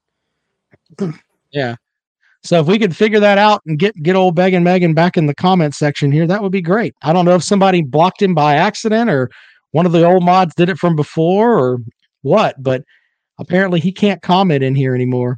Yeah. 1.52 1.76
So 2.48 2.58
if 2.60 2.66
we 2.66 2.78
could 2.78 2.96
figure 2.96 3.20
that 3.20 3.36
out 3.36 3.60
and 3.66 3.78
get 3.78 3.94
get 4.02 4.16
old 4.16 4.34
Megan 4.34 4.64
Megan 4.64 4.94
back 4.94 5.18
in 5.18 5.26
the 5.26 5.34
comment 5.34 5.74
section 5.74 6.10
here, 6.10 6.26
that 6.26 6.42
would 6.42 6.50
be 6.50 6.62
great. 6.62 6.94
I 7.02 7.12
don't 7.12 7.26
know 7.26 7.34
if 7.34 7.44
somebody 7.44 7.82
blocked 7.82 8.22
him 8.22 8.34
by 8.34 8.54
accident 8.54 9.10
or 9.10 9.28
one 9.72 9.84
of 9.84 9.92
the 9.92 10.02
old 10.06 10.24
mods 10.24 10.54
did 10.54 10.70
it 10.70 10.78
from 10.78 10.96
before 10.96 11.58
or 11.58 11.80
what, 12.22 12.54
but 12.62 12.84
apparently 13.38 13.80
he 13.80 13.92
can't 13.92 14.22
comment 14.22 14.64
in 14.64 14.74
here 14.74 14.94
anymore. 14.94 15.36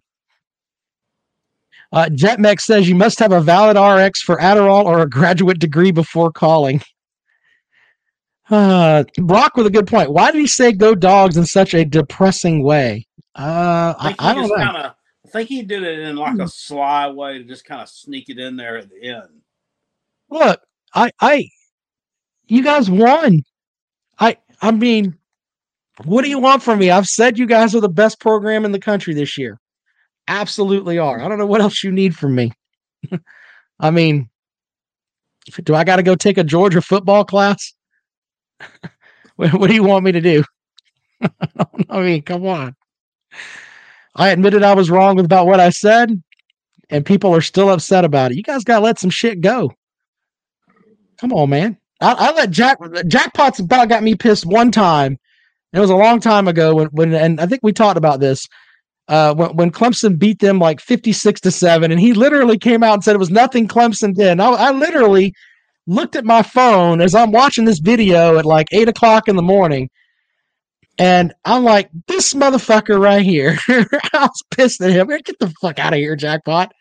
Uh, 1.90 2.06
Jetmex 2.12 2.60
says 2.60 2.88
you 2.88 2.94
must 2.94 3.18
have 3.18 3.32
a 3.32 3.40
valid 3.40 3.76
RX 3.76 4.22
for 4.22 4.36
Adderall 4.36 4.84
or 4.84 5.00
a 5.00 5.10
graduate 5.10 5.58
degree 5.58 5.90
before 5.90 6.30
calling. 6.30 6.80
Uh, 8.52 9.04
Brock 9.16 9.56
with 9.56 9.64
a 9.64 9.70
good 9.70 9.86
point. 9.86 10.10
Why 10.10 10.32
did 10.32 10.40
he 10.40 10.48
say 10.48 10.72
"go 10.72 10.96
dogs" 10.96 11.36
in 11.36 11.46
such 11.46 11.72
a 11.72 11.84
depressing 11.84 12.64
way? 12.64 13.06
Uh, 13.36 13.94
I 13.96 14.16
I, 14.18 14.30
I 14.30 14.34
don't 14.34 14.48
know. 14.48 14.56
kind 14.56 14.76
of. 14.76 14.86
I 14.86 14.99
think 15.30 15.48
he 15.48 15.62
did 15.62 15.82
it 15.82 15.98
in 16.00 16.16
like 16.16 16.38
a 16.38 16.42
hmm. 16.42 16.46
sly 16.46 17.08
way 17.08 17.38
to 17.38 17.44
just 17.44 17.64
kind 17.64 17.82
of 17.82 17.88
sneak 17.88 18.28
it 18.28 18.38
in 18.38 18.56
there 18.56 18.76
at 18.76 18.90
the 18.90 19.02
end. 19.02 19.42
look, 20.30 20.60
I, 20.94 21.10
I, 21.20 21.48
you 22.46 22.62
guys 22.62 22.90
won. 22.90 23.42
I, 24.18 24.36
I 24.60 24.72
mean, 24.72 25.16
what 26.04 26.22
do 26.22 26.30
you 26.30 26.38
want 26.38 26.62
from 26.62 26.78
me? 26.78 26.90
I've 26.90 27.06
said 27.06 27.38
you 27.38 27.46
guys 27.46 27.74
are 27.74 27.80
the 27.80 27.88
best 27.88 28.20
program 28.20 28.64
in 28.64 28.72
the 28.72 28.78
country 28.78 29.14
this 29.14 29.38
year. 29.38 29.60
Absolutely 30.28 30.98
are. 30.98 31.20
I 31.20 31.28
don't 31.28 31.38
know 31.38 31.46
what 31.46 31.60
else 31.60 31.82
you 31.82 31.92
need 31.92 32.16
from 32.16 32.34
me. 32.34 32.52
I 33.80 33.90
mean, 33.90 34.28
do 35.64 35.74
I 35.74 35.84
got 35.84 35.96
to 35.96 36.02
go 36.02 36.14
take 36.14 36.38
a 36.38 36.44
Georgia 36.44 36.82
football 36.82 37.24
class? 37.24 37.72
what, 39.36 39.54
what 39.54 39.68
do 39.68 39.74
you 39.74 39.84
want 39.84 40.04
me 40.04 40.12
to 40.12 40.20
do? 40.20 40.44
I 41.90 42.00
mean, 42.00 42.22
come 42.22 42.46
on. 42.46 42.76
I 44.16 44.30
admitted 44.30 44.62
I 44.62 44.74
was 44.74 44.90
wrong 44.90 45.20
about 45.20 45.46
what 45.46 45.60
I 45.60 45.70
said, 45.70 46.22
and 46.88 47.06
people 47.06 47.34
are 47.34 47.40
still 47.40 47.70
upset 47.70 48.04
about 48.04 48.32
it. 48.32 48.36
You 48.36 48.42
guys 48.42 48.64
got 48.64 48.78
to 48.78 48.84
let 48.84 48.98
some 48.98 49.10
shit 49.10 49.40
go. 49.40 49.72
Come 51.18 51.32
on, 51.32 51.50
man. 51.50 51.76
I, 52.00 52.12
I 52.12 52.32
let 52.32 52.50
Jack 52.50 52.78
Jackpot's 53.06 53.60
about 53.60 53.88
got 53.88 54.02
me 54.02 54.14
pissed 54.14 54.46
one 54.46 54.70
time. 54.70 55.18
It 55.72 55.80
was 55.80 55.90
a 55.90 55.96
long 55.96 56.18
time 56.18 56.48
ago 56.48 56.74
when, 56.74 56.88
when 56.88 57.14
and 57.14 57.40
I 57.40 57.46
think 57.46 57.60
we 57.62 57.72
talked 57.72 57.98
about 57.98 58.20
this. 58.20 58.46
Uh, 59.06 59.34
when, 59.34 59.56
when 59.56 59.70
Clemson 59.72 60.18
beat 60.18 60.38
them 60.38 60.60
like 60.60 60.80
56 60.80 61.40
to 61.40 61.50
7, 61.50 61.90
and 61.90 62.00
he 62.00 62.12
literally 62.12 62.56
came 62.56 62.84
out 62.84 62.94
and 62.94 63.04
said 63.04 63.16
it 63.16 63.18
was 63.18 63.30
nothing 63.30 63.66
Clemson 63.66 64.14
did. 64.14 64.38
I, 64.38 64.50
I 64.50 64.70
literally 64.70 65.34
looked 65.86 66.14
at 66.14 66.24
my 66.24 66.42
phone 66.42 67.00
as 67.00 67.14
I'm 67.14 67.32
watching 67.32 67.64
this 67.64 67.80
video 67.80 68.38
at 68.38 68.44
like 68.44 68.68
eight 68.72 68.88
o'clock 68.88 69.28
in 69.28 69.36
the 69.36 69.42
morning. 69.42 69.90
And 71.00 71.32
I'm 71.46 71.64
like, 71.64 71.88
this 72.08 72.34
motherfucker 72.34 73.00
right 73.00 73.22
here. 73.22 73.56
I 73.68 73.84
was 74.12 74.42
pissed 74.50 74.82
at 74.82 74.90
him. 74.92 75.06
Get 75.08 75.38
the 75.38 75.48
fuck 75.60 75.78
out 75.78 75.94
of 75.94 75.98
here, 75.98 76.14
Jackpot. 76.14 76.72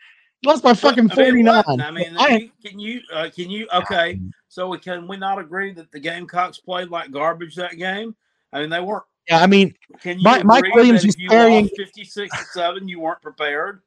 You 0.42 0.50
lost 0.50 0.64
my 0.64 0.74
fucking 0.74 1.10
I 1.12 1.16
mean, 1.16 1.46
49. 1.46 1.64
what? 1.66 1.82
I 1.82 1.92
mean, 1.92 2.16
I- 2.18 2.52
can 2.66 2.80
you 2.80 3.00
uh, 3.14 3.30
can 3.34 3.50
you 3.50 3.68
okay? 3.74 4.20
So 4.50 4.68
we 4.68 4.78
can 4.78 5.08
we 5.08 5.16
not 5.18 5.40
agree 5.40 5.74
that 5.74 5.92
the 5.92 6.00
Gamecocks 6.00 6.60
played 6.60 6.90
like 6.90 7.12
garbage 7.12 7.56
that 7.56 7.78
game? 7.78 8.16
I 8.52 8.62
mean, 8.62 8.70
they 8.70 8.80
weren't. 8.82 9.04
yeah, 9.30 9.42
I 9.42 9.48
mean, 9.48 9.74
Can 10.02 10.18
you 10.18 10.24
Mike- 10.24 10.44
Mike 10.44 10.66
Williams 10.76 11.06
was 11.06 11.16
carrying- 11.16 11.70
fifty 11.78 12.04
six 12.04 12.38
to 12.38 12.44
seven, 12.46 12.88
you 12.90 13.00
weren't 13.00 13.22
prepared? 13.22 13.82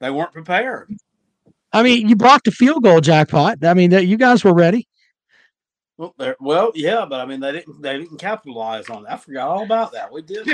They 0.00 0.10
weren't 0.10 0.32
prepared. 0.32 0.90
I 1.72 1.82
mean, 1.82 2.08
you 2.08 2.16
blocked 2.16 2.48
a 2.48 2.50
field 2.50 2.82
goal, 2.82 3.00
Jackpot. 3.00 3.64
I 3.64 3.74
mean, 3.74 3.90
that 3.90 4.06
you 4.06 4.16
guys 4.16 4.42
were 4.42 4.54
ready. 4.54 4.88
Well, 6.00 6.14
well, 6.40 6.72
yeah, 6.74 7.04
but 7.04 7.20
I 7.20 7.26
mean, 7.26 7.40
they 7.40 7.52
didn't 7.52 7.82
they 7.82 7.98
didn't 7.98 8.16
capitalize 8.16 8.88
on 8.88 9.04
it. 9.04 9.10
I 9.10 9.18
forgot 9.18 9.48
all 9.48 9.64
about 9.64 9.92
that. 9.92 10.10
We 10.10 10.22
did. 10.22 10.48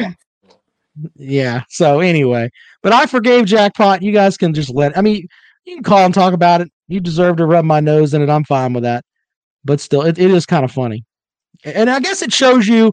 Yeah. 1.15 1.63
So 1.69 2.01
anyway, 2.01 2.51
but 2.83 2.93
I 2.93 3.07
forgave 3.07 3.45
Jackpot. 3.45 4.03
You 4.03 4.11
guys 4.13 4.37
can 4.37 4.55
just 4.55 4.71
let. 4.71 4.99
I 4.99 5.03
mean, 5.03 5.29
you 5.65 5.77
can 5.77 5.85
call 5.85 6.05
and 6.05 6.13
talk 6.13 6.33
about 6.33 6.63
it. 6.63 6.73
You 6.89 6.99
deserve 6.99 7.37
to 7.37 7.47
rub 7.47 7.65
my 7.65 7.79
nose 7.79 8.13
in 8.13 8.23
it. 8.23 8.29
I'm 8.29 8.43
fine 8.43 8.73
with 8.73 8.83
that. 8.83 9.05
But 9.65 9.79
still, 9.81 10.03
it, 10.03 10.19
it 10.19 10.31
is 10.33 10.47
kind 10.47 10.65
of 10.65 10.73
funny, 10.73 11.05
and 11.65 11.91
I 11.91 12.01
guess 12.01 12.23
it 12.23 12.33
shows 12.33 12.67
you 12.67 12.91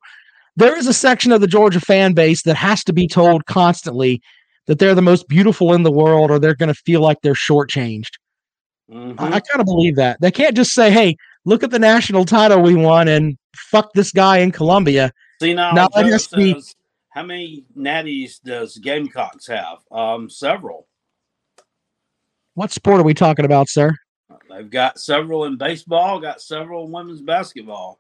there 0.56 0.78
is 0.78 0.86
a 0.86 0.94
section 0.94 1.32
of 1.32 1.42
the 1.42 1.48
Georgia 1.48 1.80
fan 1.80 2.14
base 2.14 2.44
that 2.44 2.56
has 2.56 2.84
to 2.84 2.94
be 2.94 3.08
told 3.08 3.48
constantly 3.48 4.22
that 4.68 4.78
they're 4.78 4.96
the 4.96 5.02
most 5.02 5.28
beautiful 5.28 5.74
in 5.74 5.82
the 5.82 5.92
world, 5.92 6.30
or 6.30 6.38
they're 6.38 6.56
going 6.56 6.74
to 6.74 6.82
feel 6.86 7.02
like 7.02 7.18
they're 7.24 7.34
shortchanged. 7.34 8.12
Mhm. 8.92 9.16
I, 9.20 9.26
I 9.26 9.40
kind 9.40 9.60
of 9.60 9.66
believe 9.66 9.96
that. 9.96 10.22
They 10.22 10.30
can't 10.30 10.56
just 10.56 10.74
say, 10.74 10.92
"Hey, 10.92 11.16
look 11.46 11.64
at 11.64 11.72
the 11.72 11.80
national 11.80 12.26
title 12.26 12.62
we 12.62 12.76
won," 12.76 13.08
and 13.08 13.38
fuck 13.56 13.94
this 13.94 14.12
guy 14.12 14.38
in 14.40 14.52
Columbia. 14.52 15.12
See 15.42 15.54
now, 15.54 15.72
Now, 15.72 15.88
it 15.96 16.04
Joe 16.04 16.12
has 16.12 16.28
be- 16.28 16.62
how 17.10 17.24
many 17.24 17.66
natties 17.78 18.42
does 18.42 18.78
Gamecocks 18.78 19.46
have? 19.48 19.80
Um, 19.92 20.30
several. 20.30 20.88
What 22.56 22.72
sport 22.72 23.00
are 23.00 23.04
we 23.04 23.14
talking 23.14 23.46
about, 23.46 23.70
sir? 23.70 23.96
They've 24.50 24.70
got 24.70 25.00
several 25.00 25.46
in 25.46 25.58
baseball, 25.58 26.20
got 26.20 26.42
several 26.42 26.86
in 26.86 26.92
women's 26.92 27.22
basketball. 27.22 28.00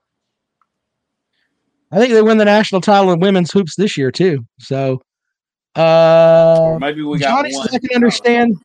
I 1.92 1.98
think 2.00 2.14
they 2.14 2.22
win 2.22 2.38
the 2.38 2.46
national 2.46 2.82
title 2.82 3.12
in 3.12 3.20
women's 3.20 3.52
hoops 3.52 3.76
this 3.76 3.98
year 3.98 4.12
too. 4.12 4.46
So, 4.60 5.02
uh, 5.76 6.58
Or 6.60 6.80
maybe 6.80 7.04
we 7.04 7.20
got 7.20 7.44
Johnny 7.44 7.56
one. 7.56 7.68
I 7.72 7.78
can 7.78 7.90
understand. 7.96 8.56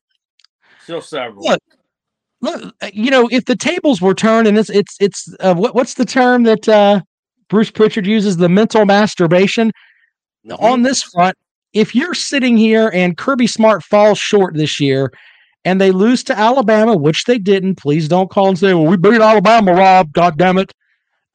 Still 0.83 1.03
several. 1.03 1.45
Look, 1.45 1.61
look, 2.41 2.75
uh, 2.83 2.91
you 2.93 3.11
know, 3.11 3.29
if 3.31 3.45
the 3.47 3.57
tables 3.57 4.01
were 4.01 4.15
turned, 4.15 4.47
and 4.49 4.59
it's 4.59 4.71
it's 4.71 4.97
it's 5.01 5.35
uh, 5.41 5.55
what 5.55 5.75
what's 5.75 5.95
the 5.95 6.05
term 6.05 6.45
that 6.45 6.69
uh, 6.69 7.01
Bruce 7.49 7.71
Prichard 7.71 8.07
uses? 8.07 8.37
The 8.37 8.49
mental 8.49 8.85
masturbation. 8.87 9.73
Mhm. 10.47 10.63
On 10.63 10.83
this 10.83 11.03
front, 11.03 11.37
if 11.75 11.95
you're 11.95 12.15
sitting 12.15 12.57
here 12.57 12.91
and 12.95 13.17
Kirby 13.17 13.47
Smart 13.49 13.83
falls 13.85 14.19
short 14.19 14.55
this 14.57 14.81
year, 14.81 15.13
and 15.65 15.81
they 15.81 15.91
lose 15.93 16.25
to 16.25 16.39
Alabama, 16.39 16.97
which 16.97 17.25
they 17.27 17.39
didn't, 17.39 17.77
please 17.77 18.09
don't 18.09 18.31
call 18.31 18.49
and 18.49 18.59
say, 18.59 18.75
"Well, 18.75 18.87
we 18.87 18.97
beat 18.97 19.21
Alabama, 19.21 19.75
Rob." 19.75 20.13
God 20.13 20.39
damn 20.39 20.59
it! 20.59 20.73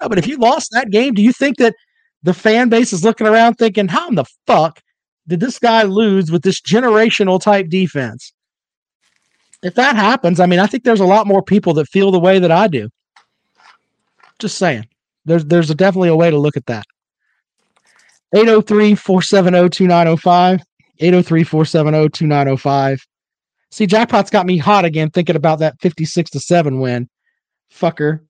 No, 0.02 0.10
but 0.10 0.20
if 0.20 0.28
you 0.28 0.38
lost 0.38 0.70
that 0.72 0.92
game, 0.92 1.14
do 1.14 1.22
you 1.24 1.34
think 1.34 1.58
that 1.58 1.76
the 2.24 2.34
fan 2.34 2.70
base 2.70 2.94
is 2.94 3.04
looking 3.04 3.28
around 3.28 3.56
thinking, 3.56 3.88
"How 3.90 4.08
in 4.10 4.16
the 4.16 4.26
fuck 4.48 4.82
did 5.28 5.40
this 5.42 5.60
guy 5.60 5.84
lose 5.84 6.32
with 6.32 6.44
this 6.44 6.62
generational 6.62 7.42
type 7.42 7.70
defense?" 7.70 8.34
If 9.64 9.74
that 9.76 9.96
happens, 9.96 10.40
I 10.40 10.46
mean, 10.46 10.60
I 10.60 10.68
think 10.68 10.84
there's 10.84 11.00
a 11.00 11.06
lot 11.06 11.26
more 11.26 11.42
people 11.42 11.74
that 11.76 11.88
feel 11.88 12.12
the 12.12 12.20
way 12.20 12.40
that 12.40 12.52
I 12.52 12.68
do. 12.68 12.90
Just 14.40 14.58
saying. 14.58 14.86
There's 15.26 15.46
there's 15.46 15.70
a, 15.70 15.76
definitely 15.76 16.10
a 16.10 16.16
way 16.16 16.30
to 16.30 16.38
look 16.38 16.58
at 16.58 16.66
that. 16.66 16.84
803-470-2905. 18.36 20.60
803-470-2905. 21.02 23.00
See, 23.72 23.88
Jackpot's 23.88 24.30
got 24.30 24.46
me 24.46 24.58
hot 24.58 24.86
again 24.86 25.10
thinking 25.10 25.36
about 25.36 25.58
that 25.60 25.76
56 25.82 26.30
to 26.32 26.40
7 26.40 26.80
win. 26.80 27.10
Fucker. 27.74 28.22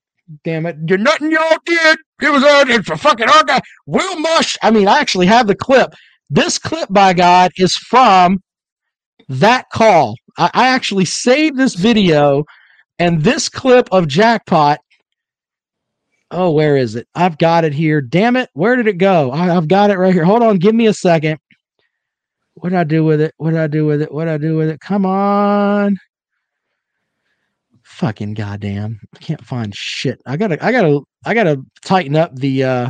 Damn 0.43 0.65
it. 0.65 0.77
You're 0.87 0.97
nothing 0.97 1.31
y'all 1.31 1.59
did. 1.65 1.99
It 2.21 2.31
was 2.31 2.43
all 2.43 2.69
it's 2.69 2.87
for 2.87 2.95
fucking 2.95 3.27
our 3.27 3.43
guy. 3.43 3.59
Will 3.85 4.17
Mush. 4.19 4.57
I 4.61 4.71
mean, 4.71 4.87
I 4.87 4.99
actually 4.99 5.25
have 5.25 5.47
the 5.47 5.55
clip. 5.55 5.93
This 6.29 6.59
clip, 6.59 6.89
by 6.91 7.13
God, 7.13 7.51
is 7.57 7.75
from 7.75 8.41
that 9.39 9.69
call. 9.71 10.15
I, 10.37 10.49
I 10.53 10.67
actually 10.67 11.05
saved 11.05 11.57
this 11.57 11.75
video 11.75 12.43
and 12.99 13.23
this 13.23 13.49
clip 13.49 13.87
of 13.91 14.07
Jackpot. 14.07 14.79
Oh, 16.31 16.51
where 16.51 16.77
is 16.77 16.95
it? 16.95 17.07
I've 17.13 17.37
got 17.37 17.63
it 17.63 17.73
here. 17.73 18.01
Damn 18.01 18.35
it. 18.35 18.49
Where 18.53 18.75
did 18.75 18.87
it 18.87 18.97
go? 18.97 19.31
I, 19.31 19.55
I've 19.55 19.67
got 19.67 19.91
it 19.91 19.97
right 19.99 20.13
here. 20.13 20.25
Hold 20.25 20.41
on. 20.41 20.57
Give 20.57 20.73
me 20.73 20.87
a 20.87 20.93
second. 20.93 21.37
What 22.55 22.69
did 22.69 22.79
I 22.79 22.83
do 22.83 23.03
with 23.03 23.21
it? 23.21 23.33
What 23.37 23.51
did 23.51 23.59
I 23.59 23.67
do 23.67 23.85
with 23.85 24.01
it? 24.01 24.11
What 24.11 24.25
did 24.25 24.33
I 24.33 24.37
do 24.37 24.57
with 24.57 24.69
it? 24.69 24.79
Come 24.79 25.05
on. 25.05 25.97
Fucking 27.83 28.33
goddamn. 28.33 28.99
I 29.15 29.19
can't 29.19 29.45
find 29.45 29.73
shit. 29.75 30.19
I 30.25 30.37
gotta 30.37 30.63
I 30.63 30.71
gotta 30.71 31.01
I 31.25 31.33
gotta 31.33 31.61
tighten 31.83 32.15
up 32.15 32.35
the 32.35 32.63
uh 32.63 32.89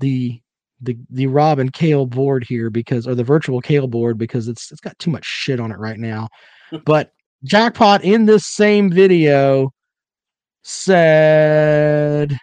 the 0.00 0.40
the 0.80 0.96
the 1.10 1.26
Rob 1.26 1.58
and 1.58 1.72
Kale 1.72 2.06
board 2.06 2.44
here 2.48 2.70
because 2.70 3.06
or 3.06 3.14
the 3.14 3.24
virtual 3.24 3.60
Kale 3.60 3.88
board 3.88 4.18
because 4.18 4.48
it's 4.48 4.70
it's 4.70 4.80
got 4.80 4.98
too 4.98 5.10
much 5.10 5.24
shit 5.24 5.60
on 5.60 5.72
it 5.72 5.78
right 5.78 5.98
now. 5.98 6.28
but 6.84 7.12
Jackpot 7.44 8.04
in 8.04 8.26
this 8.26 8.46
same 8.46 8.90
video 8.90 9.72
said 10.62 12.36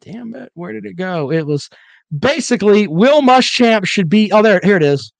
damn 0.00 0.34
it, 0.34 0.50
where 0.54 0.72
did 0.72 0.84
it 0.84 0.96
go? 0.96 1.30
It 1.30 1.46
was 1.46 1.68
basically 2.16 2.86
Will 2.86 3.22
Muschamp 3.22 3.86
should 3.86 4.08
be 4.08 4.30
oh 4.32 4.42
there 4.42 4.60
here 4.62 4.76
it 4.76 4.82
is. 4.82 5.12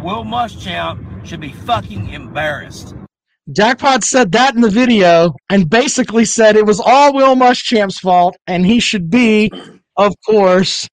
Will 0.00 0.24
Muschamp 0.24 1.26
should 1.26 1.40
be 1.40 1.52
fucking 1.52 2.10
embarrassed. 2.10 2.94
Jackpot 3.52 4.02
said 4.02 4.32
that 4.32 4.56
in 4.56 4.60
the 4.60 4.70
video 4.70 5.32
and 5.50 5.70
basically 5.70 6.24
said 6.24 6.56
it 6.56 6.66
was 6.66 6.80
all 6.80 7.14
Will 7.14 7.36
Muschamp's 7.36 7.98
fault 8.00 8.36
and 8.48 8.66
he 8.66 8.80
should 8.80 9.08
be, 9.08 9.52
of 9.96 10.14
course, 10.26 10.88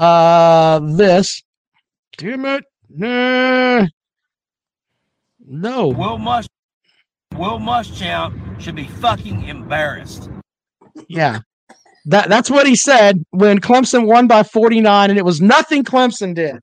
uh 0.00 0.80
this. 0.96 1.42
Damn 2.16 2.44
it. 2.46 2.64
Nah. 2.88 3.86
No. 5.46 5.88
Will 5.88 6.18
Mush 6.18 6.46
Will 7.36 7.58
Muschamp 7.58 8.60
should 8.60 8.74
be 8.74 8.84
fucking 8.86 9.44
embarrassed. 9.44 10.28
Yeah. 11.08 11.40
That 12.06 12.28
that's 12.28 12.50
what 12.50 12.66
he 12.66 12.74
said 12.76 13.24
when 13.30 13.60
Clemson 13.60 14.06
won 14.06 14.26
by 14.26 14.42
49 14.42 15.10
and 15.10 15.18
it 15.18 15.24
was 15.24 15.40
nothing 15.40 15.84
Clemson 15.84 16.34
did. 16.34 16.56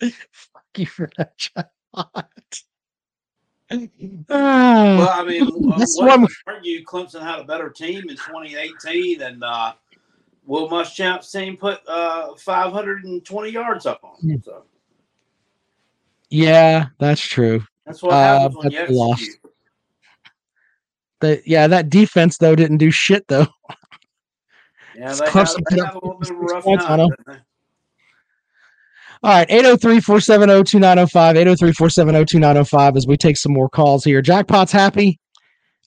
Fuck 0.32 0.64
you 0.76 0.86
for 0.86 1.10
that 1.18 1.36
Jackpot. 1.36 2.30
Ah. 4.30 4.96
Well, 4.98 5.08
I 5.10 5.24
mean, 5.26 5.76
That's 5.76 5.98
what 5.98 6.06
one- 6.08 6.22
would 6.22 6.30
argue 6.46 6.82
Clemson 6.84 7.20
had 7.20 7.40
a 7.40 7.44
better 7.44 7.68
team 7.68 8.00
in 8.08 8.16
2018, 8.16 9.20
and 9.20 9.44
uh, 9.44 9.74
Will 10.48 10.66
Muschamp's 10.70 11.30
team 11.30 11.58
put 11.58 11.78
uh, 11.86 12.34
520 12.38 13.50
yards 13.50 13.84
up 13.84 14.00
on. 14.02 14.12
Hmm. 14.20 14.28
them. 14.30 14.42
So 14.42 14.62
Yeah, 16.30 16.86
that's 16.98 17.20
true. 17.20 17.62
that's 17.84 18.02
what 18.02 18.12
Uh, 18.14 18.40
happens 18.40 18.56
when 18.56 18.64
but 18.64 18.72
you 18.72 18.96
lost. 18.96 19.22
execute. 19.22 19.52
The, 21.20 21.42
yeah, 21.44 21.66
that 21.66 21.90
defense 21.90 22.38
though 22.38 22.54
didn't 22.54 22.78
do 22.78 22.90
shit 22.90 23.26
though. 23.28 23.46
Yeah, 24.96 25.12
they 25.14 25.26
they 25.26 25.80
up 25.80 25.94
a 25.94 25.98
little 26.06 26.18
bit 26.18 26.30
of 26.30 26.36
rough 26.38 26.64
points 26.64 26.84
on 26.84 26.98
time. 26.98 26.98
them. 26.98 27.10
didn't 27.26 27.26
they? 27.26 27.42
All 29.24 29.32
right, 29.34 29.48
803-470-2905, 29.48 31.36
803-470-2905 31.36 32.96
as 32.96 33.06
we 33.06 33.16
take 33.16 33.36
some 33.36 33.52
more 33.52 33.68
calls 33.68 34.02
here. 34.04 34.22
Jackpot's 34.22 34.72
happy. 34.72 35.20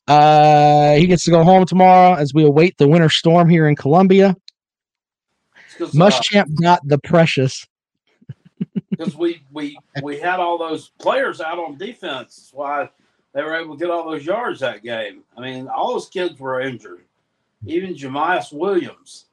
Uh 0.07 0.93
he 0.95 1.07
gets 1.07 1.23
to 1.25 1.31
go 1.31 1.43
home 1.43 1.65
tomorrow 1.65 2.13
as 2.15 2.33
we 2.33 2.43
await 2.45 2.77
the 2.77 2.87
winter 2.87 3.09
storm 3.09 3.49
here 3.49 3.67
in 3.67 3.75
Columbia. 3.75 4.35
It's 5.79 5.93
'cause, 5.93 6.33
uh, 6.33 6.43
got 6.61 6.81
the 6.87 6.97
precious. 6.99 7.65
because 8.89 9.15
we 9.15 9.43
we 9.51 9.77
we 10.03 10.19
had 10.19 10.39
all 10.39 10.57
those 10.57 10.89
players 10.99 11.41
out 11.41 11.59
on 11.59 11.77
defense. 11.77 12.35
That's 12.35 12.53
why 12.53 12.89
they 13.33 13.41
were 13.41 13.55
able 13.55 13.75
to 13.75 13.79
get 13.79 13.89
all 13.89 14.09
those 14.09 14.25
yards 14.25 14.59
that 14.59 14.83
game. 14.83 15.23
I 15.37 15.41
mean, 15.41 15.67
all 15.67 15.93
those 15.93 16.09
kids 16.09 16.39
were 16.39 16.61
injured, 16.61 17.05
even 17.65 17.95
Jamyest 17.95 18.53
Williams. 18.53 19.25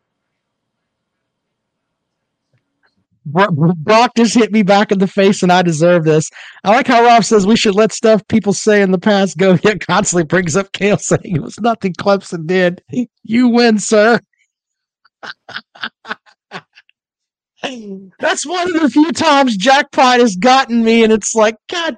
Brock 3.26 4.12
just 4.16 4.34
hit 4.34 4.52
me 4.52 4.62
back 4.62 4.90
in 4.90 5.00
the 5.00 5.06
face, 5.06 5.42
and 5.42 5.52
I 5.52 5.60
deserve 5.60 6.04
this. 6.04 6.30
I 6.64 6.70
like 6.70 6.86
how 6.86 7.04
Rob 7.04 7.24
says 7.24 7.46
we 7.46 7.56
should 7.56 7.74
let 7.74 7.92
stuff 7.92 8.26
people 8.28 8.54
say 8.54 8.80
in 8.80 8.90
the 8.90 8.98
past 8.98 9.36
go. 9.36 9.58
Yet 9.62 9.86
constantly 9.86 10.24
brings 10.24 10.56
up 10.56 10.72
Kale 10.72 10.96
saying 10.96 11.36
it 11.36 11.42
was 11.42 11.60
nothing 11.60 11.92
Clemson 11.92 12.46
did. 12.46 12.82
You 13.24 13.48
win, 13.48 13.78
sir. 13.78 14.20
That's 18.20 18.46
one 18.46 18.74
of 18.74 18.80
the 18.82 18.88
few 18.90 19.12
times 19.12 19.56
jackpot 19.56 20.20
has 20.20 20.36
gotten 20.36 20.84
me, 20.84 21.02
and 21.04 21.12
it's 21.12 21.34
like 21.34 21.56
God. 21.70 21.96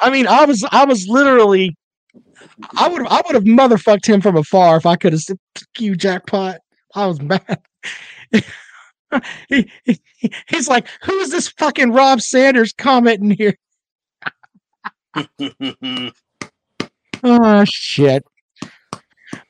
I 0.00 0.10
mean, 0.10 0.26
I 0.26 0.44
was 0.44 0.64
I 0.70 0.84
was 0.84 1.06
literally, 1.08 1.76
I 2.76 2.88
would 2.88 3.06
I 3.06 3.22
would 3.26 3.34
have 3.34 3.44
motherfucked 3.44 4.06
him 4.06 4.20
from 4.20 4.36
afar 4.36 4.76
if 4.76 4.86
I 4.86 4.96
could 4.96 5.12
have 5.12 5.22
said, 5.22 5.38
"Fuck 5.56 5.68
"You 5.78 5.94
jackpot." 5.96 6.58
I 6.94 7.06
was 7.06 7.20
mad. 7.20 7.60
he, 9.48 9.70
he- 9.84 10.00
he's 10.48 10.68
like, 10.68 10.86
who's 11.02 11.30
this 11.30 11.48
fucking 11.48 11.92
Rob 11.92 12.20
Sanders 12.20 12.72
commenting 12.76 13.30
here? 13.30 13.56
Oh 17.26 17.64
shit. 17.64 18.22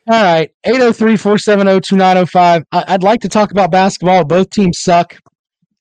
All 0.08 0.22
right. 0.22 0.50
803-470-2905. 0.66 2.64
I- 2.72 2.84
I'd 2.88 3.02
like 3.02 3.20
to 3.22 3.28
talk 3.28 3.50
about 3.50 3.70
basketball. 3.70 4.24
Both 4.24 4.50
teams 4.50 4.78
suck. 4.80 5.16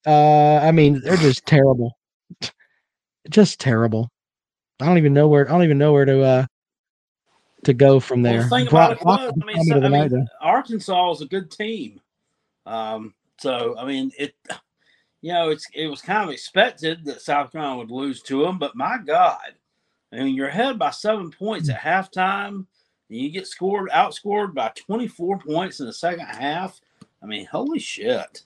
Uh 0.05 0.57
I 0.57 0.71
mean, 0.71 1.01
they're 1.03 1.15
just 1.17 1.45
terrible. 1.45 1.97
Just 3.29 3.59
terrible. 3.59 4.09
I 4.81 4.85
don't 4.85 4.97
even 4.97 5.13
know 5.13 5.27
where 5.29 5.47
I 5.47 5.51
don't 5.53 5.63
even 5.63 5.77
know 5.77 5.93
where 5.93 6.05
to 6.05 6.21
uh 6.21 6.45
to 7.63 7.73
go 7.73 7.99
from 8.01 8.21
Well, 8.23 8.33
there. 8.33 8.43
the 8.43 8.49
thing 8.49 8.67
about 8.67 8.91
it 8.93 8.99
Brock 9.01 9.19
was, 9.19 9.31
was 9.33 9.41
I 9.41 9.45
mean, 9.45 9.63
so- 9.65 9.81
I 9.81 9.87
mean. 10.09 10.27
Arkansas 10.41 11.11
is 11.13 11.21
a 11.21 11.25
good 11.25 11.49
team. 11.51 12.01
Um, 12.65 13.13
so 13.39 13.75
I 13.77 13.85
mean, 13.85 14.11
it, 14.17 14.35
you 15.21 15.31
know, 15.33 15.49
it's 15.49 15.65
it 15.73 15.87
was 15.87 16.01
kind 16.01 16.23
of 16.25 16.29
expected 16.33 17.05
that 17.05 17.21
South 17.21 17.51
Carolina 17.53 17.77
would 17.77 17.91
lose 17.91 18.21
to 18.23 18.43
them, 18.43 18.57
but 18.59 18.75
my 18.75 18.97
God, 19.05 19.39
I 20.11 20.17
mean, 20.17 20.35
you're 20.35 20.47
ahead 20.49 20.77
by 20.77 20.89
seven 20.91 21.31
points 21.31 21.69
at 21.69 21.79
halftime, 21.79 22.65
you 23.15 23.29
get 23.29 23.47
scored 23.47 23.89
outscored 23.91 24.53
by 24.53 24.71
24 24.75 25.39
points 25.39 25.79
in 25.79 25.85
the 25.85 25.93
second 25.93 26.25
half. 26.25 26.79
I 27.21 27.25
mean, 27.25 27.45
holy 27.45 27.79
shit, 27.79 28.43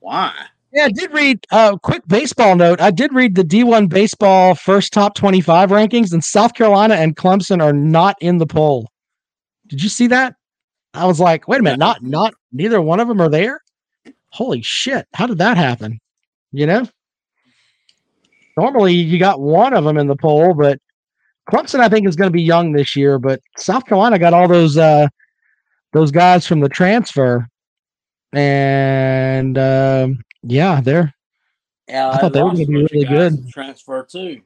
why? 0.00 0.34
Yeah, 0.72 0.84
I 0.84 0.90
did 0.90 1.12
read 1.12 1.44
a 1.50 1.54
uh, 1.54 1.76
quick 1.76 2.02
baseball 2.06 2.54
note. 2.54 2.80
I 2.80 2.92
did 2.92 3.12
read 3.12 3.34
the 3.34 3.42
D1 3.42 3.88
baseball 3.88 4.54
first 4.54 4.92
top 4.92 5.14
25 5.14 5.70
rankings, 5.70 6.12
and 6.12 6.22
South 6.22 6.54
Carolina 6.54 6.94
and 6.94 7.16
Clemson 7.16 7.62
are 7.62 7.72
not 7.72 8.16
in 8.20 8.38
the 8.38 8.46
poll. 8.46 8.88
Did 9.66 9.82
you 9.82 9.88
see 9.88 10.06
that? 10.08 10.36
I 10.94 11.06
was 11.06 11.18
like, 11.18 11.48
wait 11.48 11.60
a 11.60 11.62
minute, 11.62 11.78
not 11.78 12.02
not 12.02 12.34
neither 12.52 12.80
one 12.80 13.00
of 13.00 13.08
them 13.08 13.20
are 13.20 13.28
there. 13.28 13.60
holy 14.30 14.62
shit, 14.62 15.06
how 15.12 15.26
did 15.26 15.38
that 15.38 15.56
happen? 15.56 16.00
You 16.52 16.66
know? 16.66 16.88
Normally 18.56 18.94
you 18.94 19.18
got 19.18 19.40
one 19.40 19.72
of 19.72 19.84
them 19.84 19.96
in 19.96 20.06
the 20.06 20.16
poll, 20.16 20.54
but 20.54 20.78
Clemson, 21.50 21.80
I 21.80 21.88
think, 21.88 22.06
is 22.06 22.16
going 22.16 22.28
to 22.28 22.32
be 22.32 22.42
young 22.42 22.72
this 22.72 22.94
year, 22.94 23.18
but 23.18 23.40
South 23.56 23.84
Carolina 23.86 24.18
got 24.18 24.32
all 24.32 24.48
those 24.48 24.76
uh 24.76 25.08
those 25.92 26.10
guys 26.10 26.46
from 26.46 26.60
the 26.60 26.68
transfer. 26.68 27.46
And 28.32 29.58
um 29.58 30.20
yeah, 30.42 30.80
they're 30.80 31.12
Yeah, 31.88 32.10
I 32.10 32.18
thought 32.18 32.32
they 32.32 32.42
were 32.42 32.50
gonna 32.50 32.64
be 32.66 32.86
really 32.92 33.04
good. 33.04 33.48
Transfer 33.50 34.06
too. 34.08 34.42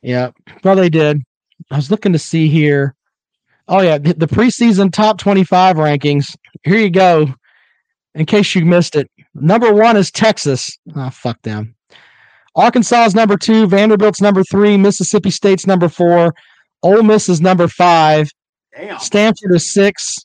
Yeah, 0.00 0.30
well, 0.62 0.76
they 0.76 0.88
did. 0.88 1.22
I 1.70 1.76
was 1.76 1.90
looking 1.90 2.12
to 2.12 2.18
see 2.18 2.48
here. 2.48 2.94
Oh 3.66 3.80
yeah, 3.80 3.98
the, 3.98 4.14
the 4.14 4.28
preseason 4.28 4.92
top 4.92 5.18
twenty-five 5.18 5.76
rankings. 5.76 6.36
Here 6.64 6.78
you 6.78 6.90
go. 6.90 7.34
In 8.14 8.24
case 8.24 8.54
you 8.54 8.64
missed 8.64 8.96
it, 8.96 9.10
number 9.34 9.72
one 9.72 9.96
is 9.96 10.10
Texas. 10.10 10.76
Ah, 10.96 11.10
fuck 11.10 11.42
them. 11.42 11.74
Arkansas 12.58 13.04
is 13.04 13.14
number 13.14 13.36
two. 13.36 13.68
Vanderbilt's 13.68 14.20
number 14.20 14.42
three. 14.42 14.76
Mississippi 14.76 15.30
State's 15.30 15.64
number 15.64 15.88
four. 15.88 16.34
Ole 16.82 17.04
Miss 17.04 17.28
is 17.28 17.40
number 17.40 17.68
five. 17.68 18.30
Damn. 18.76 18.98
Stanford 18.98 19.54
is 19.54 19.72
six. 19.72 20.16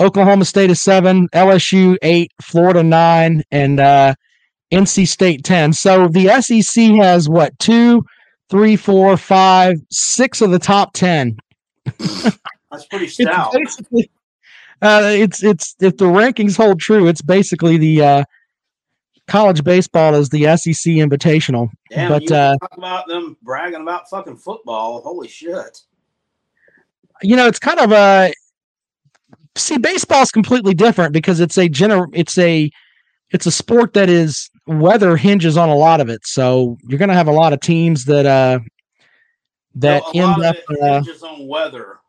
Oklahoma 0.00 0.46
State 0.46 0.70
is 0.70 0.82
seven. 0.82 1.28
LSU 1.28 1.96
eight. 2.00 2.32
Florida 2.40 2.82
nine, 2.82 3.42
and 3.50 3.78
uh, 3.78 4.14
NC 4.72 5.06
State 5.06 5.44
ten. 5.44 5.74
So 5.74 6.08
the 6.08 6.28
SEC 6.40 6.92
has 6.92 7.28
what 7.28 7.58
two, 7.58 8.04
three, 8.48 8.76
four, 8.76 9.18
five, 9.18 9.76
six 9.90 10.40
of 10.40 10.50
the 10.50 10.58
top 10.58 10.94
ten. 10.94 11.36
That's 11.84 12.86
pretty 12.88 13.06
stout. 13.08 13.52
basically, 13.52 14.10
uh, 14.80 15.02
it's 15.04 15.42
it's 15.42 15.76
if 15.80 15.98
the 15.98 16.06
rankings 16.06 16.56
hold 16.56 16.80
true, 16.80 17.06
it's 17.06 17.20
basically 17.20 17.76
the 17.76 18.02
uh, 18.02 18.24
college 19.30 19.62
baseball 19.62 20.14
is 20.14 20.28
the 20.28 20.42
SEC 20.56 20.94
Invitational. 20.94 21.70
Damn, 21.88 22.10
but 22.10 22.30
uh, 22.30 22.56
talk 22.60 22.76
about 22.76 23.06
them 23.06 23.36
bragging 23.42 23.80
about 23.80 24.10
fucking 24.10 24.36
football. 24.36 25.00
Holy 25.02 25.28
shit. 25.28 25.80
you 27.22 27.36
know, 27.36 27.46
it's 27.46 27.60
kind 27.60 27.78
of 27.78 27.92
a 27.92 28.32
see 29.56 29.78
baseball 29.78 30.22
is 30.22 30.30
completely 30.30 30.74
different 30.74 31.12
because 31.12 31.40
it's 31.40 31.56
a 31.58 31.68
gener 31.68 32.08
it's 32.12 32.36
a 32.38 32.70
it's 33.30 33.46
a 33.46 33.50
sport 33.50 33.94
that 33.94 34.10
is 34.10 34.50
weather 34.66 35.16
hinges 35.16 35.56
on 35.56 35.68
a 35.68 35.74
lot 35.74 36.00
of 36.00 36.08
it. 36.08 36.26
So 36.26 36.76
you're 36.88 36.98
going 36.98 37.08
to 37.08 37.14
have 37.14 37.28
a 37.28 37.32
lot 37.32 37.52
of 37.52 37.60
teams 37.60 38.04
that 38.06 38.26
uh 38.26 38.58
that 39.76 40.02
So 40.12 40.20
end 40.20 40.42
up 40.42 40.56
uh, 40.82 41.02
hinges 41.02 41.22
on 41.22 41.46
weather. 41.46 41.99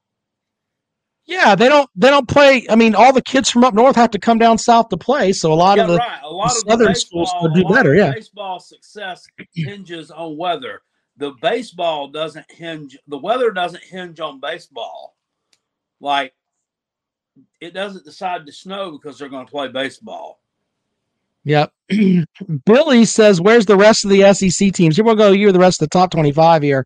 Yeah, 1.31 1.55
they 1.55 1.69
don't 1.69 1.89
they 1.95 2.09
don't 2.09 2.27
play 2.27 2.65
I 2.69 2.75
mean 2.75 2.93
all 2.93 3.13
the 3.13 3.21
kids 3.21 3.49
from 3.49 3.63
up 3.63 3.73
north 3.73 3.95
have 3.95 4.11
to 4.11 4.19
come 4.19 4.37
down 4.37 4.57
south 4.57 4.89
to 4.89 4.97
play, 4.97 5.31
so 5.31 5.53
a 5.53 5.55
lot 5.55 5.77
yeah, 5.77 5.83
of 5.83 5.89
the 5.89 5.97
right. 5.97 6.19
A 6.23 6.29
lot 6.29 6.49
the 6.49 6.55
of 6.55 6.63
southern 6.67 6.87
baseball, 6.87 7.25
schools 7.25 7.41
would 7.41 7.53
do 7.53 7.63
better, 7.73 7.95
yeah. 7.95 8.11
Baseball 8.11 8.59
success 8.59 9.25
hinges 9.55 10.11
on 10.11 10.37
weather. 10.37 10.81
The 11.15 11.31
baseball 11.41 12.09
doesn't 12.09 12.51
hinge. 12.51 12.97
The 13.07 13.17
weather 13.17 13.51
doesn't 13.51 13.83
hinge 13.83 14.19
on 14.19 14.41
baseball. 14.41 15.15
Like 16.01 16.33
it 17.61 17.73
doesn't 17.73 18.03
decide 18.03 18.45
to 18.45 18.51
snow 18.51 18.91
because 18.91 19.17
they're 19.17 19.29
going 19.29 19.45
to 19.45 19.51
play 19.51 19.69
baseball. 19.69 20.41
Yep. 21.45 21.71
Billy 22.65 23.05
says, 23.05 23.39
"Where's 23.39 23.65
the 23.65 23.77
rest 23.77 24.03
of 24.03 24.11
the 24.11 24.33
SEC 24.33 24.73
teams?" 24.73 24.97
Here 24.97 25.05
we'll 25.05 25.15
go. 25.15 25.31
Here, 25.31 25.53
the 25.53 25.59
rest 25.59 25.81
of 25.81 25.89
the 25.89 25.97
top 25.97 26.11
twenty-five 26.11 26.61
here. 26.61 26.85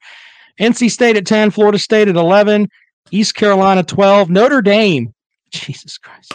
NC 0.60 0.91
State 0.91 1.18
at 1.18 1.26
ten, 1.26 1.50
Florida 1.50 1.80
State 1.80 2.08
at 2.08 2.16
eleven, 2.16 2.70
East 3.12 3.36
Carolina 3.36 3.84
twelve, 3.84 4.30
Notre 4.30 4.62
Dame, 4.62 5.14
Jesus 5.51 5.97
Christ, 5.97 6.34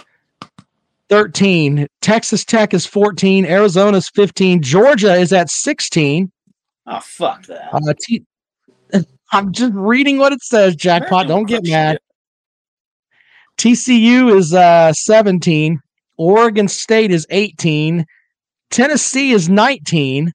thirteen. 1.08 1.86
Texas 2.00 2.44
Tech 2.44 2.72
is 2.74 2.86
fourteen, 2.86 3.44
Arizona's 3.46 4.08
fifteen, 4.08 4.62
Georgia 4.62 5.14
is 5.14 5.32
at 5.32 5.50
sixteen. 5.50 6.30
Oh 6.86 7.00
fuck 7.00 7.46
that! 7.46 7.72
Uh, 7.72 7.94
T- 8.00 8.24
I'm 9.32 9.52
just 9.52 9.72
reading 9.74 10.18
what 10.18 10.32
it 10.32 10.42
says. 10.42 10.74
Jackpot. 10.76 11.28
Don't 11.28 11.46
get 11.46 11.64
mad. 11.64 11.98
TCU 13.60 14.34
is 14.36 14.54
uh, 14.54 14.90
17. 14.90 15.78
Oregon 16.16 16.66
State 16.66 17.10
is 17.10 17.26
18. 17.28 18.06
Tennessee 18.70 19.32
is 19.32 19.50
19. 19.50 20.32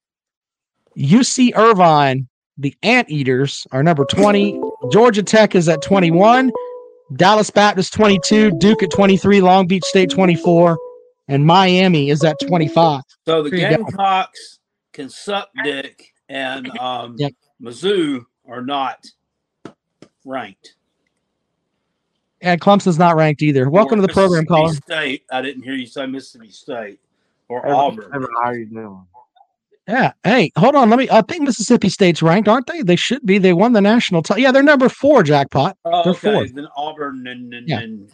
UC 0.95 1.55
Irvine, 1.55 2.27
the 2.57 2.75
Anteaters, 2.83 3.65
are 3.71 3.81
number 3.81 4.05
20. 4.05 4.61
Georgia 4.91 5.23
Tech 5.23 5.55
is 5.55 5.67
at 5.69 5.81
21. 5.81 6.51
Dallas 7.15 7.49
Baptist 7.49 7.93
22. 7.93 8.51
Duke 8.59 8.83
at 8.83 8.91
23. 8.91 9.41
Long 9.41 9.67
Beach 9.67 9.83
State 9.83 10.09
24. 10.09 10.77
And 11.27 11.45
Miami 11.45 12.09
is 12.09 12.23
at 12.23 12.37
25. 12.47 13.01
So 13.25 13.43
the 13.43 13.49
There. 13.49 13.69
Gamecocks 13.71 14.59
can 14.93 15.09
suck 15.09 15.49
dick, 15.63 16.13
and 16.29 16.69
um, 16.79 17.15
Yep. 17.17 17.33
Mizzou 17.61 18.25
are 18.47 18.61
not 18.61 19.05
ranked. 20.23 20.75
And 22.41 22.61
Clemson's 22.61 22.99
not 22.99 23.15
ranked 23.15 23.41
either. 23.41 23.69
Welcome 23.69 23.99
Or 23.99 24.01
to 24.03 24.07
the 24.07 24.13
program, 24.13 24.43
Mississippi 24.43 24.61
caller. 24.61 24.73
State. 24.75 25.23
I 25.31 25.41
didn't 25.41 25.63
hear 25.63 25.73
you 25.73 25.87
say 25.87 26.05
Mississippi 26.05 26.51
State 26.51 26.99
or 27.49 27.65
Evan, 27.65 27.75
Auburn. 27.77 28.11
Evan, 28.13 28.27
how 28.43 28.51
you 28.51 28.65
doing? 28.65 29.05
Yeah. 29.87 30.13
Hey, 30.23 30.51
hold 30.57 30.75
on. 30.75 30.89
Let 30.89 30.97
me. 30.97 31.07
I 31.11 31.21
think 31.21 31.43
Mississippi 31.43 31.89
State's 31.89 32.21
ranked, 32.23 32.47
aren't 32.47 32.65
they? 32.67 32.81
They 32.81 32.95
should 32.95 33.23
be. 33.25 33.37
They 33.37 33.53
won 33.53 33.73
the 33.73 33.81
national 33.81 34.23
title. 34.23 34.41
Yeah, 34.41 34.51
they're 34.51 34.63
number 34.63 34.89
four. 34.89 35.21
Jackpot. 35.21 35.77
Oh, 35.85 36.03
They're 36.03 36.13
okay. 36.13 36.33
fourth. 36.33 36.55
Then 36.55 36.67
Auburn 36.75 37.27
and, 37.27 37.53
and, 37.53 37.69
Yeah. 37.69 37.79
and 37.81 38.11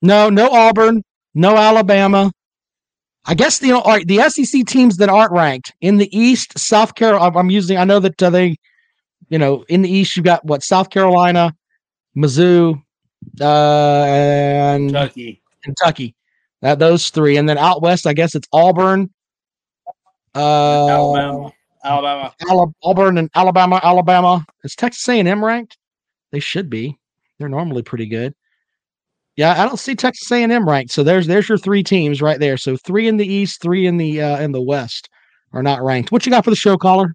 No, 0.00 0.30
no 0.30 0.48
Auburn, 0.50 1.02
no 1.34 1.56
Alabama. 1.56 2.32
I 3.26 3.34
guess 3.34 3.58
the 3.58 3.72
all 3.72 3.82
right, 3.84 4.06
the 4.06 4.18
SEC 4.30 4.64
teams 4.66 4.96
that 4.96 5.10
aren't 5.10 5.30
ranked 5.32 5.74
in 5.82 5.98
the 5.98 6.08
East, 6.18 6.58
South 6.58 6.94
Carolina. 6.94 7.38
I'm 7.38 7.50
using. 7.50 7.76
I 7.76 7.84
know 7.84 8.00
that 8.00 8.22
uh, 8.22 8.30
they, 8.30 8.56
you 9.28 9.38
know, 9.38 9.64
in 9.68 9.82
the 9.82 9.90
East 9.90 10.16
you've 10.16 10.24
got 10.24 10.42
what 10.44 10.62
South 10.62 10.88
Carolina, 10.88 11.54
Mizzou, 12.16 12.80
uh, 13.40 13.44
and 13.44 14.88
Kentucky. 14.88 15.42
Kentucky. 15.62 16.14
That 16.62 16.78
those 16.78 17.10
three, 17.10 17.36
and 17.36 17.46
then 17.48 17.58
out 17.58 17.82
west, 17.82 18.06
I 18.06 18.14
guess 18.14 18.34
it's 18.34 18.48
Auburn, 18.54 19.10
uh, 20.34 20.88
Alabama. 20.88 21.52
Alabama. 21.84 22.34
Ala- 22.48 22.72
Auburn 22.84 23.18
and 23.18 23.30
Alabama. 23.34 23.80
Alabama 23.82 24.44
is 24.64 24.74
Texas 24.74 25.08
A&M 25.08 25.44
ranked? 25.44 25.78
They 26.32 26.40
should 26.40 26.68
be. 26.70 26.98
They're 27.38 27.48
normally 27.48 27.82
pretty 27.82 28.06
good. 28.06 28.34
Yeah, 29.36 29.60
I 29.60 29.64
don't 29.66 29.78
see 29.78 29.94
Texas 29.94 30.30
A&M 30.30 30.68
ranked. 30.68 30.92
So 30.92 31.02
there's 31.02 31.26
there's 31.26 31.48
your 31.48 31.56
three 31.56 31.82
teams 31.82 32.20
right 32.20 32.38
there. 32.38 32.56
So 32.58 32.76
three 32.76 33.08
in 33.08 33.16
the 33.16 33.26
East, 33.26 33.62
three 33.62 33.86
in 33.86 33.96
the 33.96 34.20
uh, 34.20 34.38
in 34.40 34.52
the 34.52 34.60
West 34.60 35.08
are 35.52 35.62
not 35.62 35.82
ranked. 35.82 36.12
What 36.12 36.26
you 36.26 36.30
got 36.30 36.44
for 36.44 36.50
the 36.50 36.56
show, 36.56 36.76
caller? 36.76 37.14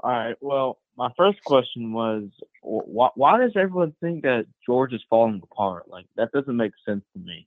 All 0.00 0.10
right. 0.10 0.36
Well, 0.40 0.78
my 0.96 1.10
first 1.16 1.42
question 1.44 1.92
was, 1.92 2.24
wh- 2.62 2.86
why, 2.88 3.08
why 3.16 3.38
does 3.38 3.52
everyone 3.56 3.94
think 4.00 4.22
that 4.22 4.46
George 4.64 4.92
is 4.92 5.02
falling 5.10 5.40
apart? 5.42 5.88
Like 5.88 6.06
that 6.16 6.30
doesn't 6.32 6.56
make 6.56 6.72
sense 6.86 7.04
to 7.14 7.18
me. 7.18 7.46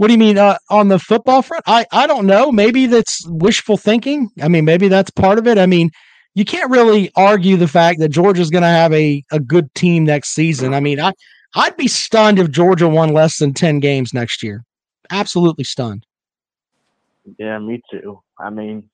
What 0.00 0.06
do 0.06 0.14
you 0.14 0.18
mean 0.18 0.38
uh, 0.38 0.56
on 0.70 0.88
the 0.88 0.98
football 0.98 1.42
front? 1.42 1.62
I 1.66 1.84
I 1.92 2.06
don't 2.06 2.24
know. 2.24 2.50
Maybe 2.50 2.86
that's 2.86 3.22
wishful 3.26 3.76
thinking. 3.76 4.30
I 4.40 4.48
mean, 4.48 4.64
maybe 4.64 4.88
that's 4.88 5.10
part 5.10 5.38
of 5.38 5.46
it. 5.46 5.58
I 5.58 5.66
mean, 5.66 5.90
you 6.32 6.46
can't 6.46 6.70
really 6.70 7.12
argue 7.16 7.58
the 7.58 7.68
fact 7.68 8.00
that 8.00 8.08
Georgia's 8.08 8.48
going 8.48 8.62
to 8.62 8.68
have 8.68 8.94
a 8.94 9.22
a 9.30 9.38
good 9.38 9.74
team 9.74 10.06
next 10.06 10.30
season. 10.30 10.72
I 10.72 10.80
mean, 10.80 10.98
I 11.00 11.12
I'd 11.54 11.76
be 11.76 11.86
stunned 11.86 12.38
if 12.38 12.50
Georgia 12.50 12.88
won 12.88 13.12
less 13.12 13.36
than 13.36 13.52
10 13.52 13.78
games 13.80 14.14
next 14.14 14.42
year. 14.42 14.64
Absolutely 15.10 15.64
stunned. 15.64 16.06
Yeah, 17.36 17.58
me 17.58 17.82
too. 17.90 18.22
I 18.38 18.48
mean, 18.48 18.88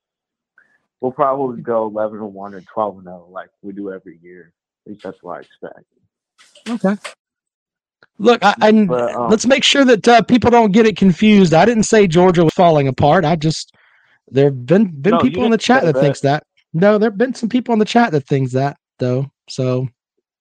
we'll 1.00 1.12
probably 1.12 1.62
go 1.62 1.86
eleven 1.86 2.18
and 2.18 2.34
one 2.34 2.52
or 2.52 2.62
twelve 2.62 2.96
and 2.96 3.04
zero 3.04 3.28
like 3.30 3.50
we 3.62 3.72
do 3.72 3.92
every 3.92 4.18
year. 4.24 4.52
At 4.84 4.90
least 4.90 5.04
that's 5.04 5.22
what 5.22 5.36
I 5.36 5.40
expect. 5.42 5.84
Okay. 6.68 6.96
Look, 8.18 8.44
I, 8.44 8.54
I 8.62 8.88
But, 8.88 9.14
um, 9.14 9.30
let's 9.30 9.46
make 9.46 9.64
sure 9.64 9.84
that 9.84 10.08
uh, 10.08 10.22
people 10.22 10.50
don't 10.50 10.72
get 10.72 10.86
it 10.86 10.96
confused. 10.96 11.54
I 11.54 11.64
didn't 11.66 11.84
say 11.84 12.06
Georgia 12.06 12.44
was 12.44 12.54
falling 12.54 12.88
apart. 12.88 13.24
I 13.24 13.36
just 13.36 13.74
there've 14.30 14.66
been 14.66 15.00
been 15.00 15.18
No, 15.18 15.18
people 15.18 15.44
in 15.44 15.50
the 15.52 15.58
chat 15.58 15.84
that, 15.84 15.96
that. 15.96 16.00
thinks 16.00 16.20
that. 16.22 16.44
No, 16.74 16.98
there've 16.98 17.16
been 17.18 17.34
some 17.34 17.48
people 17.48 17.72
in 17.74 17.78
the 17.80 17.86
chat 17.86 18.12
that 18.12 18.26
thinks 18.26 18.52
that 18.52 18.76
though. 18.98 19.26
So 19.50 19.88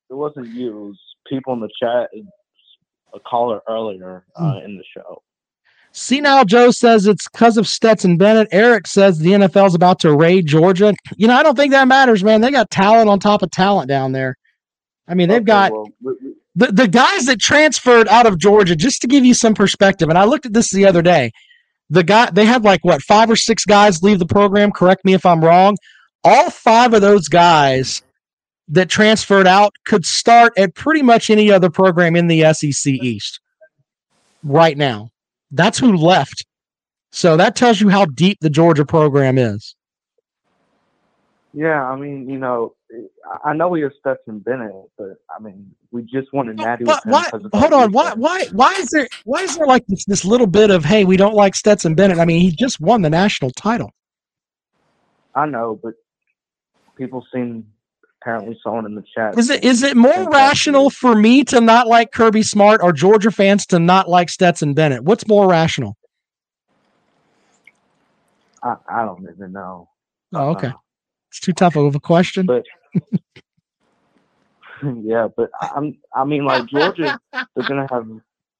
It 0.09 0.15
wasn't 0.15 0.53
you. 0.55 0.69
It 0.69 0.87
was 0.89 0.99
people 1.27 1.53
in 1.53 1.59
the 1.61 1.69
chat. 1.81 2.09
A 3.15 3.19
caller 3.21 3.61
earlier 3.69 4.25
uh, 4.35 4.59
in 4.65 4.77
the 4.77 4.83
show. 4.95 5.21
See 5.93 6.21
now, 6.21 6.43
Joe 6.43 6.71
says 6.71 7.07
it's 7.07 7.27
because 7.29 7.57
of 7.57 7.67
Stetson 7.67 8.17
Bennett. 8.17 8.49
Eric 8.51 8.85
says 8.87 9.19
the 9.19 9.31
NFL's 9.31 9.75
about 9.75 9.99
to 10.01 10.15
raid 10.15 10.45
Georgia. 10.45 10.93
You 11.17 11.27
know, 11.27 11.35
I 11.35 11.43
don't 11.43 11.55
think 11.55 11.71
that 11.71 11.87
matters, 11.87 12.23
man. 12.23 12.41
They 12.41 12.51
got 12.51 12.69
talent 12.69 13.09
on 13.09 13.19
top 13.19 13.41
of 13.43 13.51
talent 13.51 13.87
down 13.89 14.11
there. 14.11 14.35
I 15.07 15.15
mean, 15.15 15.29
they've 15.29 15.43
Okay, 15.43 15.45
got 15.45 15.73
well, 15.73 15.93
we- 16.01 16.17
we- 16.21 16.24
the, 16.55 16.67
the 16.67 16.87
guys 16.87 17.25
that 17.25 17.39
transferred 17.39 18.07
out 18.07 18.25
of 18.25 18.37
Georgia, 18.37 18.75
just 18.75 19.01
to 19.01 19.07
give 19.07 19.25
you 19.25 19.33
some 19.33 19.53
perspective, 19.53 20.09
and 20.09 20.17
I 20.17 20.23
looked 20.23 20.45
at 20.45 20.53
this 20.53 20.71
the 20.71 20.85
other 20.85 21.01
day. 21.01 21.31
The 21.89 22.03
guy 22.03 22.29
they 22.31 22.45
had 22.45 22.63
like 22.63 22.83
what 22.83 23.01
five 23.03 23.29
or 23.29 23.35
six 23.35 23.65
guys 23.65 24.01
leave 24.01 24.19
the 24.19 24.25
program. 24.25 24.71
Correct 24.71 25.05
me 25.05 25.13
if 25.13 25.25
I'm 25.25 25.43
wrong. 25.43 25.77
All 26.23 26.49
five 26.49 26.93
of 26.93 27.01
those 27.01 27.27
guys 27.27 28.01
that 28.69 28.89
transferred 28.89 29.45
out 29.45 29.73
could 29.85 30.05
start 30.05 30.53
at 30.57 30.73
pretty 30.73 31.03
much 31.03 31.29
any 31.29 31.51
other 31.51 31.69
program 31.69 32.15
in 32.15 32.27
the 32.27 32.51
SEC 32.53 32.93
East. 32.93 33.39
right 34.43 34.77
now. 34.77 35.09
That's 35.51 35.77
who 35.79 35.95
left. 35.95 36.45
So 37.11 37.37
that 37.37 37.55
tells 37.55 37.79
you 37.79 37.89
how 37.89 38.05
deep 38.05 38.39
the 38.41 38.49
Georgia 38.49 38.85
program 38.85 39.37
is. 39.37 39.75
Yeah, 41.53 41.83
I 41.83 41.95
mean, 41.95 42.27
you 42.29 42.37
know, 42.37 42.75
I- 43.43 43.53
know 43.53 43.69
we 43.69 43.81
have 43.81 43.93
Stetson 43.99 44.39
Bennett, 44.39 44.73
but 44.97 45.17
I 45.35 45.41
mean, 45.41 45.73
we 45.95 46.03
just 46.03 46.31
wanted 46.33 46.57
Natty. 46.57 46.83
with 46.83 46.99
But 47.03 47.05
why? 47.05 47.29
Hold 47.53 47.71
on. 47.71 47.91
Why? 47.93 48.13
Why? 48.15 48.45
Why 48.51 48.73
is 48.73 48.89
there? 48.89 49.07
Why 49.23 49.43
is 49.43 49.55
there 49.57 49.65
like 49.65 49.87
this 49.87 50.03
this 50.03 50.25
little 50.25 50.45
bit 50.45 50.69
of 50.69 50.83
hey, 50.83 51.05
we 51.05 51.15
don't 51.15 51.33
like 51.33 51.55
Stetson 51.55 51.95
Bennett? 51.95 52.19
I 52.19 52.25
mean, 52.25 52.41
he 52.41 52.51
just 52.51 52.81
won 52.81 53.01
the 53.01 53.09
national 53.09 53.51
title. 53.51 53.91
I 55.33 55.45
know, 55.45 55.79
but 55.81 55.93
people 56.97 57.25
seem 57.33 57.67
apparently 58.21 58.59
someone 58.61 58.85
in 58.85 58.95
the 58.95 59.05
chat. 59.15 59.37
Is 59.37 59.49
it 59.49 59.63
is 59.63 59.83
it 59.83 59.95
more 59.95 60.29
rational 60.29 60.89
for 60.89 61.15
me 61.15 61.45
to 61.45 61.61
not 61.61 61.87
like 61.87 62.11
Kirby 62.11 62.43
Smart 62.43 62.81
or 62.83 62.91
Georgia 62.91 63.31
fans 63.31 63.65
to 63.67 63.79
not 63.79 64.09
like 64.09 64.29
Stetson 64.29 64.73
Bennett? 64.73 65.05
What's 65.05 65.25
more 65.29 65.47
rational? 65.47 65.95
I, 68.61 68.75
I 68.89 69.05
don't 69.05 69.25
even 69.33 69.53
know. 69.53 69.87
Oh, 70.33 70.49
okay. 70.49 70.67
Uh, 70.67 70.73
It's 71.31 71.39
too 71.39 71.53
tough 71.53 71.77
of 71.77 71.95
a 71.95 71.99
question. 72.01 72.47
But 72.47 72.65
yeah, 75.03 75.27
but 75.35 75.49
I'm. 75.61 75.97
I 76.13 76.25
mean, 76.25 76.45
like 76.45 76.67
Georgia, 76.67 77.19
they're 77.31 77.67
gonna 77.67 77.87
have 77.91 78.07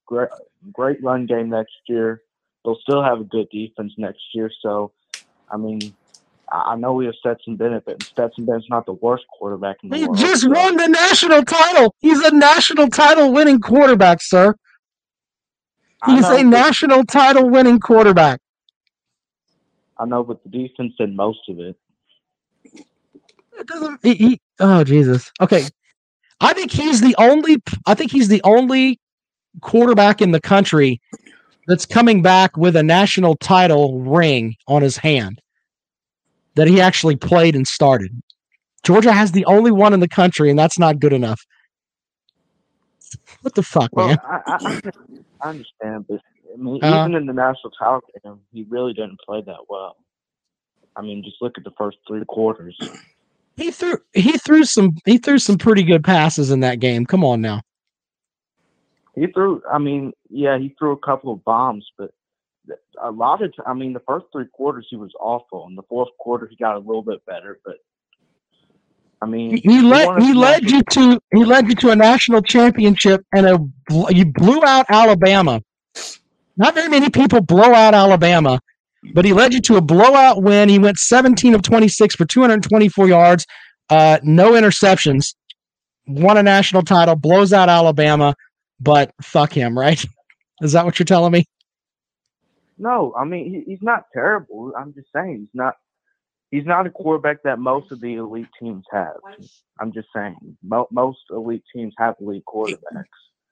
great, 0.06 0.28
great 0.72 1.02
run 1.02 1.26
game 1.26 1.50
next 1.50 1.74
year. 1.88 2.22
They'll 2.64 2.78
still 2.82 3.02
have 3.02 3.20
a 3.20 3.24
good 3.24 3.48
defense 3.50 3.92
next 3.96 4.22
year. 4.34 4.50
So, 4.62 4.92
I 5.50 5.56
mean, 5.56 5.94
I 6.50 6.76
know 6.76 6.94
we 6.94 7.06
have 7.06 7.14
Stetson 7.16 7.56
Bennett, 7.56 7.84
but 7.84 8.02
Stetson 8.02 8.44
Bennett's 8.44 8.66
not 8.70 8.86
the 8.86 8.94
worst 8.94 9.24
quarterback 9.28 9.76
in 9.82 9.90
the 9.90 9.96
He 9.96 10.04
world. 10.04 10.18
He 10.18 10.24
just 10.24 10.42
so- 10.42 10.50
won 10.50 10.76
the 10.76 10.88
national 10.88 11.42
title. 11.44 11.94
He's 12.00 12.20
a 12.20 12.34
national 12.34 12.88
title 12.88 13.32
winning 13.32 13.60
quarterback, 13.60 14.22
sir. 14.22 14.54
He's 16.06 16.22
know, 16.22 16.36
a 16.36 16.44
national 16.44 17.04
title 17.04 17.48
winning 17.48 17.80
quarterback. 17.80 18.40
I 19.98 20.04
know, 20.04 20.22
but 20.22 20.42
the 20.44 20.50
defense 20.50 20.92
did 20.98 21.14
most 21.14 21.40
of 21.48 21.58
it. 21.58 21.76
It 23.58 23.66
doesn't. 23.66 24.00
He, 24.04 24.14
he, 24.14 24.40
oh 24.60 24.84
Jesus. 24.84 25.32
Okay, 25.40 25.64
I 26.40 26.52
think 26.52 26.70
he's 26.70 27.00
the 27.00 27.14
only. 27.18 27.56
I 27.86 27.94
think 27.94 28.10
he's 28.12 28.28
the 28.28 28.42
only 28.44 29.00
quarterback 29.62 30.20
in 30.20 30.32
the 30.32 30.40
country 30.40 31.00
that's 31.66 31.86
coming 31.86 32.22
back 32.22 32.56
with 32.56 32.76
a 32.76 32.82
national 32.82 33.36
title 33.36 34.00
ring 34.00 34.54
on 34.68 34.82
his 34.82 34.98
hand 34.98 35.40
that 36.54 36.68
he 36.68 36.80
actually 36.80 37.16
played 37.16 37.56
and 37.56 37.66
started. 37.66 38.10
Georgia 38.82 39.12
has 39.12 39.32
the 39.32 39.44
only 39.46 39.70
one 39.70 39.92
in 39.92 40.00
the 40.00 40.08
country, 40.08 40.48
and 40.50 40.58
that's 40.58 40.78
not 40.78 41.00
good 41.00 41.12
enough. 41.12 41.40
What 43.42 43.54
the 43.54 43.62
fuck, 43.62 43.90
Well, 43.92 44.08
man? 44.08 44.18
I, 44.24 44.90
I, 45.40 45.48
understand, 45.48 46.06
but 46.08 46.20
I 46.52 46.56
mean, 46.56 46.78
Uh-huh. 46.82 47.00
even 47.00 47.14
in 47.14 47.26
the 47.26 47.32
national 47.32 47.70
title 47.78 48.00
game, 48.24 48.40
he 48.52 48.64
really 48.68 48.92
didn't 48.92 49.20
play 49.20 49.42
that 49.42 49.68
well. 49.68 49.96
I 50.94 51.02
mean, 51.02 51.22
just 51.24 51.36
look 51.40 51.58
at 51.58 51.64
the 51.64 51.72
first 51.76 51.98
three 52.06 52.24
quarters. 52.26 52.76
He 53.56 53.70
threw 53.70 53.98
he 54.12 54.32
threw 54.32 54.64
some 54.64 54.96
he 55.04 55.18
threw 55.18 55.38
some 55.38 55.56
pretty 55.56 55.82
good 55.82 56.04
passes 56.04 56.50
in 56.50 56.60
that 56.60 56.78
game. 56.78 57.06
Come 57.06 57.24
on 57.24 57.40
now. 57.40 57.62
He 59.14 59.26
threw. 59.28 59.62
I 59.70 59.78
mean, 59.78 60.12
yeah, 60.28 60.58
he 60.58 60.74
threw 60.78 60.92
a 60.92 60.98
couple 60.98 61.32
of 61.32 61.42
bombs, 61.44 61.90
but 61.96 62.12
a 63.02 63.10
lot 63.10 63.42
of. 63.42 63.52
I 63.66 63.72
mean, 63.72 63.94
the 63.94 64.02
first 64.06 64.26
three 64.30 64.46
quarters 64.52 64.86
he 64.90 64.96
was 64.96 65.12
awful. 65.18 65.66
In 65.68 65.74
the 65.74 65.82
fourth 65.84 66.10
quarter, 66.18 66.46
he 66.46 66.56
got 66.56 66.76
a 66.76 66.78
little 66.78 67.02
bit 67.02 67.24
better, 67.24 67.58
but 67.64 67.76
I 69.22 69.26
mean, 69.26 69.56
He, 69.56 69.60
he 69.62 69.80
led 69.80 70.22
he 70.22 70.34
led 70.34 70.70
you 70.70 70.82
to 70.90 71.18
he 71.34 71.44
led 71.44 71.68
you 71.68 71.74
to 71.76 71.90
a 71.90 71.96
national 71.96 72.42
championship 72.42 73.24
and 73.34 73.46
a 73.46 73.58
you 74.10 74.26
blew 74.26 74.62
out 74.64 74.84
Alabama. 74.90 75.62
Not 76.58 76.74
very 76.74 76.88
many 76.88 77.08
people 77.08 77.40
blow 77.40 77.72
out 77.72 77.94
Alabama, 77.94 78.60
but 79.14 79.24
he 79.24 79.32
led 79.32 79.54
you 79.54 79.60
to 79.62 79.76
a 79.76 79.80
blowout 79.80 80.42
win. 80.42 80.68
He 80.68 80.78
went 80.78 80.98
17 80.98 81.54
of 81.54 81.62
26 81.62 82.14
for 82.14 82.24
224 82.24 83.08
yards, 83.08 83.46
uh, 83.90 84.18
no 84.22 84.52
interceptions, 84.52 85.34
won 86.06 86.36
a 86.36 86.42
national 86.42 86.82
title, 86.82 87.16
blows 87.16 87.52
out 87.52 87.68
Alabama, 87.68 88.34
but 88.80 89.10
fuck 89.22 89.52
him, 89.52 89.78
right? 89.78 90.02
Is 90.62 90.72
that 90.72 90.84
what 90.84 90.98
you're 90.98 91.04
telling 91.04 91.32
me? 91.32 91.44
No, 92.78 93.14
I 93.16 93.24
mean 93.24 93.50
he, 93.50 93.70
he's 93.70 93.82
not 93.82 94.04
terrible. 94.12 94.72
I'm 94.78 94.92
just 94.94 95.08
saying 95.14 95.38
he's 95.40 95.54
not. 95.54 95.74
He's 96.50 96.64
not 96.64 96.86
a 96.86 96.90
quarterback 96.90 97.42
that 97.42 97.58
most 97.58 97.90
of 97.90 98.00
the 98.00 98.14
elite 98.14 98.46
teams 98.60 98.84
have. 98.92 99.16
I'm 99.80 99.92
just 99.92 100.08
saying 100.14 100.36
mo- 100.62 100.86
most 100.92 101.18
elite 101.30 101.64
teams 101.74 101.92
have 101.98 102.14
elite 102.20 102.44
quarterbacks. 102.46 103.04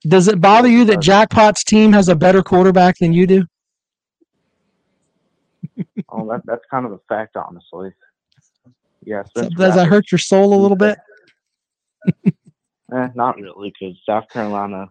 Does 0.06 0.28
it 0.28 0.40
bother 0.40 0.68
you 0.68 0.84
that 0.84 1.00
Jackpot's 1.00 1.64
team 1.64 1.92
has 1.92 2.08
a 2.08 2.14
better 2.14 2.42
quarterback 2.42 2.96
than 2.98 3.12
you 3.12 3.26
do? 3.26 3.44
Oh, 6.08 6.28
that, 6.30 6.42
that's 6.44 6.64
kind 6.70 6.86
of 6.86 6.92
a 6.92 6.98
fact, 7.08 7.36
honestly. 7.36 7.92
Yeah, 9.04 9.22
So 9.24 9.42
Spencer 9.42 9.56
does 9.56 9.74
that 9.74 9.88
hurt 9.88 10.10
your 10.12 10.18
soul 10.18 10.54
a 10.54 10.60
little 10.60 10.76
bit? 10.76 10.98
Eh, 12.94 13.08
not 13.14 13.36
really, 13.40 13.72
because 13.80 13.96
South 14.06 14.28
Carolina, 14.28 14.88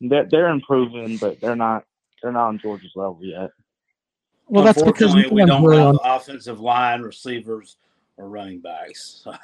they're, 0.00 0.26
they're 0.30 0.50
improving, 0.50 1.16
but 1.16 1.40
they're 1.40 1.56
not 1.56 1.84
they're 2.22 2.32
not 2.32 2.48
on 2.48 2.58
Georgia's 2.58 2.92
level 2.94 3.18
yet. 3.22 3.50
Well, 4.46 4.62
that's 4.64 4.80
because 4.82 5.14
Unfortunately, 5.14 5.34
we 5.42 5.46
don't 5.46 5.64
really 5.64 5.78
have 5.82 5.98
on- 6.04 6.16
offensive 6.20 6.60
line, 6.60 7.00
receivers, 7.00 7.78
or 8.18 8.28
running 8.28 8.60
backs. 8.60 9.26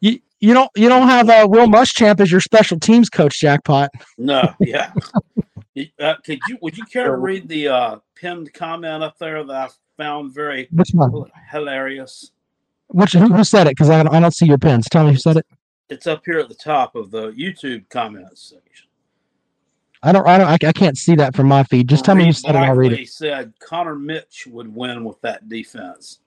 You 0.00 0.20
you 0.40 0.54
don't 0.54 0.70
you 0.76 0.88
don't 0.88 1.08
have 1.08 1.28
uh, 1.28 1.46
Will 1.50 1.66
Muschamp 1.66 2.20
as 2.20 2.30
your 2.30 2.40
special 2.40 2.78
teams 2.78 3.10
coach, 3.10 3.40
Jackpot. 3.40 3.90
no, 4.16 4.54
yeah. 4.60 4.92
Uh, 5.98 6.14
could 6.24 6.38
you 6.48 6.58
would 6.62 6.76
you 6.76 6.84
care 6.84 7.06
to 7.06 7.16
read 7.16 7.48
the 7.48 7.68
uh, 7.68 7.96
pinned 8.14 8.52
comment 8.54 9.02
up 9.02 9.18
there 9.18 9.44
that 9.44 9.56
I 9.56 9.68
found 10.02 10.32
very 10.34 10.68
Which 10.72 10.90
one? 10.92 11.12
hilarious? 11.50 12.30
Which 12.88 13.12
who, 13.12 13.26
who 13.32 13.44
said 13.44 13.66
it? 13.66 13.70
Because 13.70 13.90
I 13.90 14.02
don't, 14.02 14.14
I 14.14 14.20
don't 14.20 14.34
see 14.34 14.46
your 14.46 14.58
pins. 14.58 14.88
Tell 14.88 15.04
me 15.04 15.12
who 15.12 15.18
said 15.18 15.36
it. 15.36 15.46
It's 15.88 16.06
up 16.06 16.22
here 16.24 16.38
at 16.38 16.48
the 16.48 16.54
top 16.54 16.96
of 16.96 17.10
the 17.10 17.32
YouTube 17.32 17.88
comments 17.88 18.42
section. 18.50 18.88
I 20.02 20.12
don't 20.12 20.26
I 20.26 20.38
don't 20.38 20.46
I, 20.48 20.68
I 20.68 20.72
can't 20.72 20.96
see 20.96 21.14
that 21.16 21.34
from 21.34 21.48
my 21.48 21.64
feed. 21.64 21.88
Just 21.88 22.04
tell 22.04 22.14
me 22.14 22.26
who 22.26 22.32
said 22.32 22.54
it. 22.54 22.58
I'll 22.58 22.74
read 22.74 22.92
it. 22.92 23.08
said 23.08 23.52
Connor 23.58 23.96
Mitch 23.96 24.46
would 24.46 24.72
win 24.74 25.04
with 25.04 25.20
that 25.22 25.48
defense. 25.48 26.20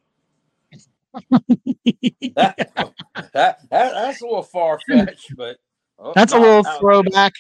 that, 1.30 1.46
that, 2.36 2.96
that- 3.34 3.60
that's 3.70 4.22
a 4.22 4.26
little 4.26 4.44
far 4.44 4.80
fetched, 4.90 5.36
but 5.36 5.58
oh, 6.00 6.14
That's 6.16 6.34
a 6.34 6.40
little 6.40 6.64
no. 6.64 6.80
throwback. 6.80 7.34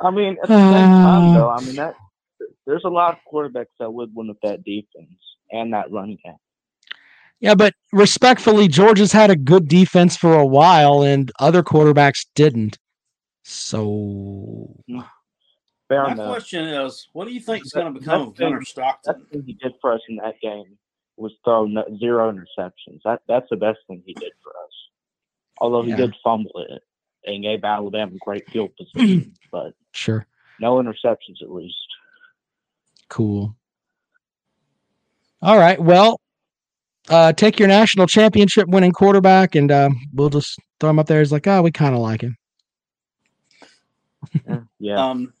I 0.00 0.10
mean, 0.10 0.36
at 0.42 0.48
the 0.48 0.72
same 0.72 0.88
time, 0.88 1.34
though. 1.34 1.48
I 1.50 1.60
mean 1.62 1.76
that 1.76 1.94
there's 2.66 2.84
a 2.84 2.88
lot 2.90 3.14
of 3.14 3.18
quarterbacks 3.32 3.66
that 3.78 3.90
would 3.92 4.10
win 4.14 4.28
with 4.28 4.40
that 4.42 4.62
defense 4.64 5.10
and 5.50 5.72
that 5.72 5.90
running 5.90 6.18
game. 6.24 6.34
Yeah, 7.40 7.54
but 7.54 7.74
respectfully, 7.92 8.66
Georgia's 8.68 9.12
had 9.12 9.30
a 9.30 9.36
good 9.36 9.68
defense 9.68 10.16
for 10.16 10.34
a 10.34 10.46
while, 10.46 11.02
and 11.02 11.30
other 11.38 11.62
quarterbacks 11.62 12.26
didn't. 12.34 12.78
So 13.44 14.74
Fair 15.88 16.02
My 16.04 16.12
enough. 16.12 16.26
question 16.28 16.64
is, 16.64 17.06
what 17.12 17.28
do 17.28 17.32
you 17.32 17.38
think 17.40 17.64
is 17.64 17.72
going 17.72 17.92
to 17.92 17.98
become 18.00 18.20
of 18.22 18.26
that's 18.28 18.38
Gunnar 18.40 18.58
been- 18.58 18.64
Stockton? 18.66 19.14
That's 19.18 19.30
thing 19.30 19.42
he 19.46 19.52
did 19.52 19.72
for 19.80 19.92
us 19.92 20.00
in 20.08 20.16
that 20.16 20.40
game 20.40 20.76
was 21.16 21.32
throw 21.44 21.64
no, 21.66 21.84
zero 21.98 22.30
interceptions. 22.32 23.00
That 23.04 23.20
that's 23.28 23.46
the 23.50 23.56
best 23.56 23.78
thing 23.86 24.02
he 24.04 24.12
did 24.14 24.32
for 24.42 24.50
us. 24.50 24.72
Although 25.58 25.82
he 25.82 25.90
Yeah. 25.90 25.96
did 25.96 26.14
fumble 26.24 26.50
it 26.68 26.82
and 27.26 27.42
gave 27.42 27.64
Alabama 27.64 28.12
great 28.20 28.48
field 28.50 28.70
position, 28.78 29.34
but 29.50 29.74
sure, 29.92 30.26
no 30.60 30.76
interceptions 30.76 31.42
at 31.42 31.50
least. 31.50 31.76
cool. 33.08 33.54
All 35.42 35.58
right, 35.58 35.80
well, 35.80 36.20
uh, 37.08 37.32
take 37.32 37.58
your 37.58 37.68
national 37.68 38.06
championship 38.06 38.68
winning 38.68 38.92
quarterback, 38.92 39.54
and 39.54 39.70
uh, 39.70 39.90
we'll 40.14 40.30
just 40.30 40.58
throw 40.80 40.90
him 40.90 40.98
up 40.98 41.06
there. 41.06 41.20
He's 41.20 41.32
like, 41.32 41.46
oh, 41.46 41.62
we 41.62 41.70
kind 41.70 41.94
of 41.94 42.00
like 42.00 42.22
him. 42.22 42.36
Yeah. 44.46 44.60
yeah. 44.80 45.10
Um, 45.10 45.32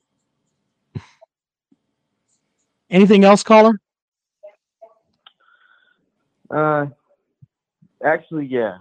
Anything 2.90 3.24
else, 3.24 3.42
caller? 3.42 3.80
Uh, 6.50 6.86
actually, 8.04 8.46
yeah. 8.46 8.78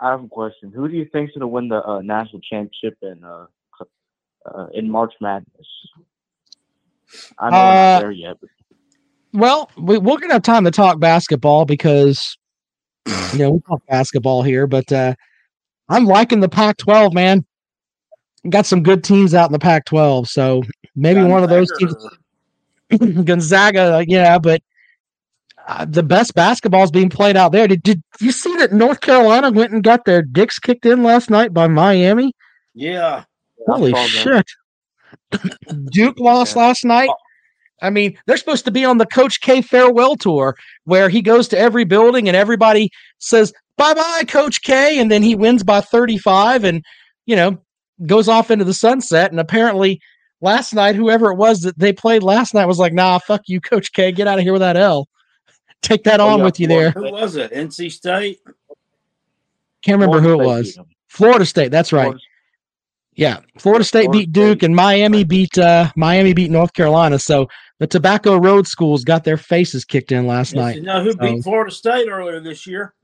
I 0.00 0.10
have 0.12 0.24
a 0.24 0.28
question. 0.28 0.72
Who 0.74 0.88
do 0.88 0.96
you 0.96 1.06
think's 1.12 1.32
going 1.32 1.40
to 1.42 1.46
win 1.48 1.68
the 1.68 1.84
uh, 1.86 2.00
national 2.02 2.40
championship 2.42 2.98
in 3.02 3.22
uh, 3.24 3.46
uh, 4.46 4.66
in 4.74 4.90
March 4.90 5.14
Madness? 5.20 5.66
I 7.38 7.50
know 7.50 7.66
we're 7.66 7.74
Uh, 7.74 7.74
not 7.74 8.00
there 8.00 8.10
yet, 8.12 8.36
but 8.40 8.50
Well, 9.32 9.70
we, 9.78 9.98
we're 9.98 10.18
gonna 10.18 10.34
have 10.34 10.42
time 10.42 10.64
to 10.64 10.70
talk 10.72 11.00
basketball 11.00 11.64
because 11.66 12.36
you 13.32 13.38
know 13.38 13.52
we 13.52 13.60
talk 13.68 13.82
basketball 13.88 14.42
here, 14.42 14.66
but 14.66 14.90
uh, 14.92 15.14
I'm 15.88 16.06
liking 16.06 16.40
the 16.40 16.48
Pac-12, 16.48 17.14
man. 17.14 17.44
Got 18.48 18.66
some 18.66 18.82
good 18.82 19.04
teams 19.04 19.34
out 19.34 19.48
in 19.48 19.52
the 19.52 19.58
Pac-12, 19.60 20.28
so 20.28 20.62
maybe 20.96 21.22
one 21.22 21.42
of 21.44 21.50
those 21.50 21.72
teams. 21.72 21.94
Gonzaga, 23.24 23.96
uh, 23.96 24.04
yeah, 24.06 24.38
but 24.38 24.62
uh, 25.70 25.84
the 25.84 26.02
best 26.02 26.34
basketball 26.34 26.82
is 26.82 26.90
being 26.90 27.08
played 27.08 27.36
out 27.36 27.52
there. 27.52 27.68
Did, 27.68 27.84
did 27.84 28.02
you 28.20 28.32
see 28.32 28.54
that 28.56 28.72
North 28.72 29.00
Carolina 29.00 29.52
went 29.52 29.72
and 29.72 29.84
got 29.84 30.04
their 30.04 30.20
dicks 30.20 30.58
kicked 30.58 30.84
in 30.84 31.04
last 31.04 31.30
night 31.30 31.54
by 31.54 31.68
Miami? 31.68 32.34
yeah, 32.74 33.22
Holy 33.68 33.94
shit! 34.08 34.46
Duke 35.92 36.18
lost 36.18 36.56
last 36.56 36.84
night. 36.84 37.10
I 37.82 37.90
mean, 37.90 38.18
they're 38.26 38.36
supposed 38.36 38.64
to 38.64 38.72
be 38.72 38.84
on 38.84 38.98
the 38.98 39.06
Coach 39.06 39.40
K 39.40 39.62
farewell 39.62 40.16
tour 40.16 40.56
where 40.84 41.08
he 41.08 41.22
goes 41.22 41.46
to 41.48 41.58
every 41.58 41.84
building 41.84 42.26
and 42.26 42.36
everybody 42.36 42.90
says, 43.18 43.52
bye 43.76 43.94
bye, 43.94 44.24
Coach 44.26 44.62
K. 44.62 44.98
And 44.98 45.08
then 45.10 45.22
he 45.22 45.36
wins 45.36 45.62
by 45.62 45.80
35 45.80 46.64
and, 46.64 46.84
you 47.26 47.36
know, 47.36 47.58
goes 48.06 48.28
off 48.28 48.50
into 48.50 48.64
the 48.64 48.74
sunset. 48.74 49.30
And 49.30 49.38
apparently, 49.38 50.00
last 50.40 50.74
night, 50.74 50.96
whoever 50.96 51.30
it 51.30 51.36
was 51.36 51.62
that 51.62 51.78
they 51.78 51.92
played 51.92 52.24
last 52.24 52.54
night 52.54 52.66
was 52.66 52.80
like, 52.80 52.92
nah, 52.92 53.18
fuck 53.18 53.42
you, 53.46 53.60
Coach 53.60 53.92
K. 53.92 54.10
Get 54.10 54.26
out 54.26 54.38
of 54.38 54.42
here 54.42 54.52
with 54.52 54.60
that 54.60 54.76
L. 54.76 55.06
Take 55.82 56.04
that 56.04 56.20
on 56.20 56.38
yeah, 56.38 56.44
with 56.44 56.60
you 56.60 56.66
there. 56.68 56.90
Who 56.90 57.10
was 57.10 57.36
it? 57.36 57.52
NC 57.52 57.90
State? 57.90 58.40
Can't 59.82 59.98
remember 60.00 60.20
Florida 60.20 60.28
who 60.28 60.34
it 60.34 60.44
State 60.44 60.46
was. 60.46 60.66
beat 60.72 60.78
'em. 60.78 60.86
Florida 61.08 61.46
State. 61.46 61.70
That's 61.70 61.92
right. 61.92 62.02
Florida- 62.04 62.20
Yeah, 63.14 63.40
Florida 63.58 63.84
State 63.84 64.04
Florida 64.04 64.18
beat 64.26 64.32
Duke, 64.32 64.58
State. 64.58 64.62
and 64.66 64.76
Miami 64.76 65.24
beat 65.24 65.56
uh, 65.58 65.90
Miami 65.96 66.32
beat 66.34 66.50
North 66.50 66.72
Carolina. 66.74 67.18
So 67.18 67.48
the 67.78 67.86
Tobacco 67.86 68.36
Road 68.36 68.66
schools 68.66 69.04
got 69.04 69.24
their 69.24 69.36
faces 69.38 69.84
kicked 69.84 70.12
in 70.12 70.26
last 70.26 70.52
Yes, 70.54 70.62
night. 70.62 70.76
You 70.76 70.82
know 70.82 71.02
who 71.02 71.16
beat 71.16 71.38
So- 71.42 71.50
Florida 71.50 71.70
State 71.74 72.08
earlier 72.08 72.40
this 72.40 72.66
year? 72.66 72.94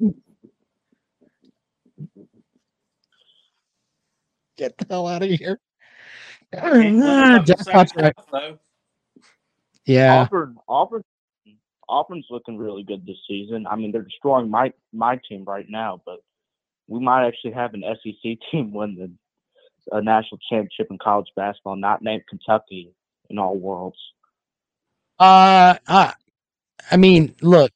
Get 4.56 4.76
the 4.78 4.86
hell 4.88 5.06
out 5.06 5.22
of 5.22 5.28
here! 5.28 5.58
Can't 6.54 6.72
win 6.72 7.00
fucking 7.02 7.44
Jackpot's 7.46 7.92
second 7.94 8.14
right. 8.32 8.56
Yeah, 9.84 10.22
Auburn, 10.22 10.56
Auburn, 10.68 11.04
Auburn's 11.88 12.26
looking 12.30 12.58
really 12.58 12.82
good 12.82 13.06
this 13.06 13.16
season. 13.28 13.66
I 13.68 13.76
mean, 13.76 13.92
they're 13.92 14.02
destroying 14.02 14.50
my 14.50 14.72
my 14.92 15.20
team 15.28 15.44
right 15.44 15.66
now, 15.68 16.00
but 16.04 16.18
we 16.88 17.00
might 17.00 17.26
actually 17.26 17.52
have 17.52 17.74
an 17.74 17.84
SEC 18.02 18.38
team 18.50 18.72
win 18.72 18.96
the 18.96 19.10
a 19.92 20.02
national 20.02 20.38
championship 20.50 20.88
in 20.90 20.98
college 20.98 21.28
basketball, 21.36 21.76
not 21.76 22.02
named 22.02 22.22
Kentucky 22.28 22.92
in 23.30 23.38
all 23.38 23.56
worlds. 23.56 23.98
uh, 25.18 25.76
I, 25.86 26.12
I 26.90 26.96
mean, 26.96 27.34
look, 27.40 27.70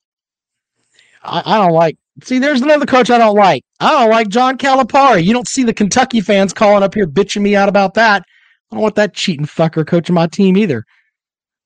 I, 1.23 1.43
I 1.45 1.59
don't 1.59 1.73
like. 1.73 1.97
See, 2.23 2.39
there's 2.39 2.61
another 2.61 2.87
coach 2.87 3.11
I 3.11 3.19
don't 3.19 3.37
like. 3.37 3.65
I 3.79 3.91
don't 3.93 4.11
like 4.11 4.29
John 4.29 4.59
Calipari. 4.59 5.25
You 5.25 5.33
don't 5.33 5.49
see 5.49 5.63
the 5.63 5.73
Kentucky 5.73 6.21
fans 6.21 6.53
calling 6.53 6.83
up 6.83 6.95
here 6.95 7.07
bitching 7.07 7.43
me 7.43 7.57
out 7.57 7.69
about 7.69 7.95
that. 7.95 8.25
I 8.71 8.75
don't 8.75 8.83
want 8.83 8.97
that 8.97 9.15
cheating 9.15 9.47
fucker 9.47 9.87
coaching 9.87 10.15
my 10.15 10.27
team 10.27 10.57
either. 10.57 10.85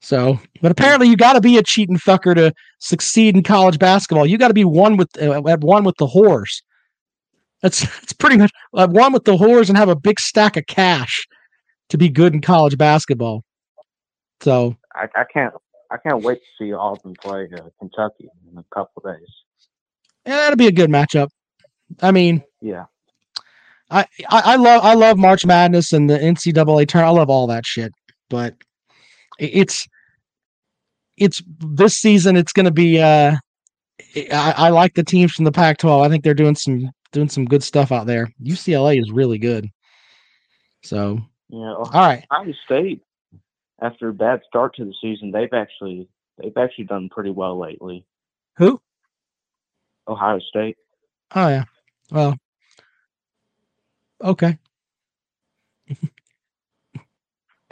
So, 0.05 0.39
but 0.61 0.71
apparently 0.71 1.09
you 1.09 1.17
got 1.17 1.33
to 1.33 1.41
be 1.41 1.57
a 1.57 1.63
cheating 1.63 1.97
fucker 1.97 2.35
to 2.35 2.53
succeed 2.79 3.35
in 3.35 3.43
college 3.43 3.79
basketball. 3.79 4.27
You 4.27 4.37
got 4.37 4.49
to 4.49 4.55
be 4.55 4.67
one 4.67 4.99
with 4.99 5.09
uh, 5.21 5.43
at 5.49 5.63
one 5.63 5.83
with 5.83 5.97
the 5.97 6.07
whores. 6.07 6.61
That's 7.63 7.81
that's 8.01 8.13
pretty 8.13 8.37
much 8.37 8.53
uh, 8.75 8.87
one 8.87 9.15
with 9.15 9.25
the 9.25 9.39
whores 9.39 9.71
and 9.71 9.79
have 9.79 9.89
a 9.89 9.97
big 9.97 10.21
stack 10.21 10.59
of 10.59 10.67
cash 10.67 11.27
to 11.89 11.97
be 11.97 12.11
good 12.11 12.35
in 12.35 12.43
college 12.43 12.77
basketball. 12.77 13.45
So, 14.43 14.77
I, 14.95 15.09
I 15.17 15.25
can't 15.33 15.55
I 15.91 15.97
can't 15.97 16.23
wait 16.23 16.41
to 16.41 16.65
see 16.65 16.75
Auburn 16.75 17.15
play 17.15 17.49
uh, 17.57 17.63
Kentucky 17.79 18.29
in 18.53 18.59
a 18.59 18.65
couple 18.75 19.03
of 19.03 19.17
days. 19.17 19.27
yeah, 20.27 20.37
that'll 20.37 20.59
be 20.59 20.67
a 20.67 20.73
good 20.73 20.91
matchup. 20.91 21.29
I 22.03 22.11
mean, 22.11 22.43
Yeah, 22.61 22.85
I, 23.91 24.01
I 24.29 24.41
I 24.53 24.57
love 24.57 24.85
I 24.85 24.93
love 24.93 25.17
March 25.17 25.47
Madness 25.47 25.95
and 25.95 26.11
the 26.11 26.19
NCAA 26.19 26.89
tournament. 26.89 27.17
I 27.17 27.21
love 27.21 27.31
all 27.31 27.47
that 27.47 27.65
shit, 27.65 27.91
but 28.29 28.55
it's 29.39 29.89
it's 31.17 31.43
this 31.61 31.95
season. 31.95 32.37
It's 32.37 32.53
going 32.53 32.67
to 32.67 32.73
be. 32.73 33.01
uh 33.01 33.37
I, 34.17 34.55
I 34.57 34.69
like 34.71 34.95
the 34.95 35.05
teams 35.05 35.33
from 35.33 35.45
the 35.45 35.53
Pac-12. 35.53 36.05
I 36.05 36.09
think 36.09 36.25
they're 36.25 36.35
doing 36.35 36.57
some 36.57 36.91
doing 37.13 37.29
some 37.29 37.45
good 37.45 37.63
stuff 37.63 37.93
out 37.93 38.07
there. 38.07 38.29
UCLA 38.43 39.01
is 39.01 39.11
really 39.11 39.39
good. 39.39 39.71
So 40.83 41.21
yeah. 41.49 41.75
all 41.75 41.91
right, 41.93 42.25
Ohio 42.31 42.53
State, 42.65 43.03
after 43.81 44.09
a 44.09 44.13
bad 44.13 44.43
start 44.47 44.75
to 44.77 44.85
the 44.85 44.95
season, 45.01 45.31
they've 45.31 45.53
actually 45.53 46.09
they've 46.39 46.57
actually 46.57 46.85
done 46.85 47.09
pretty 47.09 47.31
well 47.31 47.59
lately. 47.59 48.05
who? 48.57 48.81
Ohio 50.07 50.39
State. 50.41 50.77
Oh 51.35 51.49
yeah. 51.49 51.65
Well, 52.11 52.37
okay. 54.23 54.59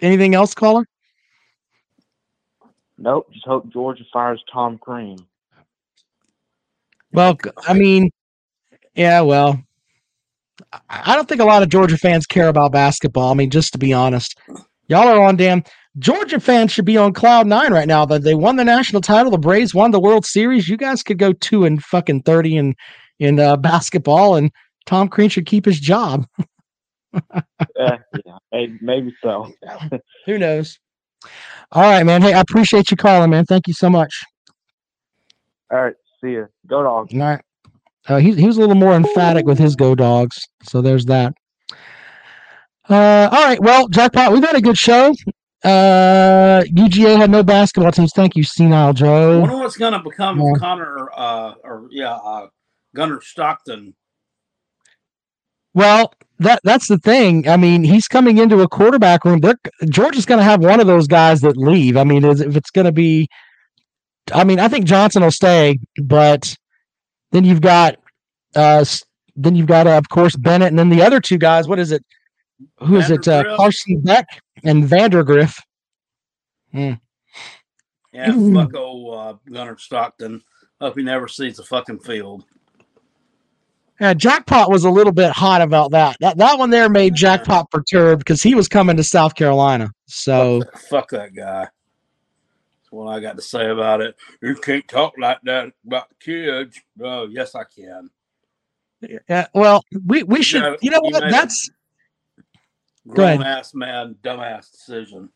Anything 0.01 0.34
else, 0.34 0.55
caller? 0.55 0.86
Nope. 3.03 3.26
Just 3.32 3.44
hope 3.46 3.68
Georgia 3.72 4.05
fires 4.12 4.42
Tom 4.53 4.78
Crean. 4.78 5.18
Well, 7.12 7.36
I 7.66 7.74
mean, 7.74 8.11
yeah, 8.94 9.20
well, 9.22 9.61
I 10.72 10.78
I 10.88 11.16
don't 11.16 11.28
think 11.28 11.40
a 11.40 11.44
lot 11.44 11.64
of 11.64 11.68
Georgia 11.68 11.98
fans 11.98 12.26
care 12.26 12.48
about 12.48 12.70
basketball. 12.70 13.32
I 13.32 13.34
mean, 13.34 13.50
just 13.50 13.72
to 13.72 13.78
be 13.78 13.92
honest, 13.92 14.38
y'all 14.86 15.09
are 15.09 15.20
on 15.20 15.36
damn. 15.36 15.64
Georgia 15.98 16.38
fans 16.38 16.70
should 16.70 16.84
be 16.84 16.96
on 16.96 17.12
cloud 17.12 17.48
nine 17.48 17.72
right 17.72 17.88
now. 17.88 18.07
That 18.07 18.22
they 18.22 18.36
won 18.36 18.55
the 18.55 18.64
national 18.64 19.03
title, 19.03 19.32
the 19.32 19.36
Braves 19.38 19.74
won 19.74 19.90
the 19.90 20.00
World 20.00 20.24
Series. 20.24 20.68
You 20.68 20.76
guys 20.76 21.03
could 21.03 21.18
go 21.18 21.32
two 21.32 21.64
and 21.64 21.82
fucking 21.82 22.22
thirty 22.22 22.57
in 22.57 22.74
in 23.18 23.40
uh, 23.40 23.57
basketball, 23.57 24.36
and 24.36 24.53
Tom 24.86 25.09
Crean 25.09 25.28
should 25.28 25.46
keep 25.46 25.64
his 25.64 25.80
job. 25.80 26.26
Eh, 27.78 27.96
yeah, 28.24 28.38
hey, 28.53 28.68
maybe 28.80 29.14
so. 29.22 29.53
Who 30.24 30.38
knows? 30.38 30.78
All 31.72 31.82
right, 31.82 32.04
man. 32.04 32.22
Hey, 32.22 32.32
I 32.34 32.40
appreciate 32.40 32.90
you 32.90 32.96
calling, 32.96 33.30
man. 33.30 33.44
Thank 33.46 33.66
you 33.66 33.74
so 33.74 33.88
much. 33.88 34.22
All 35.70 35.82
right, 35.82 35.94
see 36.22 36.32
you. 36.32 36.48
Go 36.66 36.82
dogs. 36.82 37.14
All 37.14 37.20
right. 37.20 37.40
Uh, 38.08 38.18
he, 38.18 38.32
he 38.34 38.46
was 38.46 38.56
a 38.56 38.60
little 38.60 38.74
more 38.74 38.94
emphatic 38.94 39.46
with 39.46 39.58
his 39.58 39.76
go 39.76 39.94
dogs. 39.94 40.46
So 40.64 40.82
there's 40.82 41.06
that. 41.06 41.34
Uh, 42.90 43.28
all 43.32 43.44
right. 43.44 43.60
Well, 43.60 43.88
Jackpot, 43.88 44.32
we've 44.32 44.42
had 44.44 44.56
a 44.56 44.60
good 44.60 44.76
show. 44.76 45.14
Uh, 45.64 46.62
UGA 46.66 47.16
had 47.16 47.30
no 47.30 47.42
basketball 47.44 47.92
teams. 47.92 48.12
Thank 48.12 48.34
you, 48.34 48.42
Senile 48.42 48.92
Joe. 48.92 49.36
I 49.36 49.38
wonder 49.38 49.56
what's 49.56 49.76
going 49.76 49.92
to 49.92 50.00
become 50.00 50.40
Yeah. 50.40 50.52
of 50.52 50.58
Connor, 50.58 51.08
uh, 51.14 51.54
or 51.62 51.86
yeah, 51.92 52.14
uh, 52.14 52.48
Gunnar 52.96 53.20
Stockton. 53.22 53.94
Well, 55.74 56.12
that 56.38 56.60
that's 56.64 56.88
the 56.88 56.98
thing. 56.98 57.48
I 57.48 57.56
mean, 57.56 57.84
he's 57.84 58.08
coming 58.08 58.38
into 58.38 58.60
a 58.60 58.68
quarterback 58.68 59.24
room. 59.24 59.40
They're, 59.40 59.58
Georgia's 59.88 60.26
going 60.26 60.38
to 60.38 60.44
have 60.44 60.62
one 60.62 60.80
of 60.80 60.86
those 60.86 61.06
guys 61.06 61.40
that 61.42 61.56
leave. 61.56 61.96
I 61.96 62.04
mean, 62.04 62.24
is, 62.24 62.40
if 62.40 62.56
it's 62.56 62.70
going 62.70 62.84
to 62.84 62.92
be, 62.92 63.28
I 64.32 64.44
mean, 64.44 64.58
I 64.60 64.68
think 64.68 64.84
Johnson 64.84 65.22
will 65.22 65.30
stay, 65.30 65.78
but 66.02 66.56
then 67.30 67.44
you've 67.44 67.60
got, 67.60 67.96
uh, 68.54 68.84
then 69.36 69.54
you've 69.56 69.66
got, 69.66 69.86
uh, 69.86 69.96
of 69.96 70.08
course, 70.08 70.36
Bennett, 70.36 70.68
and 70.68 70.78
then 70.78 70.88
the 70.90 71.02
other 71.02 71.20
two 71.20 71.38
guys. 71.38 71.66
What 71.68 71.78
is 71.78 71.92
it? 71.92 72.04
Who 72.80 72.96
is 72.96 73.10
it? 73.10 73.26
Uh, 73.26 73.56
Carson 73.56 74.00
Beck 74.00 74.26
and 74.64 74.84
Vandagriff. 74.84 75.58
Yeah, 76.72 76.96
Mhm. 78.14 78.54
fuck 78.54 78.74
old 78.76 79.14
uh, 79.14 79.34
Gunnar 79.50 79.78
Stockton. 79.78 80.42
Hope 80.80 80.96
he 80.96 81.02
never 81.02 81.28
sees 81.28 81.56
the 81.56 81.62
fucking 81.62 82.00
field. 82.00 82.44
Yeah, 84.03 84.14
Jackpot 84.14 84.68
was 84.68 84.84
a 84.84 84.90
little 84.90 85.12
bit 85.12 85.30
hot 85.30 85.62
about 85.62 85.92
that. 85.92 86.16
That 86.18 86.36
that 86.38 86.59
one 86.59 86.70
there 86.70 86.88
made 86.88 87.14
Jackpot 87.14 87.70
perturbed 87.70 88.18
because 88.18 88.42
he 88.42 88.57
was 88.57 88.66
coming 88.66 88.96
to 88.96 89.05
South 89.05 89.36
Carolina. 89.36 89.92
So 90.07 90.64
Fuck 90.90 91.11
that 91.11 91.32
guy. 91.36 91.61
That's 91.61 92.90
what 92.90 93.12
I 93.12 93.20
got 93.20 93.36
to 93.36 93.42
say 93.42 93.70
about 93.70 94.00
it. 94.00 94.16
You 94.42 94.57
can't 94.57 94.88
talk 94.88 95.12
like 95.20 95.38
that 95.44 95.70
about 95.86 96.09
kids. 96.18 96.80
Oh, 97.00 97.28
yes, 97.28 97.55
I 97.55 97.62
can. 97.62 98.11
yeah, 99.28 99.46
well, 99.55 99.84
we 100.05 100.24
we 100.24 100.42
should. 100.42 100.62
know, 100.62 100.76
You 100.82 100.90
know 100.90 101.00
what? 101.00 101.22
That's. 101.30 101.70
Grown 103.07 103.44
ass 103.44 103.72
man, 103.72 104.16
dumbass 104.20 104.72
decision. 104.72 105.28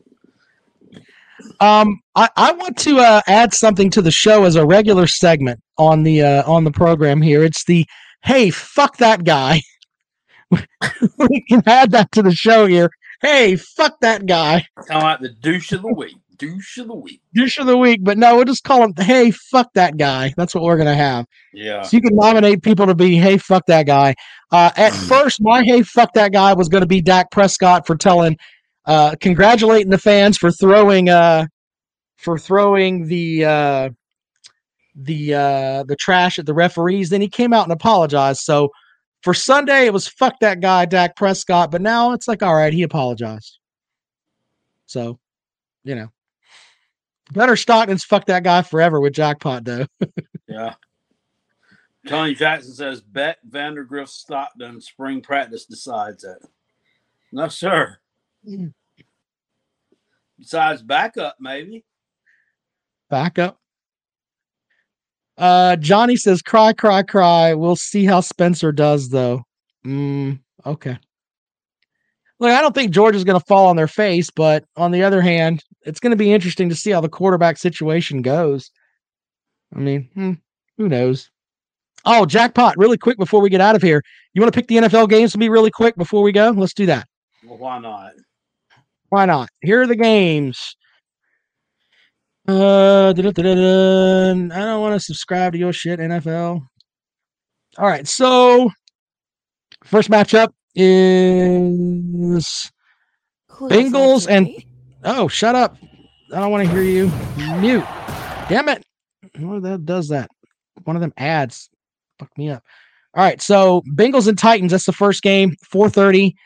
Um, 1.61 2.01
I, 2.17 2.31
I 2.37 2.51
want 2.51 2.79
to 2.79 2.99
uh, 2.99 3.21
add 3.29 3.55
something 3.55 3.91
to 3.91 4.03
the 4.03 4.11
show 4.11 4.43
as 4.43 4.57
a 4.57 4.67
regular 4.67 5.07
segment 5.07 5.61
on 5.79 6.03
the 6.03 6.23
uh, 6.23 6.51
on 6.51 6.65
the 6.65 6.73
program 6.73 7.23
here. 7.23 7.45
It's 7.45 7.65
the 7.65 7.87
hey 8.27 8.51
fuck 8.51 8.99
that 8.99 9.25
guy. 9.25 9.63
we 10.51 11.45
can 11.49 11.63
add 11.67 11.93
that 11.93 12.13
to 12.13 12.23
the 12.23 12.33
show 12.33 12.67
here. 12.67 12.91
Hey 13.23 13.57
fuck 13.57 14.01
that 14.01 14.27
guy. 14.27 14.67
Of 14.77 14.89
like 15.03 15.21
the 15.21 15.31
douche 15.31 15.73
of 15.73 15.83
the 15.83 15.95
week. 15.95 16.17
Douche 16.37 16.77
of 16.77 16.89
the 16.89 16.95
week. 16.95 17.23
Douche 17.35 17.59
of 17.59 17.67
the 17.67 17.79
week, 17.79 18.01
but 18.03 18.19
no, 18.19 18.37
we'll 18.37 18.45
just 18.45 18.65
call 18.65 18.85
him 18.85 18.93
hey 18.99 19.31
fuck 19.31 19.73
that 19.75 19.97
guy. 19.97 20.35
That's 20.37 20.55
what 20.55 20.65
we're 20.65 20.77
gonna 20.77 20.95
have. 20.95 21.27
Yeah. 21.55 21.83
So 21.83 21.97
you 21.97 22.03
can 22.03 22.15
nominate 22.15 22.63
people 22.63 22.87
to 22.87 22.95
be 22.95 23.17
hey 23.17 23.39
fuck 23.39 23.65
that 23.67 23.87
guy. 23.87 24.15
Uh, 24.51 24.71
at 24.77 24.93
first, 24.93 25.41
my 25.41 25.65
hey 25.65 25.83
fuck 25.83 26.13
that 26.15 26.33
guy 26.33 26.53
was 26.53 26.69
going 26.69 26.83
to 26.83 26.87
be 26.87 27.01
Dak 27.01 27.31
Prescott 27.31 27.87
for 27.87 27.97
telling, 27.97 28.37
uh, 28.85 29.17
congratulating 29.21 29.91
the 29.91 29.99
fans 29.99 30.39
for 30.39 30.53
throwing 30.53 31.09
uh, 31.09 31.47
for 32.17 32.39
throwing 32.39 33.09
the 33.09 33.45
uh, 33.45 33.91
the 34.97 35.35
uh, 35.35 35.83
the 35.85 35.97
trash 35.97 36.39
at 36.39 36.47
the 36.47 36.55
referees. 36.55 37.11
Then 37.11 37.21
he 37.21 37.29
came 37.29 37.53
out 37.53 37.65
and 37.65 37.73
apologized. 37.73 38.41
So 38.41 38.71
for 39.23 39.35
Sunday, 39.35 39.87
it 39.87 39.93
was 39.93 40.09
fuck 40.09 40.35
that 40.41 40.61
guy 40.61 40.85
Dak 40.87 41.17
Prescott, 41.17 41.71
but 41.71 41.83
now 41.83 42.13
it's 42.13 42.29
like 42.29 42.43
all 42.43 42.55
right, 42.55 42.73
he 42.73 42.83
apologized. 42.83 43.59
So, 44.87 45.19
you 45.85 45.95
know. 45.95 46.09
Gunnar 47.33 47.57
Stockton's 47.57 48.05
fuck 48.05 48.27
that 48.27 48.45
guy 48.45 48.63
forever 48.63 49.01
with 49.01 49.13
jackpot 49.13 49.65
though. 49.65 49.87
Yeah. 50.49 50.75
Tony 52.07 52.35
Jackson 52.37 52.73
says 52.73 53.01
bet 53.01 53.39
Vandagriff 53.51 54.09
Stockton 54.09 54.81
spring 54.81 55.21
practice 55.21 55.67
decides 55.67 56.23
it. 56.23 56.39
No, 57.33 57.49
sir. 57.49 57.99
Besides 60.39 60.83
backup, 60.83 61.37
maybe. 61.41 61.85
Backup. 63.11 63.61
Uh, 65.39 65.77
Johnny 65.77 66.17
says, 66.17 66.43
"Cry, 66.43 66.73
cry, 66.73 67.03
cry." 67.03 67.55
We'll 67.55 67.77
see 67.77 68.05
how 68.05 68.21
Spencer 68.21 68.73
does, 68.73 69.11
though. 69.11 69.43
Mm, 69.87 70.41
okay. 70.65 70.99
Look, 72.39 72.51
I 72.51 72.61
don't 72.61 72.75
think 72.75 72.93
Georgia's 72.93 73.25
going 73.25 73.39
to 73.39 73.47
fall 73.47 73.67
on 73.67 73.77
their 73.77 73.89
face, 73.89 74.31
but 74.31 74.65
on 74.77 74.91
the 74.91 75.03
other 75.03 75.23
hand, 75.23 75.63
it's 75.83 76.01
going 76.01 76.11
to 76.11 76.17
be 76.17 76.33
interesting 76.33 76.69
to 76.69 76.75
see 76.75 76.91
how 76.91 77.01
the 77.01 77.09
quarterback 77.09 77.57
situation 77.57 78.21
goes. 78.21 78.71
I 79.75 79.79
mean, 79.79 80.11
hmm, 80.15 80.33
who 80.77 80.89
knows? 80.89 81.31
Oh, 82.05 82.27
jackpot! 82.27 82.77
Really 82.77 82.99
quick 82.99 83.19
before 83.19 83.41
we 83.41 83.51
get 83.51 83.61
out 83.61 83.75
of 83.75 83.83
here, 83.83 84.03
you 84.33 84.41
want 84.41 84.53
to 84.53 84.59
pick 84.59 84.69
the 84.69 84.77
NFL 84.77 85.09
games 85.09 85.33
to 85.33 85.39
be 85.39 85.49
really 85.49 85.71
quick 85.71 85.97
before 85.97 86.23
we 86.23 86.33
go? 86.33 86.51
Let's 86.51 86.75
do 86.75 86.87
that. 86.87 87.09
Well, 87.45 87.59
why 87.59 87.79
not? 87.79 88.13
Why 89.09 89.25
not? 89.25 89.49
Here 89.63 89.83
are 89.83 89.87
the 89.87 89.97
games. 89.97 90.77
Uh. 92.49 93.09
I 93.09 93.13
don't 93.13 94.81
want 94.81 94.95
to 94.95 95.01
subscribe 95.01 95.53
to 95.53 95.59
your 95.59 95.73
shit, 95.73 95.99
NFL. 95.99 96.61
All 97.79 97.87
right, 97.87 98.07
so 98.07 98.71
first 99.85 100.11
matchup 100.11 100.49
is 100.75 102.71
Bengals 103.51 104.29
and 104.29 104.49
oh, 105.05 105.29
shut 105.29 105.55
up! 105.55 105.77
I 106.33 106.41
don't 106.41 106.51
want 106.51 106.65
to 106.67 106.71
hear 106.71 106.83
you. 106.83 107.11
Mute. 107.59 107.85
Damn 108.49 108.69
it! 108.69 108.85
What 109.39 109.63
that 109.63 109.85
does 109.85 110.09
that? 110.09 110.31
One 110.85 110.97
of 110.97 111.03
them 111.03 111.13
ads. 111.17 111.69
Fuck 112.19 112.31
me 112.39 112.51
up. 112.51 112.63
All 113.15 113.23
right, 113.23 113.41
so 113.43 113.83
Bengals 113.91 114.29
and 114.29 114.39
Titans. 114.39 114.73
That's 114.73 114.87
the 114.87 114.93
first 114.93 115.23
game. 115.23 115.57
Four 115.69 115.91
thirty. 115.91 116.37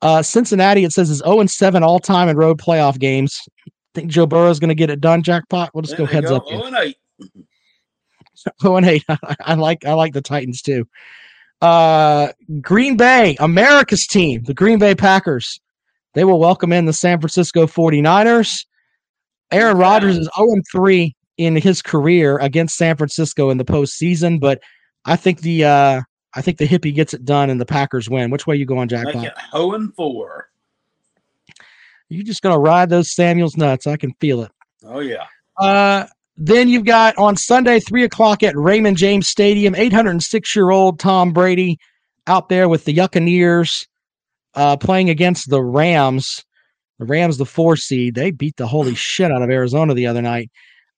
Uh, 0.00 0.22
Cincinnati. 0.22 0.84
It 0.84 0.92
says 0.92 1.10
is 1.10 1.18
zero 1.18 1.40
and 1.40 1.50
seven 1.50 1.82
all 1.82 1.98
time 1.98 2.28
in 2.28 2.36
road 2.36 2.58
playoff 2.58 2.98
games. 2.98 3.40
Think 3.98 4.10
Joe 4.12 4.26
Burrow 4.26 4.50
is 4.50 4.60
going 4.60 4.68
to 4.68 4.74
get 4.76 4.90
it 4.90 5.00
done. 5.00 5.24
Jackpot. 5.24 5.70
We'll 5.74 5.82
just 5.82 5.96
There 5.96 6.06
go 6.06 6.12
heads 6.12 6.28
go. 6.30 6.36
up. 6.36 6.44
here. 6.46 6.60
Oh, 6.62 6.66
and 6.66 6.76
eight. 6.76 6.96
Oh 8.62 8.76
and 8.76 8.86
eight. 8.86 9.04
I 9.40 9.54
like 9.54 9.84
I 9.84 9.94
like 9.94 10.12
the 10.12 10.20
Titans 10.22 10.62
too. 10.62 10.86
Uh 11.60 12.28
Green 12.60 12.96
Bay, 12.96 13.36
America's 13.40 14.06
team, 14.06 14.44
the 14.44 14.54
Green 14.54 14.78
Bay 14.78 14.94
Packers. 14.94 15.58
They 16.14 16.22
will 16.22 16.38
welcome 16.38 16.72
in 16.72 16.84
the 16.84 16.92
San 16.92 17.18
Francisco 17.20 17.66
49ers. 17.66 18.64
Aaron 19.50 19.76
Rodgers 19.76 20.16
is 20.16 20.28
0 20.38 20.54
3 20.70 21.16
in 21.38 21.56
his 21.56 21.82
career 21.82 22.38
against 22.38 22.76
San 22.76 22.96
Francisco 22.96 23.50
in 23.50 23.58
the 23.58 23.64
postseason, 23.64 24.38
but 24.38 24.60
I 25.04 25.16
think 25.16 25.40
the 25.40 25.64
uh 25.64 26.00
I 26.34 26.40
think 26.40 26.58
the 26.58 26.68
hippie 26.68 26.94
gets 26.94 27.14
it 27.14 27.24
done 27.24 27.50
and 27.50 27.60
the 27.60 27.66
Packers 27.66 28.08
win. 28.08 28.30
Which 28.30 28.46
way 28.46 28.54
you 28.54 28.64
going, 28.66 28.82
Make 28.82 28.90
Jackpot? 28.90 29.24
it 29.24 29.32
0 29.52 29.72
and 29.72 29.92
4. 29.96 30.48
You 32.08 32.24
just 32.24 32.42
gonna 32.42 32.58
ride 32.58 32.88
those 32.88 33.14
Samuels 33.14 33.56
nuts. 33.56 33.86
I 33.86 33.96
can 33.96 34.12
feel 34.20 34.42
it. 34.42 34.50
Oh, 34.84 35.00
yeah. 35.00 35.26
Uh, 35.58 36.06
then 36.36 36.68
you've 36.68 36.84
got 36.84 37.16
on 37.18 37.36
Sunday, 37.36 37.80
three 37.80 38.04
o'clock 38.04 38.42
at 38.42 38.56
Raymond 38.56 38.96
James 38.96 39.28
Stadium, 39.28 39.74
806 39.74 40.54
year 40.54 40.70
old 40.70 41.00
Tom 41.00 41.32
Brady 41.32 41.78
out 42.26 42.48
there 42.48 42.68
with 42.68 42.84
the 42.84 42.94
Buccaneers 42.94 43.86
uh, 44.54 44.76
playing 44.76 45.10
against 45.10 45.50
the 45.50 45.62
Rams. 45.62 46.44
The 46.98 47.06
Rams, 47.06 47.38
the 47.38 47.46
four 47.46 47.76
seed, 47.76 48.14
they 48.14 48.30
beat 48.30 48.56
the 48.56 48.66
holy 48.66 48.94
shit 48.96 49.32
out 49.32 49.42
of 49.42 49.50
Arizona 49.50 49.94
the 49.94 50.06
other 50.06 50.22
night. 50.22 50.50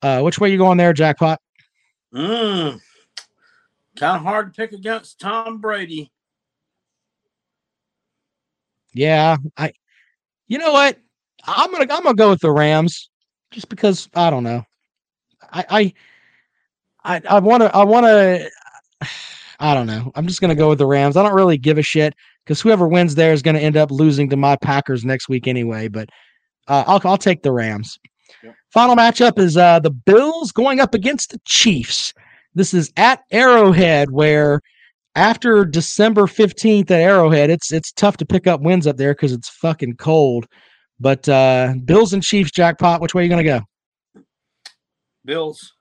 Uh, 0.03 0.21
which 0.21 0.39
way 0.39 0.51
you 0.51 0.59
going 0.59 0.79
there, 0.79 0.93
Jackpot? 0.93 1.41
Mm. 2.15 2.81
Kind 3.97 4.17
of 4.17 4.23
hard 4.23 4.53
to 4.53 4.57
pick 4.57 4.73
against 4.73 5.21
Tom 5.21 5.59
Brady. 5.59 6.11
Yeah, 8.93 9.37
I. 9.57 9.73
You 10.51 10.59
know 10.59 10.73
what? 10.73 10.99
I'm 11.45 11.71
gonna 11.71 11.87
I'm 11.95 12.03
gonna 12.03 12.15
go 12.15 12.29
with 12.29 12.41
the 12.41 12.51
Rams, 12.51 13.09
just 13.53 13.69
because 13.69 14.09
I 14.15 14.31
don't 14.31 14.43
know. 14.43 14.65
I 15.53 15.65
I 15.71 17.15
I, 17.17 17.23
I 17.37 17.39
want 17.39 17.63
to 17.63 17.75
I 17.75 17.85
want 17.85 18.05
to. 18.05 18.51
I 19.61 19.75
don't 19.75 19.87
know. 19.87 20.11
I'm 20.17 20.27
just 20.27 20.41
gonna 20.41 20.57
go 20.57 20.69
with 20.69 20.79
the 20.79 20.87
Rams. 20.87 21.17
I 21.17 21.23
don't 21.23 21.35
really 21.35 21.57
give 21.57 21.79
a 21.79 21.83
shit 21.83 22.15
because 22.45 22.61
whoever 22.61 22.89
wins 22.89 23.15
there 23.15 23.33
is 23.33 23.43
gonna 23.43 23.61
end 23.61 23.77
up 23.77 23.93
losing 23.93 24.29
to 24.31 24.37
my 24.37 24.57
Packers 24.57 25.05
next 25.05 25.29
week 25.29 25.47
anyway. 25.47 25.87
But 25.87 26.09
uh, 26.67 26.83
I'll 26.85 27.01
I'll 27.05 27.17
take 27.17 27.43
the 27.43 27.53
Rams. 27.53 27.99
Final 28.73 28.97
matchup 28.97 29.39
is 29.39 29.57
uh, 29.57 29.79
the 29.79 29.91
Bills 29.91 30.51
going 30.51 30.81
up 30.81 30.95
against 30.95 31.31
the 31.31 31.41
Chiefs. 31.45 32.13
This 32.57 32.75
is 32.75 32.93
at 32.97 33.23
Arrowhead, 33.31 34.11
where 34.11 34.63
after 35.15 35.65
December 35.65 36.23
15th 36.23 36.91
at 36.91 37.01
Arrowhead, 37.01 37.51
it's 37.51 37.73
it's 37.73 37.93
tough 37.93 38.17
to 38.19 38.27
pick 38.27 38.47
up 38.47 38.61
wins 38.61 38.87
up 38.87 38.97
there 38.97 39.15
because 39.15 39.33
it's 39.33 39.49
fucking 39.49 39.97
cold. 39.97 40.47
But 40.99 41.29
uh, 41.29 41.75
Bills 41.85 42.13
and 42.13 42.23
Chiefs 42.23 42.51
jackpot, 42.51 43.01
which 43.01 43.15
way 43.15 43.23
are 43.23 43.25
you 43.25 43.31
gonna 43.31 43.45
go? 43.45 43.61
Bills. 45.25 45.73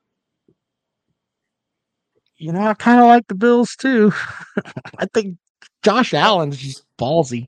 You 2.38 2.54
know, 2.54 2.68
I 2.68 2.74
kind 2.74 3.02
of 3.02 3.08
like 3.08 3.28
the 3.28 3.36
Bills 3.36 3.76
too. 3.78 4.14
I 4.98 5.06
think 5.14 5.38
Josh 5.84 6.14
Allen's 6.14 6.58
just 6.58 6.86
ballsy. 6.98 7.48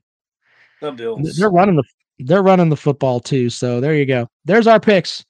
The 0.80 0.92
Bills. 0.92 1.36
They're 1.36 1.50
running 1.50 1.76
the 1.76 1.84
they're 2.18 2.42
running 2.42 2.68
the 2.68 2.76
football 2.76 3.20
too. 3.20 3.50
So 3.50 3.80
there 3.80 3.94
you 3.94 4.06
go. 4.06 4.28
There's 4.44 4.66
our 4.66 4.78
picks. 4.78 5.24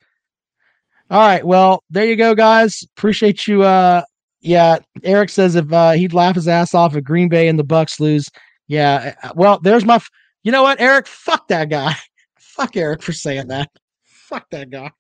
All 1.11 1.21
right. 1.21 1.45
Well, 1.45 1.83
there 1.91 2.07
you 2.07 2.17
go, 2.17 2.35
guys. 2.35 2.85
Appreciate 2.97 3.47
you. 3.47 3.63
Uh, 3.63 4.03
yeah. 4.43 4.79
Eric 5.03 5.31
says 5.31 5.55
if 5.55 5.73
uh, 5.73 5.93
he'd 5.93 6.13
laugh 6.13 6.35
his 6.35 6.49
ass 6.49 6.75
off 6.75 6.95
if 6.97 7.05
Green 7.05 7.29
Bay 7.29 7.49
and 7.49 7.59
the 7.59 7.65
Bucks 7.65 7.99
lose. 8.01 8.27
Yeah. 8.69 9.15
uh, 9.23 9.33
Well, 9.35 9.59
there's 9.63 9.85
my. 9.85 9.97
f- 9.97 10.11
You 10.43 10.53
know 10.53 10.63
what, 10.63 10.81
Eric? 10.81 11.07
Fuck 11.07 11.49
that 11.49 11.71
guy. 11.71 11.95
Fuck 12.39 12.77
Eric 12.77 13.03
for 13.03 13.13
saying 13.13 13.49
that. 13.49 13.71
Fuck 14.05 14.51
that 14.51 14.69
guy. 14.71 14.91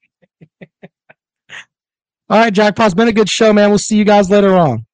All 2.30 2.38
right, 2.38 2.52
Jackpot's 2.52 2.94
been 2.94 3.08
a 3.08 3.12
good 3.12 3.28
show, 3.28 3.52
man. 3.52 3.68
We'll 3.68 3.78
see 3.78 3.96
you 3.96 4.04
guys 4.04 4.30
later 4.30 4.56
on. 4.56 4.86